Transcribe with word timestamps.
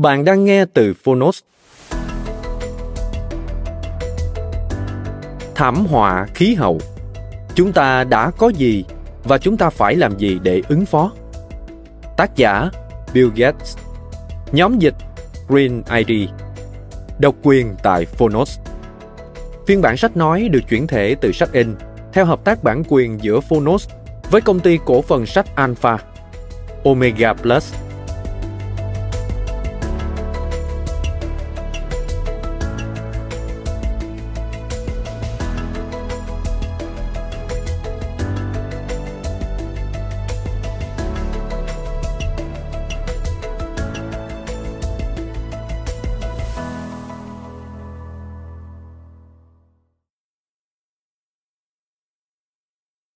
Bạn 0.00 0.24
đang 0.24 0.44
nghe 0.44 0.64
từ 0.74 0.94
Phonos. 0.94 1.40
Thảm 5.54 5.86
họa 5.86 6.26
khí 6.34 6.54
hậu. 6.54 6.78
Chúng 7.54 7.72
ta 7.72 8.04
đã 8.04 8.30
có 8.30 8.48
gì 8.48 8.84
và 9.24 9.38
chúng 9.38 9.56
ta 9.56 9.70
phải 9.70 9.96
làm 9.96 10.18
gì 10.18 10.38
để 10.42 10.62
ứng 10.68 10.86
phó? 10.86 11.12
Tác 12.16 12.36
giả 12.36 12.70
Bill 13.14 13.28
Gates. 13.36 13.76
Nhóm 14.52 14.78
dịch 14.78 14.94
Green 15.48 15.82
ID. 16.06 16.28
Độc 17.18 17.34
quyền 17.42 17.74
tại 17.82 18.04
Phonos. 18.04 18.58
Phiên 19.66 19.80
bản 19.80 19.96
sách 19.96 20.16
nói 20.16 20.48
được 20.48 20.62
chuyển 20.68 20.86
thể 20.86 21.16
từ 21.20 21.32
sách 21.32 21.52
in 21.52 21.74
theo 22.12 22.24
hợp 22.24 22.44
tác 22.44 22.62
bản 22.62 22.82
quyền 22.88 23.22
giữa 23.22 23.40
Phonos 23.40 23.88
với 24.30 24.40
công 24.40 24.60
ty 24.60 24.78
cổ 24.84 25.02
phần 25.02 25.26
sách 25.26 25.56
Alpha, 25.56 25.98
Omega 26.84 27.32
Plus 27.32 27.74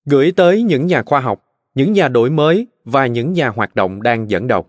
gửi 0.05 0.31
tới 0.35 0.63
những 0.63 0.87
nhà 0.87 1.03
khoa 1.03 1.19
học, 1.19 1.45
những 1.75 1.93
nhà 1.93 2.07
đổi 2.07 2.29
mới 2.29 2.67
và 2.83 3.07
những 3.07 3.33
nhà 3.33 3.49
hoạt 3.49 3.75
động 3.75 4.03
đang 4.03 4.29
dẫn 4.29 4.47
đầu. 4.47 4.65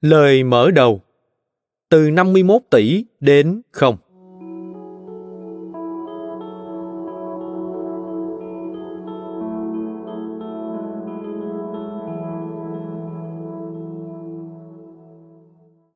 Lời 0.00 0.44
mở 0.44 0.70
đầu 0.70 1.00
từ 1.88 2.10
51 2.10 2.62
tỷ 2.70 3.04
đến 3.20 3.62
không. 3.70 3.96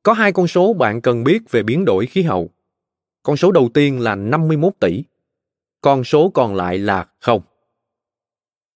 Có 0.03 0.13
hai 0.13 0.31
con 0.31 0.47
số 0.47 0.73
bạn 0.73 1.01
cần 1.01 1.23
biết 1.23 1.39
về 1.51 1.63
biến 1.63 1.85
đổi 1.85 2.05
khí 2.05 2.23
hậu. 2.23 2.49
Con 3.23 3.37
số 3.37 3.51
đầu 3.51 3.69
tiên 3.73 3.99
là 3.99 4.15
51 4.15 4.73
tỷ 4.79 5.03
con 5.81 6.03
số 6.03 6.29
còn 6.29 6.55
lại 6.55 6.77
là 6.77 7.07
không. 7.19 7.41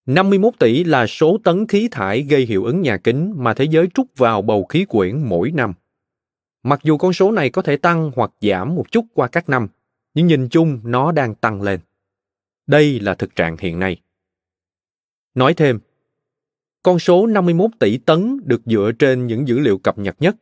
51 0.05 0.53
tỷ 0.59 0.83
là 0.83 1.07
số 1.07 1.37
tấn 1.43 1.67
khí 1.67 1.87
thải 1.91 2.21
gây 2.21 2.45
hiệu 2.45 2.63
ứng 2.63 2.81
nhà 2.81 2.97
kính 2.97 3.33
mà 3.37 3.53
thế 3.53 3.65
giới 3.65 3.87
trút 3.93 4.07
vào 4.17 4.41
bầu 4.41 4.65
khí 4.65 4.85
quyển 4.85 5.23
mỗi 5.29 5.51
năm. 5.51 5.73
Mặc 6.63 6.79
dù 6.83 6.97
con 6.97 7.13
số 7.13 7.31
này 7.31 7.49
có 7.49 7.61
thể 7.61 7.77
tăng 7.77 8.11
hoặc 8.15 8.31
giảm 8.41 8.75
một 8.75 8.91
chút 8.91 9.05
qua 9.13 9.27
các 9.27 9.49
năm, 9.49 9.67
nhưng 10.13 10.27
nhìn 10.27 10.49
chung 10.49 10.79
nó 10.83 11.11
đang 11.11 11.35
tăng 11.35 11.61
lên. 11.61 11.79
Đây 12.67 12.99
là 12.99 13.13
thực 13.13 13.35
trạng 13.35 13.57
hiện 13.59 13.79
nay. 13.79 14.01
Nói 15.35 15.53
thêm, 15.53 15.79
con 16.83 16.99
số 16.99 17.27
51 17.27 17.71
tỷ 17.79 17.97
tấn 17.97 18.39
được 18.43 18.61
dựa 18.65 18.91
trên 18.99 19.27
những 19.27 19.47
dữ 19.47 19.59
liệu 19.59 19.77
cập 19.77 19.97
nhật 19.97 20.15
nhất. 20.19 20.35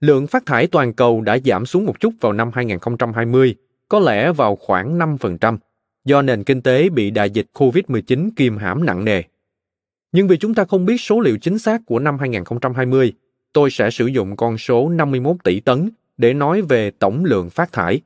Lượng 0.00 0.26
phát 0.26 0.46
thải 0.46 0.66
toàn 0.66 0.92
cầu 0.92 1.20
đã 1.20 1.38
giảm 1.44 1.66
xuống 1.66 1.84
một 1.84 2.00
chút 2.00 2.14
vào 2.20 2.32
năm 2.32 2.50
2020, 2.54 3.56
có 3.88 4.00
lẽ 4.00 4.32
vào 4.32 4.56
khoảng 4.56 4.98
5%, 4.98 5.58
do 6.04 6.22
nền 6.22 6.44
kinh 6.44 6.62
tế 6.62 6.88
bị 6.88 7.10
đại 7.10 7.30
dịch 7.30 7.46
COVID-19 7.54 8.30
kiềm 8.36 8.56
hãm 8.56 8.86
nặng 8.86 9.04
nề. 9.04 9.22
Nhưng 10.12 10.28
vì 10.28 10.36
chúng 10.36 10.54
ta 10.54 10.64
không 10.64 10.86
biết 10.86 11.00
số 11.00 11.20
liệu 11.20 11.38
chính 11.38 11.58
xác 11.58 11.80
của 11.86 11.98
năm 11.98 12.18
2020, 12.18 13.12
tôi 13.52 13.70
sẽ 13.70 13.90
sử 13.90 14.06
dụng 14.06 14.36
con 14.36 14.58
số 14.58 14.88
51 14.88 15.36
tỷ 15.44 15.60
tấn 15.60 15.90
để 16.16 16.34
nói 16.34 16.62
về 16.62 16.90
tổng 16.90 17.24
lượng 17.24 17.50
phát 17.50 17.72
thải. 17.72 18.00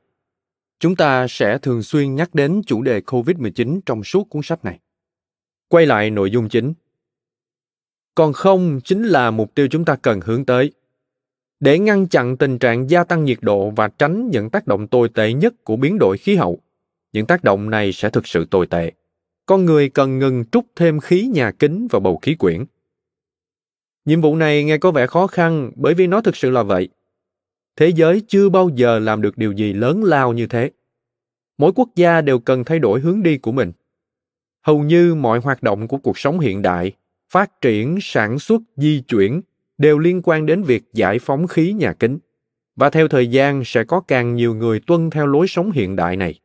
Chúng 0.79 0.95
ta 0.95 1.27
sẽ 1.29 1.57
thường 1.57 1.83
xuyên 1.83 2.15
nhắc 2.15 2.35
đến 2.35 2.61
chủ 2.65 2.81
đề 2.81 2.99
COVID-19 2.99 3.79
trong 3.85 4.03
suốt 4.03 4.29
cuốn 4.29 4.41
sách 4.41 4.65
này. 4.65 4.79
Quay 5.67 5.85
lại 5.85 6.09
nội 6.09 6.31
dung 6.31 6.49
chính. 6.49 6.73
Còn 8.15 8.33
không 8.33 8.79
chính 8.83 9.03
là 9.03 9.31
mục 9.31 9.55
tiêu 9.55 9.67
chúng 9.71 9.85
ta 9.85 9.95
cần 9.95 10.19
hướng 10.23 10.45
tới. 10.45 10.71
Để 11.59 11.79
ngăn 11.79 12.07
chặn 12.07 12.37
tình 12.37 12.59
trạng 12.59 12.89
gia 12.89 13.03
tăng 13.03 13.23
nhiệt 13.23 13.37
độ 13.41 13.69
và 13.69 13.87
tránh 13.87 14.29
những 14.29 14.49
tác 14.49 14.67
động 14.67 14.87
tồi 14.87 15.09
tệ 15.09 15.33
nhất 15.33 15.63
của 15.63 15.75
biến 15.75 15.97
đổi 15.99 16.17
khí 16.17 16.35
hậu, 16.35 16.59
những 17.13 17.25
tác 17.25 17.43
động 17.43 17.69
này 17.69 17.93
sẽ 17.93 18.09
thực 18.09 18.27
sự 18.27 18.45
tồi 18.51 18.67
tệ. 18.67 18.91
Con 19.45 19.65
người 19.65 19.89
cần 19.89 20.19
ngừng 20.19 20.45
trút 20.51 20.65
thêm 20.75 20.99
khí 20.99 21.29
nhà 21.33 21.51
kính 21.51 21.87
vào 21.91 21.99
bầu 21.99 22.17
khí 22.21 22.35
quyển. 22.35 22.65
Nhiệm 24.05 24.21
vụ 24.21 24.35
này 24.35 24.63
nghe 24.63 24.77
có 24.77 24.91
vẻ 24.91 25.07
khó 25.07 25.27
khăn 25.27 25.71
bởi 25.75 25.93
vì 25.93 26.07
nó 26.07 26.21
thực 26.21 26.35
sự 26.35 26.49
là 26.49 26.63
vậy. 26.63 26.89
Thế 27.75 27.89
giới 27.89 28.21
chưa 28.27 28.49
bao 28.49 28.69
giờ 28.75 28.99
làm 28.99 29.21
được 29.21 29.37
điều 29.37 29.51
gì 29.51 29.73
lớn 29.73 30.03
lao 30.03 30.33
như 30.33 30.47
thế. 30.47 30.71
Mỗi 31.57 31.71
quốc 31.75 31.89
gia 31.95 32.21
đều 32.21 32.39
cần 32.39 32.63
thay 32.63 32.79
đổi 32.79 32.99
hướng 32.99 33.23
đi 33.23 33.37
của 33.37 33.51
mình. 33.51 33.71
Hầu 34.61 34.83
như 34.83 35.15
mọi 35.15 35.39
hoạt 35.39 35.63
động 35.63 35.87
của 35.87 35.97
cuộc 35.97 36.17
sống 36.17 36.39
hiện 36.39 36.61
đại, 36.61 36.91
phát 37.29 37.61
triển, 37.61 37.97
sản 38.01 38.39
xuất, 38.39 38.61
di 38.75 39.01
chuyển 39.07 39.41
đều 39.77 39.99
liên 39.99 40.21
quan 40.23 40.45
đến 40.45 40.63
việc 40.63 40.83
giải 40.93 41.19
phóng 41.19 41.47
khí 41.47 41.73
nhà 41.73 41.93
kính. 41.93 42.19
Và 42.75 42.89
theo 42.89 43.07
thời 43.07 43.27
gian 43.27 43.63
sẽ 43.65 43.83
có 43.83 43.99
càng 43.99 44.35
nhiều 44.35 44.55
người 44.55 44.79
tuân 44.79 45.09
theo 45.09 45.27
lối 45.27 45.47
sống 45.47 45.71
hiện 45.71 45.95
đại 45.95 46.15
này 46.15 46.39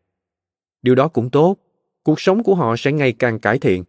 điều 0.84 0.94
đó 0.94 1.08
cũng 1.08 1.30
tốt. 1.30 1.56
Cuộc 2.02 2.20
sống 2.20 2.42
của 2.42 2.54
họ 2.54 2.76
sẽ 2.76 2.92
ngày 2.92 3.12
càng 3.12 3.38
cải 3.38 3.58
thiện. 3.58 3.84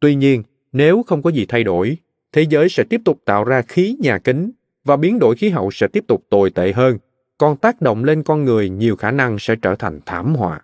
Tuy 0.00 0.14
nhiên, 0.14 0.42
nếu 0.72 1.02
không 1.02 1.22
có 1.22 1.30
gì 1.30 1.46
thay 1.46 1.64
đổi, 1.64 1.96
thế 2.32 2.46
giới 2.48 2.68
sẽ 2.68 2.84
tiếp 2.90 3.00
tục 3.04 3.22
tạo 3.24 3.44
ra 3.44 3.62
khí 3.62 3.96
nhà 4.00 4.18
kính 4.18 4.50
và 4.84 4.96
biến 4.96 5.18
đổi 5.18 5.36
khí 5.36 5.48
hậu 5.48 5.70
sẽ 5.70 5.88
tiếp 5.88 6.04
tục 6.08 6.24
tồi 6.28 6.50
tệ 6.50 6.72
hơn. 6.72 6.98
Còn 7.38 7.56
tác 7.56 7.80
động 7.80 8.04
lên 8.04 8.22
con 8.22 8.44
người 8.44 8.68
nhiều 8.68 8.96
khả 8.96 9.10
năng 9.10 9.38
sẽ 9.38 9.56
trở 9.62 9.74
thành 9.74 10.00
thảm 10.06 10.34
họa. 10.34 10.60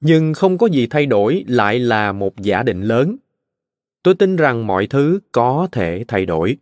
Nhưng 0.00 0.34
không 0.34 0.58
có 0.58 0.66
gì 0.66 0.86
thay 0.86 1.06
đổi 1.06 1.44
lại 1.48 1.78
là 1.78 2.12
một 2.12 2.40
giả 2.40 2.62
định 2.62 2.82
lớn. 2.82 3.16
Tôi 4.02 4.14
tin 4.14 4.36
rằng 4.36 4.66
mọi 4.66 4.86
thứ 4.86 5.20
có 5.32 5.68
thể 5.72 6.04
thay 6.08 6.26
đổi. 6.26 6.56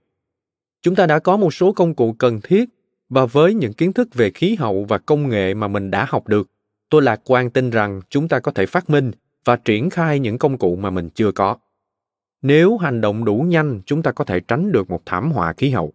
Chúng 0.82 0.94
ta 0.94 1.06
đã 1.06 1.18
có 1.18 1.36
một 1.36 1.54
số 1.54 1.72
công 1.72 1.94
cụ 1.94 2.12
cần 2.12 2.40
thiết 2.42 2.64
và 3.08 3.26
với 3.26 3.54
những 3.54 3.72
kiến 3.72 3.92
thức 3.92 4.08
về 4.14 4.30
khí 4.30 4.54
hậu 4.54 4.84
và 4.84 4.98
công 4.98 5.28
nghệ 5.28 5.54
mà 5.54 5.68
mình 5.68 5.90
đã 5.90 6.06
học 6.08 6.28
được 6.28 6.50
tôi 6.90 7.02
lạc 7.02 7.20
quan 7.24 7.50
tin 7.50 7.70
rằng 7.70 8.00
chúng 8.10 8.28
ta 8.28 8.40
có 8.40 8.52
thể 8.52 8.66
phát 8.66 8.90
minh 8.90 9.10
và 9.44 9.56
triển 9.56 9.90
khai 9.90 10.18
những 10.18 10.38
công 10.38 10.58
cụ 10.58 10.76
mà 10.76 10.90
mình 10.90 11.10
chưa 11.10 11.32
có. 11.32 11.56
Nếu 12.42 12.76
hành 12.76 13.00
động 13.00 13.24
đủ 13.24 13.36
nhanh, 13.48 13.80
chúng 13.86 14.02
ta 14.02 14.12
có 14.12 14.24
thể 14.24 14.40
tránh 14.40 14.72
được 14.72 14.90
một 14.90 15.02
thảm 15.06 15.32
họa 15.32 15.52
khí 15.52 15.70
hậu. 15.70 15.92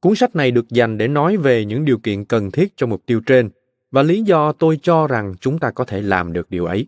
Cuốn 0.00 0.14
sách 0.14 0.36
này 0.36 0.50
được 0.50 0.68
dành 0.68 0.98
để 0.98 1.08
nói 1.08 1.36
về 1.36 1.64
những 1.64 1.84
điều 1.84 1.98
kiện 1.98 2.24
cần 2.24 2.50
thiết 2.50 2.72
cho 2.76 2.86
mục 2.86 3.02
tiêu 3.06 3.20
trên 3.26 3.50
và 3.90 4.02
lý 4.02 4.22
do 4.22 4.52
tôi 4.52 4.78
cho 4.82 5.06
rằng 5.06 5.34
chúng 5.40 5.58
ta 5.58 5.70
có 5.70 5.84
thể 5.84 6.02
làm 6.02 6.32
được 6.32 6.50
điều 6.50 6.64
ấy. 6.64 6.86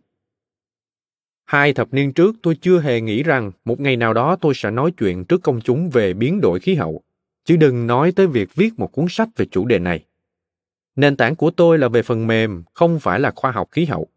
Hai 1.45 1.73
thập 1.73 1.95
niên 1.95 2.13
trước, 2.13 2.35
tôi 2.43 2.57
chưa 2.61 2.81
hề 2.81 3.01
nghĩ 3.01 3.23
rằng 3.23 3.53
một 3.65 3.81
ngày 3.81 3.97
nào 3.97 4.15
đó 4.15 4.37
tôi 4.41 4.55
sẽ 4.55 4.71
nói 4.71 4.91
chuyện 4.99 5.25
trước 5.25 5.43
công 5.43 5.61
chúng 5.61 5.91
về 5.91 6.15
biến 6.15 6.41
đổi 6.41 6.61
khí 6.61 6.75
hậu. 6.75 7.03
Chứ 7.45 7.57
đừng 7.57 7.87
nói 7.87 8.13
tới 8.13 8.27
việc 8.27 8.55
viết 8.55 8.79
một 8.79 8.93
cuốn 8.93 9.07
sách 9.09 9.29
về 9.37 9.47
chủ 9.51 9.65
đề 9.65 9.79
này. 9.79 10.05
Nền 10.97 11.17
tảng 11.17 11.37
của 11.37 11.51
tôi 11.51 11.79
là 11.79 11.89
về 11.89 12.03
phần 12.03 12.27
mềm, 12.27 12.63
không 12.75 13.01
phải 13.01 13.21
là 13.21 13.33
khoa 13.37 13.51
học 13.51 13.69
khí 13.71 13.85
hậu. 13.85 14.09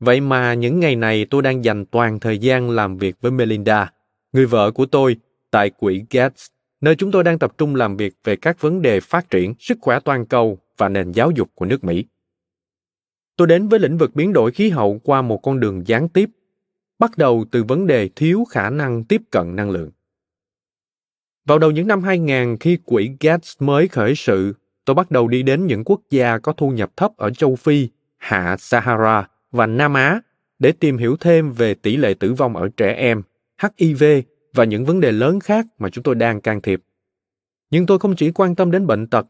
Vậy 0.00 0.20
mà 0.20 0.54
những 0.54 0.80
ngày 0.80 0.96
này 0.96 1.26
tôi 1.30 1.42
đang 1.42 1.64
dành 1.64 1.86
toàn 1.86 2.20
thời 2.20 2.38
gian 2.38 2.70
làm 2.70 2.98
việc 2.98 3.16
với 3.20 3.30
Melinda, 3.30 3.92
người 4.32 4.46
vợ 4.46 4.70
của 4.70 4.86
tôi, 4.86 5.16
tại 5.50 5.70
quỹ 5.70 6.04
Gates, 6.10 6.46
nơi 6.80 6.96
chúng 6.96 7.10
tôi 7.10 7.24
đang 7.24 7.38
tập 7.38 7.52
trung 7.58 7.74
làm 7.74 7.96
việc 7.96 8.14
về 8.24 8.36
các 8.36 8.60
vấn 8.60 8.82
đề 8.82 9.00
phát 9.00 9.30
triển, 9.30 9.54
sức 9.58 9.78
khỏe 9.80 10.00
toàn 10.00 10.26
cầu 10.26 10.58
và 10.76 10.88
nền 10.88 11.12
giáo 11.12 11.30
dục 11.30 11.50
của 11.54 11.64
nước 11.64 11.84
Mỹ. 11.84 12.04
Tôi 13.36 13.46
đến 13.46 13.68
với 13.68 13.80
lĩnh 13.80 13.98
vực 13.98 14.14
biến 14.14 14.32
đổi 14.32 14.50
khí 14.50 14.68
hậu 14.68 15.00
qua 15.04 15.22
một 15.22 15.38
con 15.42 15.60
đường 15.60 15.86
gián 15.86 16.08
tiếp, 16.08 16.30
bắt 16.98 17.18
đầu 17.18 17.44
từ 17.50 17.64
vấn 17.64 17.86
đề 17.86 18.08
thiếu 18.16 18.44
khả 18.50 18.70
năng 18.70 19.04
tiếp 19.04 19.22
cận 19.30 19.56
năng 19.56 19.70
lượng. 19.70 19.90
Vào 21.44 21.58
đầu 21.58 21.70
những 21.70 21.88
năm 21.88 22.02
2000 22.02 22.56
khi 22.60 22.78
quỹ 22.84 23.10
Gates 23.20 23.56
mới 23.58 23.88
khởi 23.88 24.14
sự, 24.14 24.54
tôi 24.88 24.94
bắt 24.94 25.10
đầu 25.10 25.28
đi 25.28 25.42
đến 25.42 25.66
những 25.66 25.84
quốc 25.84 26.00
gia 26.10 26.38
có 26.38 26.52
thu 26.52 26.70
nhập 26.70 26.90
thấp 26.96 27.16
ở 27.16 27.30
châu 27.30 27.56
Phi, 27.56 27.88
hạ 28.16 28.56
Sahara 28.58 29.28
và 29.50 29.66
Nam 29.66 29.94
Á 29.94 30.20
để 30.58 30.72
tìm 30.72 30.98
hiểu 30.98 31.16
thêm 31.16 31.52
về 31.52 31.74
tỷ 31.74 31.96
lệ 31.96 32.14
tử 32.14 32.32
vong 32.32 32.56
ở 32.56 32.68
trẻ 32.76 32.92
em, 32.92 33.22
HIV 33.62 34.04
và 34.54 34.64
những 34.64 34.84
vấn 34.84 35.00
đề 35.00 35.12
lớn 35.12 35.40
khác 35.40 35.66
mà 35.78 35.90
chúng 35.90 36.04
tôi 36.04 36.14
đang 36.14 36.40
can 36.40 36.60
thiệp. 36.60 36.82
Nhưng 37.70 37.86
tôi 37.86 37.98
không 37.98 38.16
chỉ 38.16 38.30
quan 38.30 38.54
tâm 38.54 38.70
đến 38.70 38.86
bệnh 38.86 39.06
tật. 39.06 39.26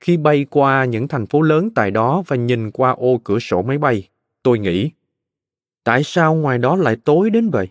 Khi 0.00 0.16
bay 0.16 0.46
qua 0.50 0.84
những 0.84 1.08
thành 1.08 1.26
phố 1.26 1.42
lớn 1.42 1.70
tại 1.74 1.90
đó 1.90 2.22
và 2.26 2.36
nhìn 2.36 2.70
qua 2.70 2.90
ô 2.90 3.20
cửa 3.24 3.38
sổ 3.38 3.62
máy 3.62 3.78
bay, 3.78 4.08
tôi 4.42 4.58
nghĩ, 4.58 4.90
tại 5.84 6.02
sao 6.04 6.34
ngoài 6.34 6.58
đó 6.58 6.76
lại 6.76 6.96
tối 7.04 7.30
đến 7.30 7.50
vậy? 7.50 7.68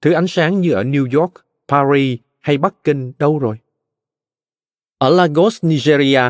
Thứ 0.00 0.12
ánh 0.12 0.26
sáng 0.26 0.60
như 0.60 0.72
ở 0.72 0.82
New 0.82 1.20
York, 1.20 1.32
Paris 1.68 2.20
hay 2.40 2.58
Bắc 2.58 2.84
Kinh 2.84 3.12
đâu 3.18 3.38
rồi? 3.38 3.56
Ở 4.98 5.10
Lagos, 5.10 5.64
Nigeria, 5.64 6.20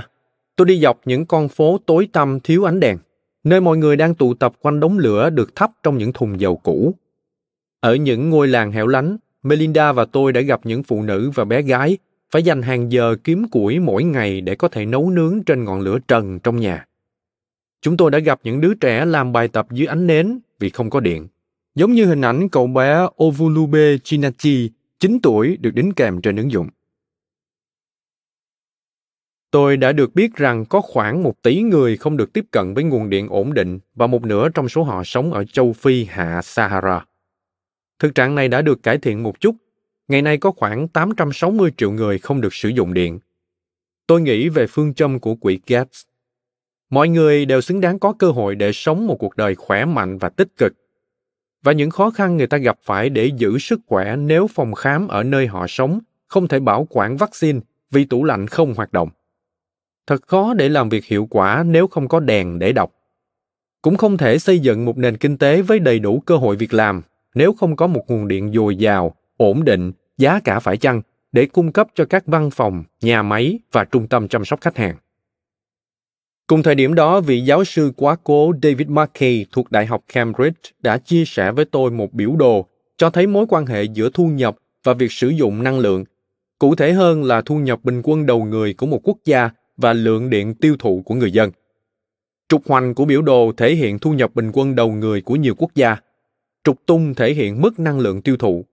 tôi 0.57 0.67
đi 0.67 0.81
dọc 0.81 1.01
những 1.05 1.27
con 1.27 1.49
phố 1.49 1.79
tối 1.87 2.09
tăm 2.13 2.41
thiếu 2.41 2.65
ánh 2.65 2.81
đèn, 2.81 2.99
nơi 3.45 3.61
mọi 3.61 3.77
người 3.77 3.97
đang 3.97 4.15
tụ 4.15 4.35
tập 4.35 4.53
quanh 4.61 4.81
đống 4.81 4.99
lửa 4.99 5.31
được 5.31 5.57
thắp 5.57 5.71
trong 5.83 5.99
những 5.99 6.13
thùng 6.13 6.41
dầu 6.41 6.57
cũ. 6.57 6.95
Ở 7.81 7.95
những 7.95 8.31
ngôi 8.31 8.49
làng 8.49 8.73
hẻo 8.73 8.87
lánh, 8.87 9.17
Melinda 9.43 9.93
và 9.93 10.05
tôi 10.05 10.33
đã 10.33 10.41
gặp 10.41 10.61
những 10.65 10.83
phụ 10.83 11.03
nữ 11.03 11.31
và 11.35 11.45
bé 11.45 11.63
gái 11.63 11.99
phải 12.31 12.43
dành 12.43 12.63
hàng 12.63 12.93
giờ 12.93 13.17
kiếm 13.25 13.49
củi 13.49 13.79
mỗi 13.79 14.05
ngày 14.05 14.41
để 14.41 14.55
có 14.55 14.69
thể 14.69 14.87
nấu 14.87 15.11
nướng 15.11 15.43
trên 15.47 15.65
ngọn 15.65 15.81
lửa 15.81 15.99
trần 16.09 16.39
trong 16.39 16.61
nhà. 16.61 16.87
Chúng 17.83 17.97
tôi 17.97 18.11
đã 18.11 18.19
gặp 18.19 18.41
những 18.43 18.61
đứa 18.61 18.75
trẻ 18.75 19.05
làm 19.05 19.33
bài 19.33 19.49
tập 19.49 19.67
dưới 19.71 19.87
ánh 19.87 20.07
nến 20.07 20.39
vì 20.59 20.71
không 20.71 20.91
có 20.91 21.01
điện, 21.01 21.29
giống 21.75 21.93
như 21.93 22.05
hình 22.05 22.21
ảnh 22.21 22.49
cậu 22.49 22.67
bé 22.67 23.07
Ovulube 23.25 23.97
Chinachi, 24.05 24.71
9 25.01 25.19
tuổi 25.23 25.57
được 25.57 25.75
đính 25.75 25.93
kèm 25.93 26.21
trên 26.21 26.37
ứng 26.37 26.53
dụng. 26.53 26.69
Tôi 29.51 29.77
đã 29.77 29.93
được 29.93 30.15
biết 30.15 30.35
rằng 30.35 30.65
có 30.65 30.81
khoảng 30.81 31.23
một 31.23 31.43
tỷ 31.43 31.63
người 31.63 31.97
không 31.97 32.17
được 32.17 32.33
tiếp 32.33 32.45
cận 32.51 32.75
với 32.75 32.85
nguồn 32.85 33.11
điện 33.11 33.29
ổn 33.29 33.55
định 33.55 33.79
và 33.95 34.07
một 34.07 34.23
nửa 34.23 34.49
trong 34.49 34.69
số 34.69 34.83
họ 34.83 35.05
sống 35.05 35.33
ở 35.33 35.45
châu 35.45 35.73
Phi, 35.73 36.05
hạ 36.05 36.43
Sahara. 36.43 37.05
Thực 37.99 38.15
trạng 38.15 38.35
này 38.35 38.49
đã 38.49 38.63
được 38.63 38.83
cải 38.83 38.99
thiện 38.99 39.23
một 39.23 39.41
chút. 39.41 39.57
Ngày 40.09 40.23
nay 40.23 40.37
có 40.37 40.51
khoảng 40.51 40.89
860 40.89 41.71
triệu 41.77 41.91
người 41.91 42.19
không 42.19 42.41
được 42.41 42.55
sử 42.55 42.69
dụng 42.69 42.95
điện. 42.95 43.19
Tôi 44.07 44.21
nghĩ 44.21 44.49
về 44.49 44.67
phương 44.67 44.95
châm 44.95 45.19
của 45.19 45.35
quỹ 45.35 45.61
Gates. 45.67 46.03
Mọi 46.91 47.09
người 47.09 47.45
đều 47.45 47.61
xứng 47.61 47.81
đáng 47.81 47.99
có 47.99 48.13
cơ 48.13 48.31
hội 48.31 48.55
để 48.55 48.73
sống 48.73 49.07
một 49.07 49.17
cuộc 49.19 49.37
đời 49.37 49.55
khỏe 49.55 49.85
mạnh 49.85 50.19
và 50.19 50.29
tích 50.29 50.49
cực. 50.57 50.73
Và 51.63 51.73
những 51.73 51.91
khó 51.91 52.11
khăn 52.11 52.37
người 52.37 52.47
ta 52.47 52.59
gặp 52.59 52.79
phải 52.83 53.11
để 53.11 53.31
giữ 53.37 53.59
sức 53.59 53.81
khỏe 53.87 54.17
nếu 54.17 54.47
phòng 54.47 54.75
khám 54.75 55.09
ở 55.09 55.23
nơi 55.23 55.47
họ 55.47 55.67
sống 55.69 56.01
không 56.27 56.49
thể 56.49 56.61
bảo 56.61 56.87
quản 56.91 57.17
vaccine 57.17 57.61
vì 57.91 58.05
tủ 58.05 58.25
lạnh 58.25 58.47
không 58.47 58.75
hoạt 58.75 58.93
động. 58.93 59.09
Thật 60.09 60.23
khó 60.27 60.55
để 60.55 60.69
làm 60.69 60.89
việc 60.89 61.05
hiệu 61.05 61.27
quả 61.31 61.65
nếu 61.67 61.87
không 61.87 62.09
có 62.09 62.21
đèn 62.21 62.59
để 62.59 62.73
đọc. 62.73 62.93
Cũng 63.83 63.97
không 63.97 64.17
thể 64.17 64.39
xây 64.39 64.59
dựng 64.59 64.85
một 64.85 64.99
nền 64.99 65.17
kinh 65.17 65.39
tế 65.39 65.63
với 65.63 65.79
đầy 65.79 65.99
đủ 65.99 66.21
cơ 66.21 66.37
hội 66.37 66.57
việc 66.57 66.75
làm 66.75 67.03
nếu 67.35 67.53
không 67.53 67.77
có 67.77 67.87
một 67.87 68.05
nguồn 68.09 68.29
điện 68.29 68.53
dồi 68.53 68.77
dào, 68.77 69.15
ổn 69.37 69.65
định, 69.65 69.93
giá 70.19 70.41
cả 70.41 70.61
phải 70.61 70.77
chăng 70.77 71.03
để 71.33 71.47
cung 71.47 71.73
cấp 71.73 71.89
cho 71.95 72.05
các 72.05 72.27
văn 72.27 72.51
phòng, 72.51 72.85
nhà 73.01 73.23
máy 73.23 73.59
và 73.73 73.85
trung 73.85 74.09
tâm 74.09 74.29
chăm 74.29 74.45
sóc 74.45 74.61
khách 74.61 74.77
hàng. 74.77 74.97
Cùng 76.47 76.63
thời 76.63 76.75
điểm 76.75 76.95
đó, 76.95 77.21
vị 77.21 77.41
giáo 77.41 77.65
sư 77.65 77.93
quá 77.97 78.17
cố 78.25 78.53
David 78.63 78.89
Markey 78.89 79.47
thuộc 79.53 79.71
Đại 79.71 79.87
học 79.87 80.05
Cambridge 80.13 80.71
đã 80.81 80.99
chia 80.99 81.25
sẻ 81.25 81.53
với 81.53 81.65
tôi 81.65 81.91
một 81.91 82.13
biểu 82.13 82.37
đồ 82.37 82.67
cho 82.97 83.11
thấy 83.11 83.27
mối 83.27 83.47
quan 83.49 83.67
hệ 83.67 83.85
giữa 83.85 84.11
thu 84.15 84.27
nhập 84.27 84.57
và 84.85 84.95
việc 84.95 85.13
sử 85.13 85.29
dụng 85.29 85.63
năng 85.63 85.79
lượng. 85.79 86.05
Cụ 86.59 86.75
thể 86.75 86.93
hơn 86.93 87.25
là 87.25 87.43
thu 87.43 87.57
nhập 87.59 87.85
bình 87.85 88.01
quân 88.05 88.27
đầu 88.27 88.45
người 88.45 88.75
của 88.75 88.87
một 88.87 89.01
quốc 89.05 89.17
gia 89.25 89.51
và 89.79 89.93
lượng 89.93 90.31
điện 90.31 90.55
tiêu 90.55 90.77
thụ 90.79 91.03
của 91.05 91.15
người 91.15 91.31
dân. 91.31 91.51
Trục 92.49 92.69
hoành 92.69 92.95
của 92.95 93.05
biểu 93.05 93.23
đồ 93.23 93.53
thể 93.57 93.75
hiện 93.75 93.99
thu 93.99 94.13
nhập 94.13 94.35
bình 94.35 94.51
quân 94.53 94.75
đầu 94.75 94.93
người 94.93 95.23
của 95.23 95.37
nhiều 95.37 95.55
quốc 95.59 95.75
gia, 95.75 95.97
trục 96.65 96.87
tung 96.87 97.15
thể 97.15 97.35
hiện 97.35 97.61
mức 97.61 97.79
năng 97.79 98.01
lượng 98.01 98.23
tiêu 98.23 98.37
thụ. 98.37 98.65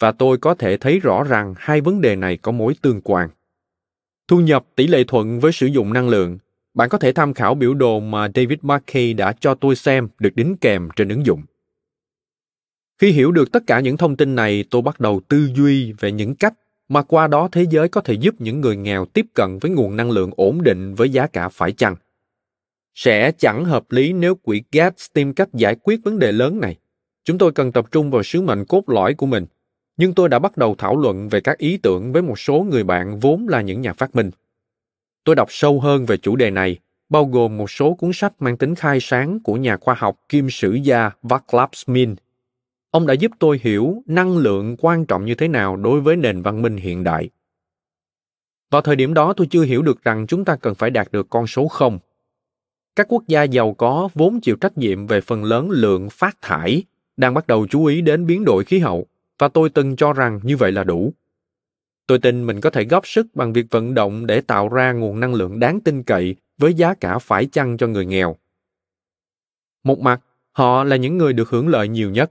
Và 0.00 0.12
tôi 0.12 0.38
có 0.38 0.54
thể 0.54 0.76
thấy 0.76 1.00
rõ 1.00 1.24
ràng 1.24 1.54
hai 1.56 1.80
vấn 1.80 2.00
đề 2.00 2.16
này 2.16 2.36
có 2.36 2.52
mối 2.52 2.74
tương 2.82 3.00
quan. 3.00 3.28
Thu 4.28 4.40
nhập 4.40 4.66
tỷ 4.74 4.86
lệ 4.86 5.04
thuận 5.04 5.40
với 5.40 5.52
sử 5.52 5.66
dụng 5.66 5.92
năng 5.92 6.08
lượng. 6.08 6.38
Bạn 6.74 6.88
có 6.88 6.98
thể 6.98 7.12
tham 7.12 7.34
khảo 7.34 7.54
biểu 7.54 7.74
đồ 7.74 8.00
mà 8.00 8.28
David 8.34 8.58
Markey 8.62 9.12
đã 9.12 9.32
cho 9.32 9.54
tôi 9.54 9.76
xem 9.76 10.08
được 10.18 10.36
đính 10.36 10.56
kèm 10.56 10.88
trên 10.96 11.08
ứng 11.08 11.26
dụng. 11.26 11.42
Khi 12.98 13.10
hiểu 13.10 13.32
được 13.32 13.52
tất 13.52 13.62
cả 13.66 13.80
những 13.80 13.96
thông 13.96 14.16
tin 14.16 14.34
này, 14.34 14.64
tôi 14.70 14.82
bắt 14.82 15.00
đầu 15.00 15.20
tư 15.28 15.50
duy 15.56 15.92
về 15.92 16.12
những 16.12 16.34
cách 16.34 16.54
mà 16.88 17.02
qua 17.02 17.26
đó 17.26 17.48
thế 17.52 17.66
giới 17.70 17.88
có 17.88 18.00
thể 18.00 18.14
giúp 18.14 18.34
những 18.38 18.60
người 18.60 18.76
nghèo 18.76 19.04
tiếp 19.04 19.26
cận 19.34 19.58
với 19.58 19.70
nguồn 19.70 19.96
năng 19.96 20.10
lượng 20.10 20.30
ổn 20.36 20.62
định 20.62 20.94
với 20.94 21.10
giá 21.10 21.26
cả 21.26 21.48
phải 21.48 21.72
chăng. 21.72 21.96
Sẽ 22.94 23.32
chẳng 23.38 23.64
hợp 23.64 23.92
lý 23.92 24.12
nếu 24.12 24.34
quỹ 24.34 24.62
Gates 24.72 25.06
tìm 25.12 25.34
cách 25.34 25.48
giải 25.52 25.76
quyết 25.82 26.00
vấn 26.04 26.18
đề 26.18 26.32
lớn 26.32 26.60
này. 26.60 26.76
Chúng 27.24 27.38
tôi 27.38 27.52
cần 27.52 27.72
tập 27.72 27.86
trung 27.90 28.10
vào 28.10 28.22
sứ 28.22 28.40
mệnh 28.40 28.64
cốt 28.64 28.88
lõi 28.88 29.14
của 29.14 29.26
mình, 29.26 29.46
nhưng 29.96 30.14
tôi 30.14 30.28
đã 30.28 30.38
bắt 30.38 30.56
đầu 30.56 30.74
thảo 30.78 30.96
luận 30.96 31.28
về 31.28 31.40
các 31.40 31.58
ý 31.58 31.76
tưởng 31.76 32.12
với 32.12 32.22
một 32.22 32.38
số 32.38 32.66
người 32.70 32.84
bạn 32.84 33.18
vốn 33.18 33.48
là 33.48 33.60
những 33.60 33.80
nhà 33.80 33.92
phát 33.92 34.16
minh. 34.16 34.30
Tôi 35.24 35.34
đọc 35.34 35.48
sâu 35.50 35.80
hơn 35.80 36.06
về 36.06 36.16
chủ 36.16 36.36
đề 36.36 36.50
này, 36.50 36.78
bao 37.08 37.24
gồm 37.24 37.56
một 37.56 37.70
số 37.70 37.94
cuốn 37.94 38.10
sách 38.14 38.32
mang 38.38 38.56
tính 38.56 38.74
khai 38.74 38.98
sáng 39.00 39.38
của 39.42 39.56
nhà 39.56 39.76
khoa 39.76 39.94
học 39.94 40.16
kim 40.28 40.50
sử 40.50 40.72
gia 40.72 41.10
Vaclav 41.22 41.68
Smil. 41.72 42.12
Ông 42.90 43.06
đã 43.06 43.14
giúp 43.14 43.32
tôi 43.38 43.60
hiểu 43.62 44.02
năng 44.06 44.38
lượng 44.38 44.76
quan 44.78 45.06
trọng 45.06 45.24
như 45.24 45.34
thế 45.34 45.48
nào 45.48 45.76
đối 45.76 46.00
với 46.00 46.16
nền 46.16 46.42
văn 46.42 46.62
minh 46.62 46.76
hiện 46.76 47.04
đại. 47.04 47.30
Vào 48.70 48.82
thời 48.82 48.96
điểm 48.96 49.14
đó 49.14 49.32
tôi 49.32 49.46
chưa 49.50 49.62
hiểu 49.62 49.82
được 49.82 50.02
rằng 50.02 50.26
chúng 50.26 50.44
ta 50.44 50.56
cần 50.56 50.74
phải 50.74 50.90
đạt 50.90 51.12
được 51.12 51.26
con 51.30 51.46
số 51.46 51.68
không. 51.68 51.98
Các 52.96 53.06
quốc 53.08 53.22
gia 53.26 53.42
giàu 53.42 53.74
có 53.74 54.08
vốn 54.14 54.40
chịu 54.40 54.56
trách 54.56 54.78
nhiệm 54.78 55.06
về 55.06 55.20
phần 55.20 55.44
lớn 55.44 55.70
lượng 55.70 56.08
phát 56.10 56.36
thải 56.42 56.84
đang 57.16 57.34
bắt 57.34 57.46
đầu 57.46 57.66
chú 57.66 57.84
ý 57.84 58.00
đến 58.00 58.26
biến 58.26 58.44
đổi 58.44 58.64
khí 58.64 58.78
hậu 58.78 59.06
và 59.38 59.48
tôi 59.48 59.70
từng 59.70 59.96
cho 59.96 60.12
rằng 60.12 60.40
như 60.42 60.56
vậy 60.56 60.72
là 60.72 60.84
đủ. 60.84 61.12
Tôi 62.06 62.18
tin 62.18 62.46
mình 62.46 62.60
có 62.60 62.70
thể 62.70 62.84
góp 62.84 63.06
sức 63.06 63.26
bằng 63.34 63.52
việc 63.52 63.66
vận 63.70 63.94
động 63.94 64.26
để 64.26 64.40
tạo 64.40 64.68
ra 64.68 64.92
nguồn 64.92 65.20
năng 65.20 65.34
lượng 65.34 65.58
đáng 65.58 65.80
tin 65.80 66.02
cậy 66.02 66.36
với 66.58 66.74
giá 66.74 66.94
cả 66.94 67.18
phải 67.18 67.46
chăng 67.46 67.76
cho 67.76 67.86
người 67.86 68.06
nghèo. 68.06 68.36
Một 69.84 70.00
mặt, 70.00 70.20
họ 70.52 70.84
là 70.84 70.96
những 70.96 71.18
người 71.18 71.32
được 71.32 71.48
hưởng 71.48 71.68
lợi 71.68 71.88
nhiều 71.88 72.10
nhất. 72.10 72.30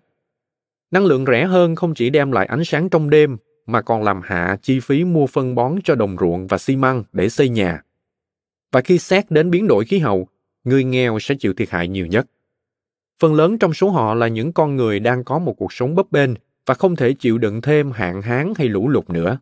Năng 0.92 1.06
lượng 1.06 1.26
rẻ 1.26 1.46
hơn 1.46 1.76
không 1.76 1.94
chỉ 1.94 2.10
đem 2.10 2.32
lại 2.32 2.46
ánh 2.46 2.64
sáng 2.66 2.90
trong 2.90 3.10
đêm 3.10 3.38
mà 3.66 3.82
còn 3.82 4.04
làm 4.04 4.22
hạ 4.24 4.58
chi 4.62 4.80
phí 4.80 5.04
mua 5.04 5.28
phân 5.28 5.56
bón 5.56 5.76
cho 5.84 5.96
đồng 5.96 6.16
ruộng 6.20 6.48
và 6.48 6.58
xi 6.58 6.76
măng 6.76 7.04
để 7.12 7.30
xây 7.30 7.50
nhà. 7.50 7.82
Và 8.72 8.82
khi 8.82 8.98
xét 8.98 9.32
đến 9.32 9.52
biến 9.52 9.68
đổi 9.68 9.86
khí 9.86 10.00
hậu, 10.00 10.28
người 10.64 10.84
nghèo 10.84 11.20
sẽ 11.20 11.36
chịu 11.40 11.54
thiệt 11.54 11.70
hại 11.70 11.88
nhiều 11.88 12.06
nhất. 12.06 12.28
Phần 13.20 13.34
lớn 13.34 13.58
trong 13.58 13.74
số 13.74 13.90
họ 13.90 14.14
là 14.14 14.28
những 14.28 14.54
con 14.54 14.76
người 14.76 15.00
đang 15.00 15.24
có 15.24 15.40
một 15.40 15.54
cuộc 15.54 15.74
sống 15.74 15.96
bấp 15.96 16.12
bênh 16.12 16.32
và 16.66 16.74
không 16.74 16.96
thể 16.96 17.14
chịu 17.14 17.38
đựng 17.38 17.62
thêm 17.62 17.92
hạn 17.92 18.22
hán 18.22 18.54
hay 18.58 18.68
lũ 18.68 18.90
lụt 18.90 19.10
nữa. 19.10 19.40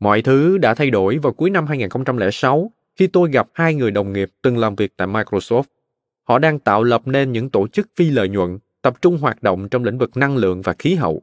Mọi 0.00 0.22
thứ 0.22 0.58
đã 0.58 0.74
thay 0.74 0.90
đổi 0.90 1.18
vào 1.18 1.32
cuối 1.32 1.50
năm 1.50 1.66
2006 1.66 2.72
khi 2.96 3.06
tôi 3.06 3.30
gặp 3.30 3.48
hai 3.54 3.74
người 3.74 3.90
đồng 3.90 4.12
nghiệp 4.12 4.30
từng 4.42 4.58
làm 4.58 4.74
việc 4.74 4.92
tại 4.96 5.08
Microsoft. 5.08 5.62
Họ 6.24 6.38
đang 6.38 6.58
tạo 6.58 6.82
lập 6.82 7.02
nên 7.04 7.32
những 7.32 7.50
tổ 7.50 7.68
chức 7.68 7.88
phi 7.96 8.10
lợi 8.10 8.28
nhuận 8.28 8.58
tập 8.82 9.02
trung 9.02 9.18
hoạt 9.18 9.42
động 9.42 9.68
trong 9.68 9.84
lĩnh 9.84 9.98
vực 9.98 10.16
năng 10.16 10.36
lượng 10.36 10.62
và 10.62 10.74
khí 10.78 10.94
hậu. 10.94 11.22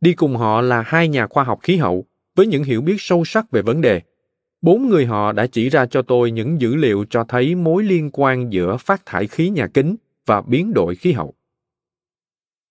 Đi 0.00 0.14
cùng 0.14 0.36
họ 0.36 0.60
là 0.60 0.82
hai 0.82 1.08
nhà 1.08 1.26
khoa 1.26 1.44
học 1.44 1.58
khí 1.62 1.76
hậu 1.76 2.04
với 2.34 2.46
những 2.46 2.64
hiểu 2.64 2.80
biết 2.80 2.96
sâu 2.98 3.24
sắc 3.24 3.50
về 3.50 3.62
vấn 3.62 3.80
đề. 3.80 4.00
Bốn 4.62 4.88
người 4.88 5.06
họ 5.06 5.32
đã 5.32 5.46
chỉ 5.46 5.68
ra 5.68 5.86
cho 5.86 6.02
tôi 6.02 6.30
những 6.30 6.60
dữ 6.60 6.74
liệu 6.74 7.04
cho 7.10 7.24
thấy 7.24 7.54
mối 7.54 7.82
liên 7.82 8.10
quan 8.12 8.52
giữa 8.52 8.76
phát 8.76 9.06
thải 9.06 9.26
khí 9.26 9.48
nhà 9.48 9.66
kính 9.66 9.96
và 10.26 10.42
biến 10.42 10.72
đổi 10.74 10.94
khí 10.94 11.12
hậu. 11.12 11.34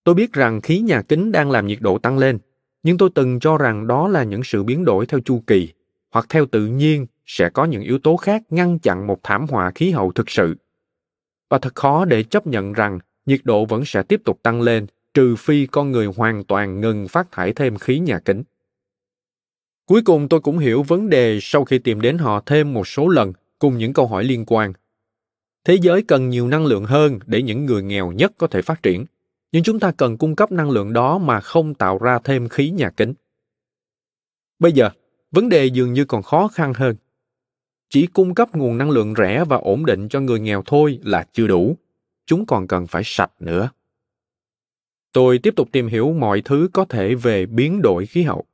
Tôi 0.04 0.14
biết 0.14 0.32
rằng 0.32 0.60
khí 0.60 0.78
nhà 0.78 1.02
kính 1.02 1.32
đang 1.32 1.50
làm 1.50 1.66
nhiệt 1.66 1.78
độ 1.80 1.98
tăng 1.98 2.18
lên, 2.18 2.38
nhưng 2.82 2.98
tôi 2.98 3.10
từng 3.14 3.40
cho 3.40 3.58
rằng 3.58 3.86
đó 3.86 4.08
là 4.08 4.24
những 4.24 4.44
sự 4.44 4.62
biến 4.62 4.84
đổi 4.84 5.06
theo 5.06 5.20
chu 5.20 5.42
kỳ 5.46 5.68
hoặc 6.10 6.26
theo 6.28 6.46
tự 6.46 6.66
nhiên 6.66 7.06
sẽ 7.26 7.50
có 7.50 7.64
những 7.64 7.82
yếu 7.82 7.98
tố 7.98 8.16
khác 8.16 8.42
ngăn 8.50 8.78
chặn 8.78 9.06
một 9.06 9.20
thảm 9.22 9.46
họa 9.50 9.70
khí 9.74 9.90
hậu 9.90 10.12
thực 10.12 10.30
sự. 10.30 10.56
Và 11.50 11.58
thật 11.58 11.74
khó 11.74 12.04
để 12.04 12.22
chấp 12.22 12.46
nhận 12.46 12.72
rằng 12.72 12.98
nhiệt 13.30 13.40
độ 13.44 13.64
vẫn 13.64 13.84
sẽ 13.84 14.02
tiếp 14.02 14.20
tục 14.24 14.40
tăng 14.42 14.62
lên 14.62 14.86
trừ 15.14 15.36
phi 15.36 15.66
con 15.66 15.92
người 15.92 16.06
hoàn 16.06 16.44
toàn 16.44 16.80
ngừng 16.80 17.08
phát 17.08 17.32
thải 17.32 17.52
thêm 17.52 17.78
khí 17.78 17.98
nhà 17.98 18.18
kính. 18.18 18.42
Cuối 19.86 20.02
cùng 20.02 20.28
tôi 20.28 20.40
cũng 20.40 20.58
hiểu 20.58 20.82
vấn 20.82 21.10
đề 21.10 21.38
sau 21.42 21.64
khi 21.64 21.78
tìm 21.78 22.00
đến 22.00 22.18
họ 22.18 22.42
thêm 22.46 22.74
một 22.74 22.88
số 22.88 23.08
lần 23.08 23.32
cùng 23.58 23.78
những 23.78 23.92
câu 23.92 24.06
hỏi 24.06 24.24
liên 24.24 24.44
quan. 24.46 24.72
Thế 25.64 25.78
giới 25.82 26.02
cần 26.02 26.28
nhiều 26.28 26.48
năng 26.48 26.66
lượng 26.66 26.84
hơn 26.84 27.18
để 27.26 27.42
những 27.42 27.66
người 27.66 27.82
nghèo 27.82 28.12
nhất 28.12 28.32
có 28.38 28.46
thể 28.46 28.62
phát 28.62 28.82
triển, 28.82 29.04
nhưng 29.52 29.62
chúng 29.62 29.80
ta 29.80 29.90
cần 29.90 30.16
cung 30.16 30.36
cấp 30.36 30.52
năng 30.52 30.70
lượng 30.70 30.92
đó 30.92 31.18
mà 31.18 31.40
không 31.40 31.74
tạo 31.74 31.98
ra 31.98 32.18
thêm 32.24 32.48
khí 32.48 32.70
nhà 32.70 32.90
kính. 32.90 33.14
Bây 34.58 34.72
giờ, 34.72 34.90
vấn 35.30 35.48
đề 35.48 35.66
dường 35.66 35.92
như 35.92 36.04
còn 36.04 36.22
khó 36.22 36.48
khăn 36.48 36.72
hơn. 36.74 36.96
Chỉ 37.88 38.06
cung 38.06 38.34
cấp 38.34 38.56
nguồn 38.56 38.78
năng 38.78 38.90
lượng 38.90 39.14
rẻ 39.18 39.44
và 39.44 39.56
ổn 39.56 39.86
định 39.86 40.08
cho 40.08 40.20
người 40.20 40.40
nghèo 40.40 40.62
thôi 40.66 40.98
là 41.02 41.26
chưa 41.32 41.46
đủ. 41.46 41.76
Chúng 42.26 42.46
còn 42.46 42.66
cần 42.66 42.86
phải 42.86 43.02
sạch 43.04 43.32
nữa. 43.40 43.70
Tôi 45.12 45.38
tiếp 45.38 45.54
tục 45.56 45.68
tìm 45.72 45.88
hiểu 45.88 46.12
mọi 46.12 46.42
thứ 46.44 46.68
có 46.72 46.84
thể 46.84 47.14
về 47.14 47.46
biến 47.46 47.82
đổi 47.82 48.06
khí 48.06 48.22
hậu. 48.22 48.44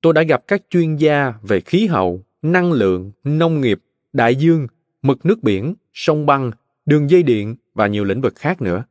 Tôi 0.00 0.12
đã 0.12 0.22
gặp 0.22 0.44
các 0.48 0.62
chuyên 0.70 0.96
gia 0.96 1.34
về 1.42 1.60
khí 1.60 1.86
hậu, 1.86 2.22
năng 2.42 2.72
lượng, 2.72 3.12
nông 3.24 3.60
nghiệp, 3.60 3.80
đại 4.12 4.36
dương, 4.36 4.66
mực 5.02 5.26
nước 5.26 5.42
biển, 5.42 5.74
sông 5.92 6.26
băng, 6.26 6.50
đường 6.86 7.10
dây 7.10 7.22
điện 7.22 7.56
và 7.74 7.86
nhiều 7.86 8.04
lĩnh 8.04 8.20
vực 8.20 8.34
khác 8.36 8.62
nữa. 8.62 8.84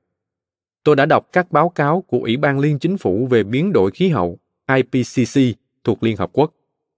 Tôi 0.83 0.95
đã 0.95 1.05
đọc 1.05 1.29
các 1.33 1.51
báo 1.51 1.69
cáo 1.69 2.01
của 2.01 2.19
Ủy 2.19 2.37
ban 2.37 2.59
Liên 2.59 2.79
Chính 2.79 2.97
phủ 2.97 3.27
về 3.27 3.43
biến 3.43 3.73
đổi 3.73 3.91
khí 3.91 4.09
hậu 4.09 4.37
IPCC 4.75 5.41
thuộc 5.83 6.03
Liên 6.03 6.17
Hợp 6.17 6.29
Quốc. 6.33 6.53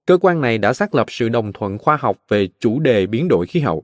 Cơ 0.05 0.17
quan 0.17 0.41
này 0.41 0.57
đã 0.57 0.73
xác 0.73 0.95
lập 0.95 1.05
sự 1.09 1.29
đồng 1.29 1.53
thuận 1.53 1.77
khoa 1.77 1.95
học 1.95 2.17
về 2.27 2.47
chủ 2.59 2.79
đề 2.79 3.05
biến 3.05 3.27
đổi 3.27 3.45
khí 3.45 3.59
hậu. 3.59 3.83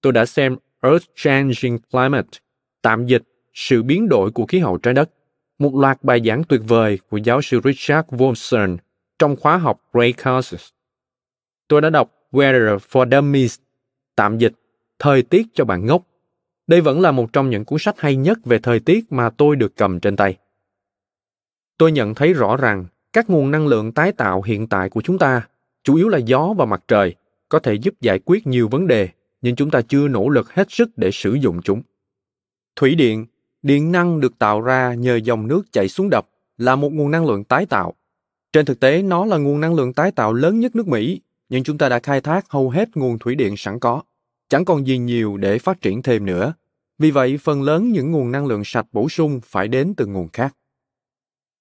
Tôi 0.00 0.12
đã 0.12 0.26
xem 0.26 0.56
Earth 0.82 1.06
Changing 1.14 1.78
Climate, 1.90 2.38
tạm 2.82 3.06
dịch 3.06 3.22
sự 3.54 3.82
biến 3.82 4.08
đổi 4.08 4.30
của 4.30 4.46
khí 4.46 4.58
hậu 4.58 4.78
trái 4.78 4.94
đất, 4.94 5.10
một 5.58 5.74
loạt 5.74 5.98
bài 6.02 6.20
giảng 6.24 6.44
tuyệt 6.44 6.60
vời 6.66 6.98
của 7.10 7.16
giáo 7.16 7.42
sư 7.42 7.60
Richard 7.64 8.08
Wolfson 8.08 8.76
trong 9.18 9.36
khóa 9.36 9.56
học 9.56 9.80
Ray 9.94 10.12
Causes. 10.12 10.68
Tôi 11.68 11.80
đã 11.80 11.90
đọc 11.90 12.10
Weather 12.32 12.78
for 12.78 13.10
Dummies, 13.10 13.58
tạm 14.16 14.38
dịch 14.38 14.52
Thời 14.98 15.22
tiết 15.22 15.46
cho 15.54 15.64
bạn 15.64 15.86
ngốc. 15.86 16.02
Đây 16.66 16.80
vẫn 16.80 17.00
là 17.00 17.12
một 17.12 17.32
trong 17.32 17.50
những 17.50 17.64
cuốn 17.64 17.78
sách 17.78 18.00
hay 18.00 18.16
nhất 18.16 18.38
về 18.44 18.58
thời 18.58 18.80
tiết 18.80 19.12
mà 19.12 19.30
tôi 19.30 19.56
được 19.56 19.76
cầm 19.76 20.00
trên 20.00 20.16
tay. 20.16 20.36
Tôi 21.78 21.92
nhận 21.92 22.14
thấy 22.14 22.32
rõ 22.32 22.56
rằng 22.56 22.86
các 23.12 23.30
nguồn 23.30 23.50
năng 23.50 23.66
lượng 23.66 23.92
tái 23.92 24.12
tạo 24.12 24.42
hiện 24.42 24.66
tại 24.66 24.90
của 24.90 25.00
chúng 25.02 25.18
ta, 25.18 25.48
chủ 25.82 25.94
yếu 25.94 26.08
là 26.08 26.18
gió 26.18 26.54
và 26.58 26.64
mặt 26.64 26.84
trời, 26.88 27.14
có 27.48 27.58
thể 27.58 27.74
giúp 27.74 27.94
giải 28.00 28.18
quyết 28.24 28.46
nhiều 28.46 28.68
vấn 28.68 28.86
đề, 28.86 29.08
nhưng 29.42 29.56
chúng 29.56 29.70
ta 29.70 29.80
chưa 29.82 30.08
nỗ 30.08 30.28
lực 30.28 30.52
hết 30.52 30.66
sức 30.70 30.90
để 30.96 31.10
sử 31.12 31.34
dụng 31.34 31.62
chúng. 31.62 31.82
Thủy 32.76 32.94
điện, 32.94 33.26
điện 33.62 33.92
năng 33.92 34.20
được 34.20 34.38
tạo 34.38 34.60
ra 34.60 34.94
nhờ 34.94 35.16
dòng 35.16 35.48
nước 35.48 35.62
chảy 35.72 35.88
xuống 35.88 36.10
đập, 36.10 36.28
là 36.58 36.76
một 36.76 36.92
nguồn 36.92 37.10
năng 37.10 37.26
lượng 37.26 37.44
tái 37.44 37.66
tạo. 37.66 37.94
Trên 38.52 38.66
thực 38.66 38.80
tế, 38.80 39.02
nó 39.02 39.24
là 39.24 39.36
nguồn 39.36 39.60
năng 39.60 39.74
lượng 39.74 39.92
tái 39.92 40.12
tạo 40.12 40.32
lớn 40.32 40.60
nhất 40.60 40.76
nước 40.76 40.88
Mỹ, 40.88 41.20
nhưng 41.48 41.64
chúng 41.64 41.78
ta 41.78 41.88
đã 41.88 41.98
khai 41.98 42.20
thác 42.20 42.50
hầu 42.50 42.70
hết 42.70 42.96
nguồn 42.96 43.18
thủy 43.18 43.34
điện 43.34 43.54
sẵn 43.56 43.78
có. 43.78 44.02
Chẳng 44.48 44.64
còn 44.64 44.86
gì 44.86 44.98
nhiều 44.98 45.36
để 45.36 45.58
phát 45.58 45.80
triển 45.80 46.02
thêm 46.02 46.26
nữa. 46.26 46.54
Vì 46.98 47.10
vậy, 47.10 47.38
phần 47.42 47.62
lớn 47.62 47.92
những 47.92 48.12
nguồn 48.12 48.32
năng 48.32 48.46
lượng 48.46 48.62
sạch 48.64 48.86
bổ 48.92 49.08
sung 49.08 49.40
phải 49.44 49.68
đến 49.68 49.94
từ 49.96 50.06
nguồn 50.06 50.28
khác. 50.28 50.54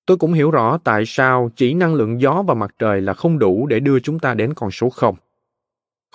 Tôi 0.05 0.17
cũng 0.17 0.34
hiểu 0.34 0.51
rõ 0.51 0.77
tại 0.84 1.03
sao 1.05 1.51
chỉ 1.55 1.74
năng 1.74 1.93
lượng 1.93 2.22
gió 2.22 2.43
và 2.48 2.53
mặt 2.53 2.75
trời 2.79 3.01
là 3.01 3.13
không 3.13 3.39
đủ 3.39 3.67
để 3.67 3.79
đưa 3.79 4.00
chúng 4.00 4.19
ta 4.19 4.34
đến 4.34 4.53
con 4.53 4.72
số 4.72 4.89
không. 4.89 5.15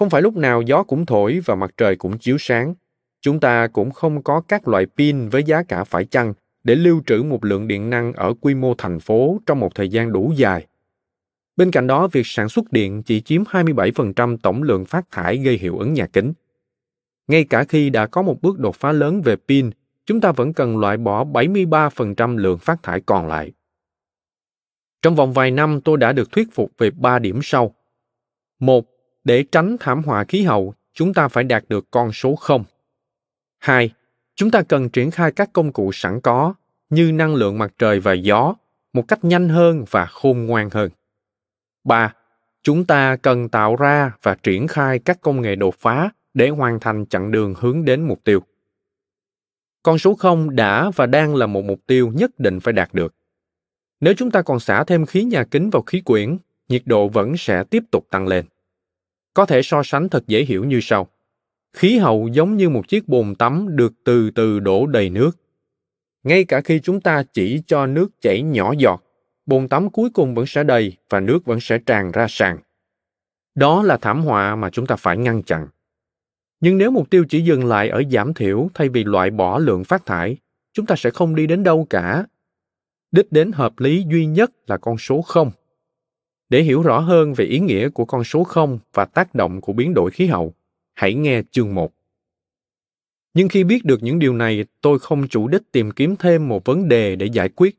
Không 0.03 0.11
phải 0.11 0.23
lúc 0.23 0.37
nào 0.37 0.63
gió 0.63 0.83
cũng 0.83 1.07
thổi 1.07 1.41
và 1.45 1.55
mặt 1.55 1.71
trời 1.77 1.97
cũng 1.97 2.19
chiếu 2.19 2.37
sáng. 2.39 2.75
Chúng 3.21 3.41
ta 3.41 3.67
cũng 3.67 3.91
không 3.91 4.23
có 4.23 4.41
các 4.41 4.69
loại 4.69 4.87
pin 4.97 5.29
với 5.29 5.45
giá 5.45 5.63
cả 5.63 5.85
phải 5.85 6.05
chăng 6.05 6.35
để 6.65 6.75
lưu 6.75 7.03
trữ 7.07 7.23
một 7.23 7.45
lượng 7.45 7.69
điện 7.69 7.91
năng 7.91 8.13
ở 8.13 8.35
quy 8.41 8.55
mô 8.55 8.75
thành 8.75 9.01
phố 9.01 9.41
trong 9.47 9.61
một 9.61 9.75
thời 9.75 9.89
gian 9.89 10.13
đủ 10.13 10.33
dài. 10.37 10.67
Bên 11.57 11.71
cạnh 11.71 11.87
đó, 11.87 12.09
việc 12.13 12.27
sản 12.27 12.49
xuất 12.49 12.73
điện 12.73 13.03
chỉ 13.03 13.21
chiếm 13.21 13.43
27% 13.43 14.37
tổng 14.43 14.63
lượng 14.63 14.85
phát 14.85 15.11
thải 15.11 15.37
gây 15.37 15.59
hiệu 15.59 15.79
ứng 15.79 15.93
nhà 15.93 16.07
kính. 16.07 16.33
Ngay 17.29 17.45
cả 17.45 17.65
khi 17.65 17.91
đã 17.91 18.07
có 18.07 18.23
một 18.23 18.43
bước 18.43 18.59
đột 18.59 18.77
phá 18.77 18.93
lớn 18.93 19.23
về 19.23 19.37
pin, 19.49 19.71
chúng 20.07 20.21
ta 20.21 20.33
vẫn 20.33 20.53
cần 20.53 20.79
loại 20.79 20.97
bỏ 20.97 21.25
73% 21.25 22.37
lượng 22.37 22.59
phát 22.59 22.83
thải 22.83 23.01
còn 23.01 23.29
lại. 23.29 23.53
Trong 25.03 25.15
vòng 25.15 25.33
vài 25.33 25.51
năm 25.51 25.81
tôi 25.81 25.99
đã 25.99 26.13
được 26.13 26.33
thuyết 26.33 26.49
phục 26.53 26.73
về 26.79 26.91
ba 26.91 27.19
điểm 27.19 27.41
sau. 27.43 27.75
Một, 28.61 28.92
để 29.25 29.45
tránh 29.53 29.77
thảm 29.81 30.03
họa 30.03 30.25
khí 30.25 30.43
hậu, 30.43 30.75
chúng 30.95 31.15
ta 31.15 31.29
phải 31.29 31.45
đạt 31.45 31.65
được 31.69 31.87
con 31.91 32.13
số 32.13 32.35
không. 32.35 32.65
Hai, 33.59 33.91
chúng 34.35 34.51
ta 34.51 34.63
cần 34.63 34.89
triển 34.89 35.11
khai 35.11 35.33
các 35.33 35.53
công 35.53 35.73
cụ 35.73 35.93
sẵn 35.93 36.21
có 36.21 36.55
như 36.91 37.13
năng 37.13 37.35
lượng 37.35 37.59
mặt 37.59 37.73
trời 37.79 38.01
và 38.01 38.13
gió 38.13 38.55
một 38.93 39.09
cách 39.09 39.25
nhanh 39.25 39.49
hơn 39.49 39.85
và 39.91 40.07
khôn 40.07 40.47
ngoan 40.47 40.71
hơn. 40.71 40.91
Ba, 41.85 42.15
chúng 42.63 42.85
ta 42.85 43.17
cần 43.17 43.49
tạo 43.49 43.77
ra 43.77 44.13
và 44.23 44.37
triển 44.43 44.67
khai 44.67 44.99
các 44.99 45.21
công 45.21 45.43
nghệ 45.43 45.57
đột 45.57 45.75
phá 45.75 46.11
để 46.35 46.49
hoàn 46.49 46.81
thành 46.81 47.07
chặng 47.07 47.31
đường 47.31 47.55
hướng 47.59 47.85
đến 47.85 48.03
mục 48.03 48.25
tiêu. 48.25 48.41
Con 49.83 49.99
số 49.99 50.15
không 50.15 50.57
đã 50.57 50.91
và 50.97 51.07
đang 51.07 51.35
là 51.35 51.47
một 51.47 51.65
mục 51.65 51.81
tiêu 51.87 52.13
nhất 52.15 52.31
định 52.39 52.61
phải 52.61 52.73
đạt 52.73 52.95
được. 52.95 53.15
Nếu 54.01 54.15
chúng 54.17 54.31
ta 54.31 54.43
còn 54.43 54.61
xả 54.61 54.85
thêm 54.85 55.07
khí 55.07 55.25
nhà 55.25 55.45
kính 55.45 55.71
vào 55.71 55.83
khí 55.83 56.01
quyển, 56.01 56.37
nhiệt 56.69 56.83
độ 56.85 57.09
vẫn 57.09 57.37
sẽ 57.37 57.65
tiếp 57.65 57.83
tục 57.91 58.07
tăng 58.11 58.27
lên. 58.27 58.45
Có 59.35 59.47
thể 59.47 59.63
so 59.63 59.83
sánh 59.85 60.09
thật 60.09 60.27
dễ 60.27 60.45
hiểu 60.45 60.65
như 60.65 60.81
sau. 60.83 61.09
Khí 61.73 61.99
hậu 61.99 62.29
giống 62.29 62.57
như 62.57 62.69
một 62.69 62.89
chiếc 62.89 63.09
bồn 63.09 63.35
tắm 63.35 63.77
được 63.77 63.93
từ 64.05 64.31
từ 64.31 64.61
đổ 64.61 64.87
đầy 64.87 65.11
nước. 65.11 65.31
Ngay 66.23 66.45
cả 66.45 66.61
khi 66.61 66.81
chúng 66.81 67.01
ta 67.01 67.23
chỉ 67.33 67.63
cho 67.67 67.87
nước 67.87 68.09
chảy 68.21 68.43
nhỏ 68.43 68.73
giọt, 68.79 69.03
bồn 69.47 69.69
tắm 69.69 69.91
cuối 69.91 70.11
cùng 70.11 70.35
vẫn 70.35 70.47
sẽ 70.47 70.65
đầy 70.65 70.97
và 71.11 71.21
nước 71.21 71.45
vẫn 71.45 71.61
sẽ 71.61 71.79
tràn 71.79 72.13
ra 72.13 72.27
sàn. 72.29 72.59
Đó 73.55 73.83
là 73.83 73.97
thảm 73.97 74.23
họa 74.23 74.57
mà 74.57 74.71
chúng 74.71 74.87
ta 74.87 74.97
phải 74.97 75.17
ngăn 75.17 75.43
chặn. 75.43 75.69
Nhưng 76.61 76.79
nếu 76.79 76.91
mục 76.91 77.11
tiêu 77.11 77.25
chỉ 77.29 77.41
dừng 77.41 77.65
lại 77.65 77.89
ở 77.89 78.03
giảm 78.11 78.35
thiểu 78.35 78.69
thay 78.75 78.89
vì 78.89 79.05
loại 79.05 79.31
bỏ 79.31 79.59
lượng 79.59 79.85
phát 79.85 80.07
thải, 80.07 80.37
chúng 80.73 80.87
ta 80.87 80.95
sẽ 80.97 81.11
không 81.11 81.35
đi 81.35 81.47
đến 81.47 81.63
đâu 81.63 81.87
cả 81.91 82.25
đích 83.13 83.33
đến 83.33 83.53
hợp 83.53 83.79
lý 83.79 84.05
duy 84.11 84.27
nhất 84.27 84.51
là 84.67 84.77
con 84.77 84.99
số 84.99 85.23
không. 85.23 85.51
Để 86.53 86.63
hiểu 86.63 86.83
rõ 86.83 86.99
hơn 86.99 87.35
về 87.35 87.45
ý 87.45 87.61
nghĩa 87.61 87.89
của 87.89 88.05
con 88.05 88.25
số 88.25 88.45
0 88.45 88.79
và 88.95 89.05
tác 89.05 89.35
động 89.35 89.61
của 89.61 89.73
biến 89.73 89.95
đổi 89.95 90.11
khí 90.11 90.27
hậu, 90.27 90.55
hãy 90.95 91.15
nghe 91.15 91.43
chương 91.51 91.75
1. 91.75 91.93
Nhưng 93.35 93.49
khi 93.49 93.65
biết 93.65 93.85
được 93.85 94.03
những 94.03 94.19
điều 94.19 94.35
này, 94.35 94.65
tôi 94.81 94.99
không 94.99 95.29
chủ 95.29 95.49
đích 95.49 95.63
tìm 95.73 95.91
kiếm 95.91 96.17
thêm 96.19 96.49
một 96.49 96.65
vấn 96.65 96.89
đề 96.89 97.17
để 97.17 97.27
giải 97.27 97.49
quyết. 97.49 97.77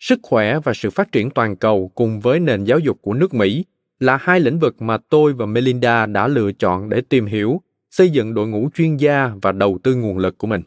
Sức 0.00 0.18
khỏe 0.22 0.58
và 0.64 0.74
sự 0.74 0.90
phát 0.90 1.12
triển 1.12 1.30
toàn 1.30 1.56
cầu 1.56 1.90
cùng 1.94 2.20
với 2.20 2.40
nền 2.40 2.64
giáo 2.64 2.78
dục 2.78 2.98
của 3.02 3.14
nước 3.14 3.34
Mỹ 3.34 3.64
là 4.00 4.16
hai 4.16 4.40
lĩnh 4.40 4.58
vực 4.58 4.82
mà 4.82 4.98
tôi 5.08 5.32
và 5.32 5.46
Melinda 5.46 6.06
đã 6.06 6.28
lựa 6.28 6.52
chọn 6.52 6.88
để 6.88 7.00
tìm 7.00 7.26
hiểu, 7.26 7.60
xây 7.90 8.10
dựng 8.10 8.34
đội 8.34 8.48
ngũ 8.48 8.68
chuyên 8.74 8.96
gia 8.96 9.30
và 9.42 9.52
đầu 9.52 9.78
tư 9.82 9.94
nguồn 9.94 10.18
lực 10.18 10.38
của 10.38 10.46
mình 10.46 10.62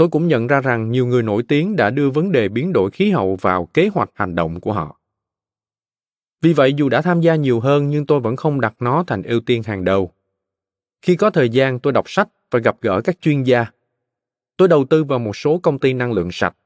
tôi 0.00 0.08
cũng 0.08 0.28
nhận 0.28 0.46
ra 0.46 0.60
rằng 0.60 0.90
nhiều 0.90 1.06
người 1.06 1.22
nổi 1.22 1.42
tiếng 1.48 1.76
đã 1.76 1.90
đưa 1.90 2.10
vấn 2.10 2.32
đề 2.32 2.48
biến 2.48 2.72
đổi 2.72 2.90
khí 2.90 3.10
hậu 3.10 3.36
vào 3.36 3.66
kế 3.66 3.88
hoạch 3.88 4.10
hành 4.14 4.34
động 4.34 4.60
của 4.60 4.72
họ 4.72 4.99
vì 6.42 6.52
vậy 6.52 6.74
dù 6.74 6.88
đã 6.88 7.02
tham 7.02 7.20
gia 7.20 7.34
nhiều 7.34 7.60
hơn 7.60 7.88
nhưng 7.88 8.06
tôi 8.06 8.20
vẫn 8.20 8.36
không 8.36 8.60
đặt 8.60 8.74
nó 8.80 9.04
thành 9.06 9.22
ưu 9.22 9.40
tiên 9.40 9.62
hàng 9.62 9.84
đầu. 9.84 10.12
Khi 11.02 11.16
có 11.16 11.30
thời 11.30 11.48
gian 11.48 11.80
tôi 11.80 11.92
đọc 11.92 12.10
sách 12.10 12.28
và 12.50 12.58
gặp 12.58 12.76
gỡ 12.80 13.00
các 13.04 13.20
chuyên 13.20 13.42
gia. 13.42 13.66
Tôi 14.56 14.68
đầu 14.68 14.84
tư 14.84 15.04
vào 15.04 15.18
một 15.18 15.36
số 15.36 15.58
công 15.58 15.78
ty 15.78 15.92
năng 15.92 16.12
lượng 16.12 16.28
sạch. 16.32 16.56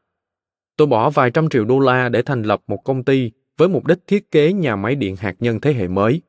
Tôi 0.76 0.86
bỏ 0.86 1.10
vài 1.10 1.30
trăm 1.30 1.48
triệu 1.48 1.64
đô 1.64 1.78
la 1.78 2.08
để 2.08 2.22
thành 2.22 2.42
lập 2.42 2.62
một 2.66 2.84
công 2.84 3.04
ty 3.04 3.30
với 3.56 3.68
mục 3.68 3.86
đích 3.86 3.98
thiết 4.06 4.30
kế 4.30 4.52
nhà 4.52 4.76
máy 4.76 4.94
điện 4.94 5.16
hạt 5.16 5.36
nhân 5.38 5.60
thế 5.60 5.72
hệ 5.72 5.88
mới. 5.88 6.22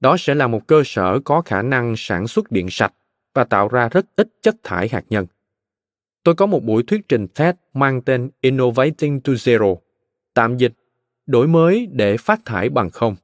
Đó 0.00 0.16
sẽ 0.18 0.34
là 0.34 0.46
một 0.46 0.66
cơ 0.66 0.82
sở 0.84 1.20
có 1.24 1.40
khả 1.40 1.62
năng 1.62 1.94
sản 1.96 2.28
xuất 2.28 2.50
điện 2.50 2.66
sạch 2.70 2.92
và 3.34 3.44
tạo 3.44 3.68
ra 3.68 3.88
rất 3.88 4.06
ít 4.16 4.28
chất 4.42 4.56
thải 4.62 4.88
hạt 4.88 5.04
nhân. 5.08 5.26
Tôi 6.22 6.34
có 6.34 6.46
một 6.46 6.64
buổi 6.64 6.82
thuyết 6.82 7.08
trình 7.08 7.26
TED 7.28 7.54
mang 7.74 8.02
tên 8.02 8.30
Innovating 8.40 9.20
to 9.20 9.32
Zero, 9.32 9.76
tạm 10.34 10.56
dịch, 10.56 10.72
đổi 11.26 11.48
mới 11.48 11.86
để 11.92 12.16
phát 12.16 12.40
thải 12.44 12.68
bằng 12.68 12.90
không. 12.90 13.16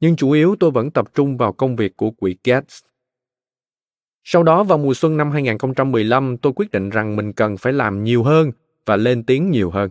Nhưng 0.00 0.16
chủ 0.16 0.30
yếu 0.30 0.56
tôi 0.60 0.70
vẫn 0.70 0.90
tập 0.90 1.08
trung 1.14 1.36
vào 1.36 1.52
công 1.52 1.76
việc 1.76 1.96
của 1.96 2.10
quỹ 2.10 2.36
Gates. 2.44 2.80
Sau 4.24 4.42
đó 4.42 4.64
vào 4.64 4.78
mùa 4.78 4.94
xuân 4.94 5.16
năm 5.16 5.30
2015, 5.30 6.36
tôi 6.36 6.52
quyết 6.56 6.70
định 6.70 6.90
rằng 6.90 7.16
mình 7.16 7.32
cần 7.32 7.56
phải 7.56 7.72
làm 7.72 8.04
nhiều 8.04 8.22
hơn 8.22 8.52
và 8.86 8.96
lên 8.96 9.24
tiếng 9.24 9.50
nhiều 9.50 9.70
hơn. 9.70 9.90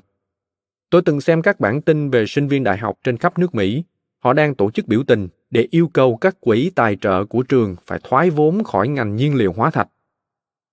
Tôi 0.89 1.01
từng 1.01 1.21
xem 1.21 1.41
các 1.41 1.59
bản 1.59 1.81
tin 1.81 2.09
về 2.09 2.25
sinh 2.27 2.47
viên 2.47 2.63
đại 2.63 2.77
học 2.77 2.97
trên 3.03 3.17
khắp 3.17 3.39
nước 3.39 3.55
Mỹ. 3.55 3.83
Họ 4.19 4.33
đang 4.33 4.55
tổ 4.55 4.71
chức 4.71 4.87
biểu 4.87 5.03
tình 5.07 5.27
để 5.49 5.67
yêu 5.71 5.87
cầu 5.93 6.17
các 6.17 6.41
quỹ 6.41 6.71
tài 6.75 6.95
trợ 6.95 7.25
của 7.25 7.43
trường 7.43 7.75
phải 7.85 7.99
thoái 8.03 8.29
vốn 8.29 8.63
khỏi 8.63 8.87
ngành 8.87 9.15
nhiên 9.15 9.35
liệu 9.35 9.53
hóa 9.53 9.71
thạch 9.71 9.87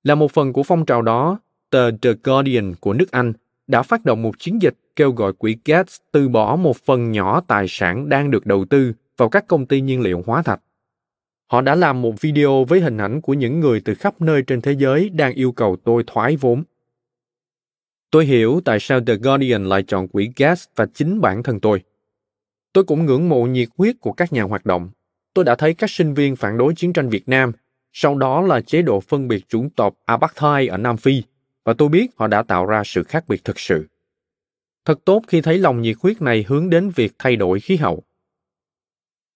là 0.03 0.15
một 0.15 0.33
phần 0.33 0.53
của 0.53 0.63
phong 0.63 0.87
trào 0.87 1.03
đó, 1.03 1.39
tờ 1.71 1.91
The 1.91 2.11
Guardian 2.25 2.75
của 2.81 2.93
nước 2.93 3.11
Anh 3.11 3.33
đã 3.67 3.83
phát 3.83 4.05
động 4.05 4.23
một 4.23 4.39
chiến 4.39 4.63
dịch 4.63 4.75
kêu 4.97 5.13
gọi 5.13 5.33
quỹ 5.33 5.57
Gates 5.65 5.97
từ 6.13 6.29
bỏ 6.29 6.57
một 6.57 6.77
phần 6.77 7.13
nhỏ 7.13 7.41
tài 7.41 7.67
sản 7.69 8.09
đang 8.09 8.31
được 8.31 8.47
đầu 8.47 8.65
tư 8.65 8.93
vào 9.17 9.29
các 9.29 9.47
công 9.49 9.67
ty 9.67 9.81
nhiên 9.81 10.01
liệu 10.01 10.23
hóa 10.27 10.43
thạch. 10.43 10.61
Họ 11.47 11.61
đã 11.61 11.75
làm 11.75 12.03
một 12.03 12.21
video 12.21 12.65
với 12.65 12.81
hình 12.81 12.97
ảnh 12.97 13.21
của 13.21 13.35
những 13.35 13.61
người 13.61 13.81
từ 13.81 13.95
khắp 13.95 14.21
nơi 14.21 14.43
trên 14.43 14.61
thế 14.61 14.73
giới 14.73 15.09
đang 15.09 15.35
yêu 15.35 15.53
cầu 15.53 15.77
tôi 15.85 16.05
thoái 16.07 16.37
vốn. 16.37 16.63
Tôi 18.11 18.27
hiểu 18.27 18.61
tại 18.65 18.79
sao 18.81 19.01
The 19.01 19.15
Guardian 19.15 19.65
lại 19.65 19.83
chọn 19.83 20.09
quỹ 20.09 20.31
Gates 20.37 20.65
và 20.77 20.87
chính 20.95 21.21
bản 21.21 21.43
thân 21.43 21.61
tôi. 21.61 21.83
Tôi 22.73 22.85
cũng 22.85 23.07
ngưỡng 23.07 23.29
mộ 23.29 23.47
nhiệt 23.47 23.69
huyết 23.79 23.97
của 24.01 24.13
các 24.13 24.33
nhà 24.33 24.43
hoạt 24.43 24.67
động. 24.67 24.91
tôi 25.35 25.45
đã 25.45 25.55
thấy 25.55 25.75
các 25.75 25.91
sinh 25.91 26.15
viên 26.15 26.37
phản 26.37 26.59
đối 26.59 26.75
chiến 26.75 26.93
tranh 26.93 27.09
Việt 27.09 27.29
Nam, 27.29 27.53
sau 27.93 28.19
đó 28.19 28.43
là 28.43 28.61
chế 28.61 28.83
độ 28.83 29.01
phân 29.01 29.29
biệt 29.29 29.49
chủng 29.49 29.71
tộc 29.71 29.95
apartheid 30.05 30.71
ở 30.71 30.77
Nam 30.77 30.97
Phi, 30.97 31.23
và 31.65 31.73
tôi 31.73 31.89
biết 31.89 32.07
họ 32.17 32.27
đã 32.27 32.43
tạo 32.43 32.67
ra 32.67 32.83
sự 32.85 33.03
khác 33.03 33.25
biệt 33.29 33.45
thực 33.45 33.61
sự. 33.61 33.87
Thật 34.85 35.05
tốt 35.05 35.23
khi 35.29 35.41
thấy 35.41 35.59
lòng 35.59 35.83
nhiệt 35.83 35.97
huyết 36.01 36.23
này 36.23 36.45
hướng 36.49 36.71
đến 36.71 36.91
việc 36.91 37.13
thay 37.19 37.37
đổi 37.37 37.61
khí 37.61 37.77
hậu. 37.77 38.03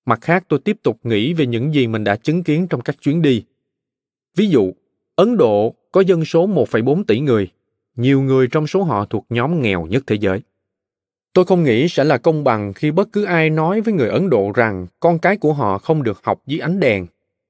Mặt 0.07 0.21
khác, 0.21 0.45
tôi 0.49 0.59
tiếp 0.59 0.77
tục 0.83 0.99
nghĩ 1.03 1.33
về 1.33 1.47
những 1.47 1.75
gì 1.75 1.87
mình 1.87 2.05
đã 2.05 2.17
chứng 2.17 2.43
kiến 2.43 2.67
trong 2.71 2.81
các 2.81 2.97
chuyến 3.01 3.23
đi. 3.23 3.45
Ví 4.37 4.49
dụ, 4.49 4.73
Ấn 5.17 5.37
Độ 5.37 5.75
có 5.93 6.01
dân 6.01 6.25
số 6.25 6.47
1,4 6.47 7.05
tỷ 7.05 7.21
người, 7.21 7.49
nhiều 7.97 8.23
người 8.23 8.49
trong 8.51 8.67
số 8.67 8.83
họ 8.83 9.05
thuộc 9.05 9.27
nhóm 9.29 9.63
nghèo 9.63 9.87
nhất 9.87 10.05
thế 10.07 10.17
giới. 10.21 10.41
Tôi 11.33 11.45
không 11.45 11.65
nghĩ 11.65 11.89
sẽ 11.89 12.05
là 12.05 12.19
công 12.19 12.45
bằng 12.45 12.73
khi 12.73 12.91
bất 12.91 13.09
cứ 13.13 13.25
ai 13.25 13.51
nói 13.51 13.81
với 13.81 13.95
người 13.95 14.09
Ấn 14.09 14.31
Độ 14.31 14.53
rằng 14.55 14.87
con 15.01 15.19
cái 15.19 15.37
của 15.37 15.53
họ 15.53 15.79
không 15.79 16.03
được 16.03 16.25
học 16.25 16.43
dưới 16.47 16.61
ánh 16.61 16.81
đèn, 16.81 17.07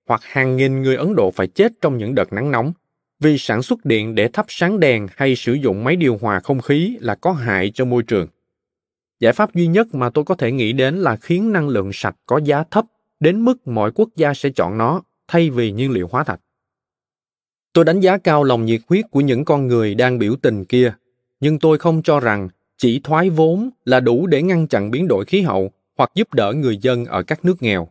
hoặc 0.09 0.21
hàng 0.25 0.57
nghìn 0.57 0.83
người 0.83 0.97
Ấn 0.97 1.15
Độ 1.17 1.31
phải 1.31 1.47
chết 1.47 1.73
trong 1.81 1.99
những 1.99 2.15
đợt 2.15 2.33
nắng 2.33 2.51
nóng 2.51 2.73
vì 3.21 3.39
sản 3.39 3.63
xuất 3.63 3.85
điện 3.85 4.15
để 4.15 4.29
thắp 4.29 4.47
sáng 4.49 4.81
đèn 4.81 5.07
hay 5.17 5.37
sử 5.37 5.53
dụng 5.53 5.85
máy 5.85 5.97
điều 5.97 6.19
hòa 6.21 6.41
không 6.41 6.61
khí 6.61 6.97
là 7.01 7.15
có 7.15 7.33
hại 7.33 7.71
cho 7.75 7.85
môi 7.85 8.03
trường. 8.03 8.27
Giải 9.21 9.33
pháp 9.33 9.55
duy 9.55 9.67
nhất 9.67 9.95
mà 9.95 10.11
tôi 10.11 10.25
có 10.25 10.35
thể 10.35 10.53
nghĩ 10.53 10.73
đến 10.73 10.95
là 10.95 11.17
khiến 11.17 11.53
năng 11.53 11.69
lượng 11.69 11.91
sạch 11.93 12.17
có 12.27 12.41
giá 12.45 12.65
thấp 12.71 12.85
đến 13.21 13.41
mức 13.41 13.67
mọi 13.67 13.91
quốc 13.95 14.09
gia 14.17 14.35
sẽ 14.35 14.51
chọn 14.57 14.79
nó 14.79 15.03
thay 15.29 15.51
vì 15.51 15.73
nhiên 15.73 15.91
liệu 15.91 16.09
hóa 16.11 16.25
thạch. 16.25 16.41
Tôi 17.73 17.85
đánh 17.85 18.01
giá 18.01 18.19
cao 18.19 18.45
lòng 18.45 18.65
nhiệt 18.65 18.81
huyết 18.89 19.05
của 19.11 19.21
những 19.21 19.45
con 19.45 19.67
người 19.67 19.95
đang 19.95 20.19
biểu 20.19 20.37
tình 20.43 20.65
kia, 20.65 20.93
nhưng 21.41 21.59
tôi 21.59 21.79
không 21.79 22.03
cho 22.03 22.21
rằng 22.21 22.49
chỉ 22.79 23.01
thoái 23.05 23.31
vốn 23.31 23.71
là 23.85 24.01
đủ 24.01 24.27
để 24.27 24.43
ngăn 24.43 24.67
chặn 24.67 24.91
biến 24.91 25.09
đổi 25.09 25.25
khí 25.25 25.41
hậu 25.43 25.71
hoặc 25.97 26.11
giúp 26.15 26.35
đỡ 26.35 26.53
người 26.53 26.77
dân 26.77 27.05
ở 27.05 27.23
các 27.23 27.45
nước 27.45 27.63
nghèo. 27.63 27.89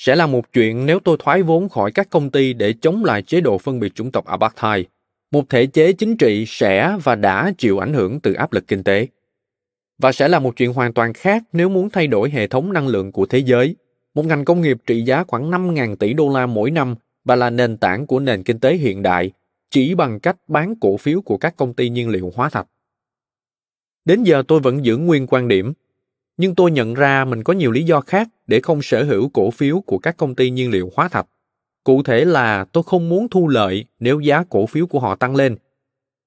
Sẽ 0.00 0.16
là 0.16 0.26
một 0.26 0.52
chuyện 0.52 0.86
nếu 0.86 1.00
tôi 1.00 1.16
thoái 1.20 1.42
vốn 1.42 1.68
khỏi 1.68 1.92
các 1.92 2.10
công 2.10 2.30
ty 2.30 2.52
để 2.52 2.74
chống 2.80 3.04
lại 3.04 3.22
chế 3.22 3.40
độ 3.40 3.58
phân 3.58 3.80
biệt 3.80 3.94
chủng 3.94 4.12
tộc 4.12 4.24
apartheid, 4.26 4.84
một 5.30 5.48
thể 5.48 5.66
chế 5.66 5.92
chính 5.92 6.16
trị 6.16 6.44
sẽ 6.46 6.96
và 7.04 7.14
đã 7.14 7.52
chịu 7.58 7.78
ảnh 7.78 7.92
hưởng 7.92 8.20
từ 8.20 8.32
áp 8.32 8.52
lực 8.52 8.68
kinh 8.68 8.84
tế. 8.84 9.06
Và 9.98 10.12
sẽ 10.12 10.28
là 10.28 10.38
một 10.38 10.56
chuyện 10.56 10.72
hoàn 10.72 10.92
toàn 10.92 11.12
khác 11.12 11.42
nếu 11.52 11.68
muốn 11.68 11.90
thay 11.90 12.06
đổi 12.06 12.30
hệ 12.30 12.46
thống 12.46 12.72
năng 12.72 12.88
lượng 12.88 13.12
của 13.12 13.26
thế 13.26 13.38
giới, 13.38 13.76
một 14.14 14.26
ngành 14.26 14.44
công 14.44 14.60
nghiệp 14.60 14.76
trị 14.86 15.02
giá 15.02 15.24
khoảng 15.24 15.50
5.000 15.50 15.96
tỷ 15.96 16.12
đô 16.12 16.28
la 16.28 16.46
mỗi 16.46 16.70
năm 16.70 16.94
và 17.24 17.36
là 17.36 17.50
nền 17.50 17.76
tảng 17.76 18.06
của 18.06 18.20
nền 18.20 18.42
kinh 18.42 18.58
tế 18.58 18.76
hiện 18.76 19.02
đại, 19.02 19.30
chỉ 19.70 19.94
bằng 19.94 20.20
cách 20.20 20.36
bán 20.48 20.74
cổ 20.80 20.96
phiếu 20.96 21.20
của 21.20 21.36
các 21.36 21.56
công 21.56 21.74
ty 21.74 21.88
nhiên 21.88 22.08
liệu 22.08 22.32
hóa 22.34 22.48
thạch. 22.48 22.66
Đến 24.04 24.22
giờ 24.22 24.42
tôi 24.48 24.60
vẫn 24.60 24.84
giữ 24.84 24.96
nguyên 24.96 25.26
quan 25.26 25.48
điểm, 25.48 25.72
nhưng 26.40 26.54
tôi 26.54 26.70
nhận 26.70 26.94
ra 26.94 27.24
mình 27.24 27.42
có 27.42 27.52
nhiều 27.52 27.70
lý 27.70 27.84
do 27.84 28.00
khác 28.00 28.28
để 28.46 28.60
không 28.60 28.82
sở 28.82 29.04
hữu 29.04 29.28
cổ 29.28 29.50
phiếu 29.50 29.80
của 29.80 29.98
các 29.98 30.16
công 30.16 30.34
ty 30.34 30.50
nhiên 30.50 30.70
liệu 30.70 30.90
hóa 30.96 31.08
thạch. 31.08 31.26
Cụ 31.84 32.02
thể 32.02 32.24
là 32.24 32.64
tôi 32.64 32.82
không 32.86 33.08
muốn 33.08 33.28
thu 33.28 33.48
lợi 33.48 33.84
nếu 33.98 34.20
giá 34.20 34.44
cổ 34.50 34.66
phiếu 34.66 34.86
của 34.86 35.00
họ 35.00 35.16
tăng 35.16 35.36
lên. 35.36 35.56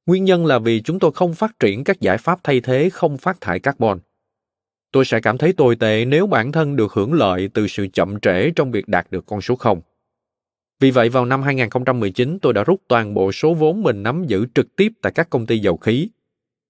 Nguyên 0.06 0.26
nhân 0.26 0.46
là 0.46 0.60
vì 0.60 0.82
chúng 0.82 1.00
tôi 1.00 1.12
không 1.12 1.34
phát 1.34 1.60
triển 1.60 1.84
các 1.84 2.00
giải 2.00 2.18
pháp 2.18 2.40
thay 2.44 2.62
thế, 2.62 2.90
không 2.90 3.18
phát 3.18 3.42
thải 3.42 3.60
carbon. 3.60 4.00
Tôi 4.92 5.06
sẽ 5.06 5.20
cảm 5.20 5.38
thấy 5.38 5.54
tồi 5.54 5.76
tệ 5.76 6.06
nếu 6.06 6.28
bản 6.28 6.52
thân 6.52 6.76
được 6.76 6.94
hưởng 6.94 7.14
lợi 7.14 7.50
từ 7.54 7.68
sự 7.68 7.88
chậm 7.94 8.20
trễ 8.20 8.50
trong 8.56 8.72
việc 8.72 8.88
đạt 8.88 9.12
được 9.12 9.26
con 9.26 9.42
số 9.42 9.56
không. 9.56 9.82
Vì 10.80 10.92
vậy, 10.92 11.10
vào 11.10 11.26
năm 11.26 11.42
2019 11.42 12.40
tôi 12.42 12.54
đã 12.54 12.64
rút 12.64 12.82
toàn 12.88 13.14
bộ 13.14 13.32
số 13.32 13.54
vốn 13.54 13.84
mình 13.84 14.04
nắm 14.04 14.26
giữ 14.28 14.46
trực 14.56 14.76
tiếp 14.76 14.92
tại 15.02 15.12
các 15.16 15.30
công 15.30 15.46
ty 15.46 15.60
dầu 15.60 15.78
khí. 15.78 16.10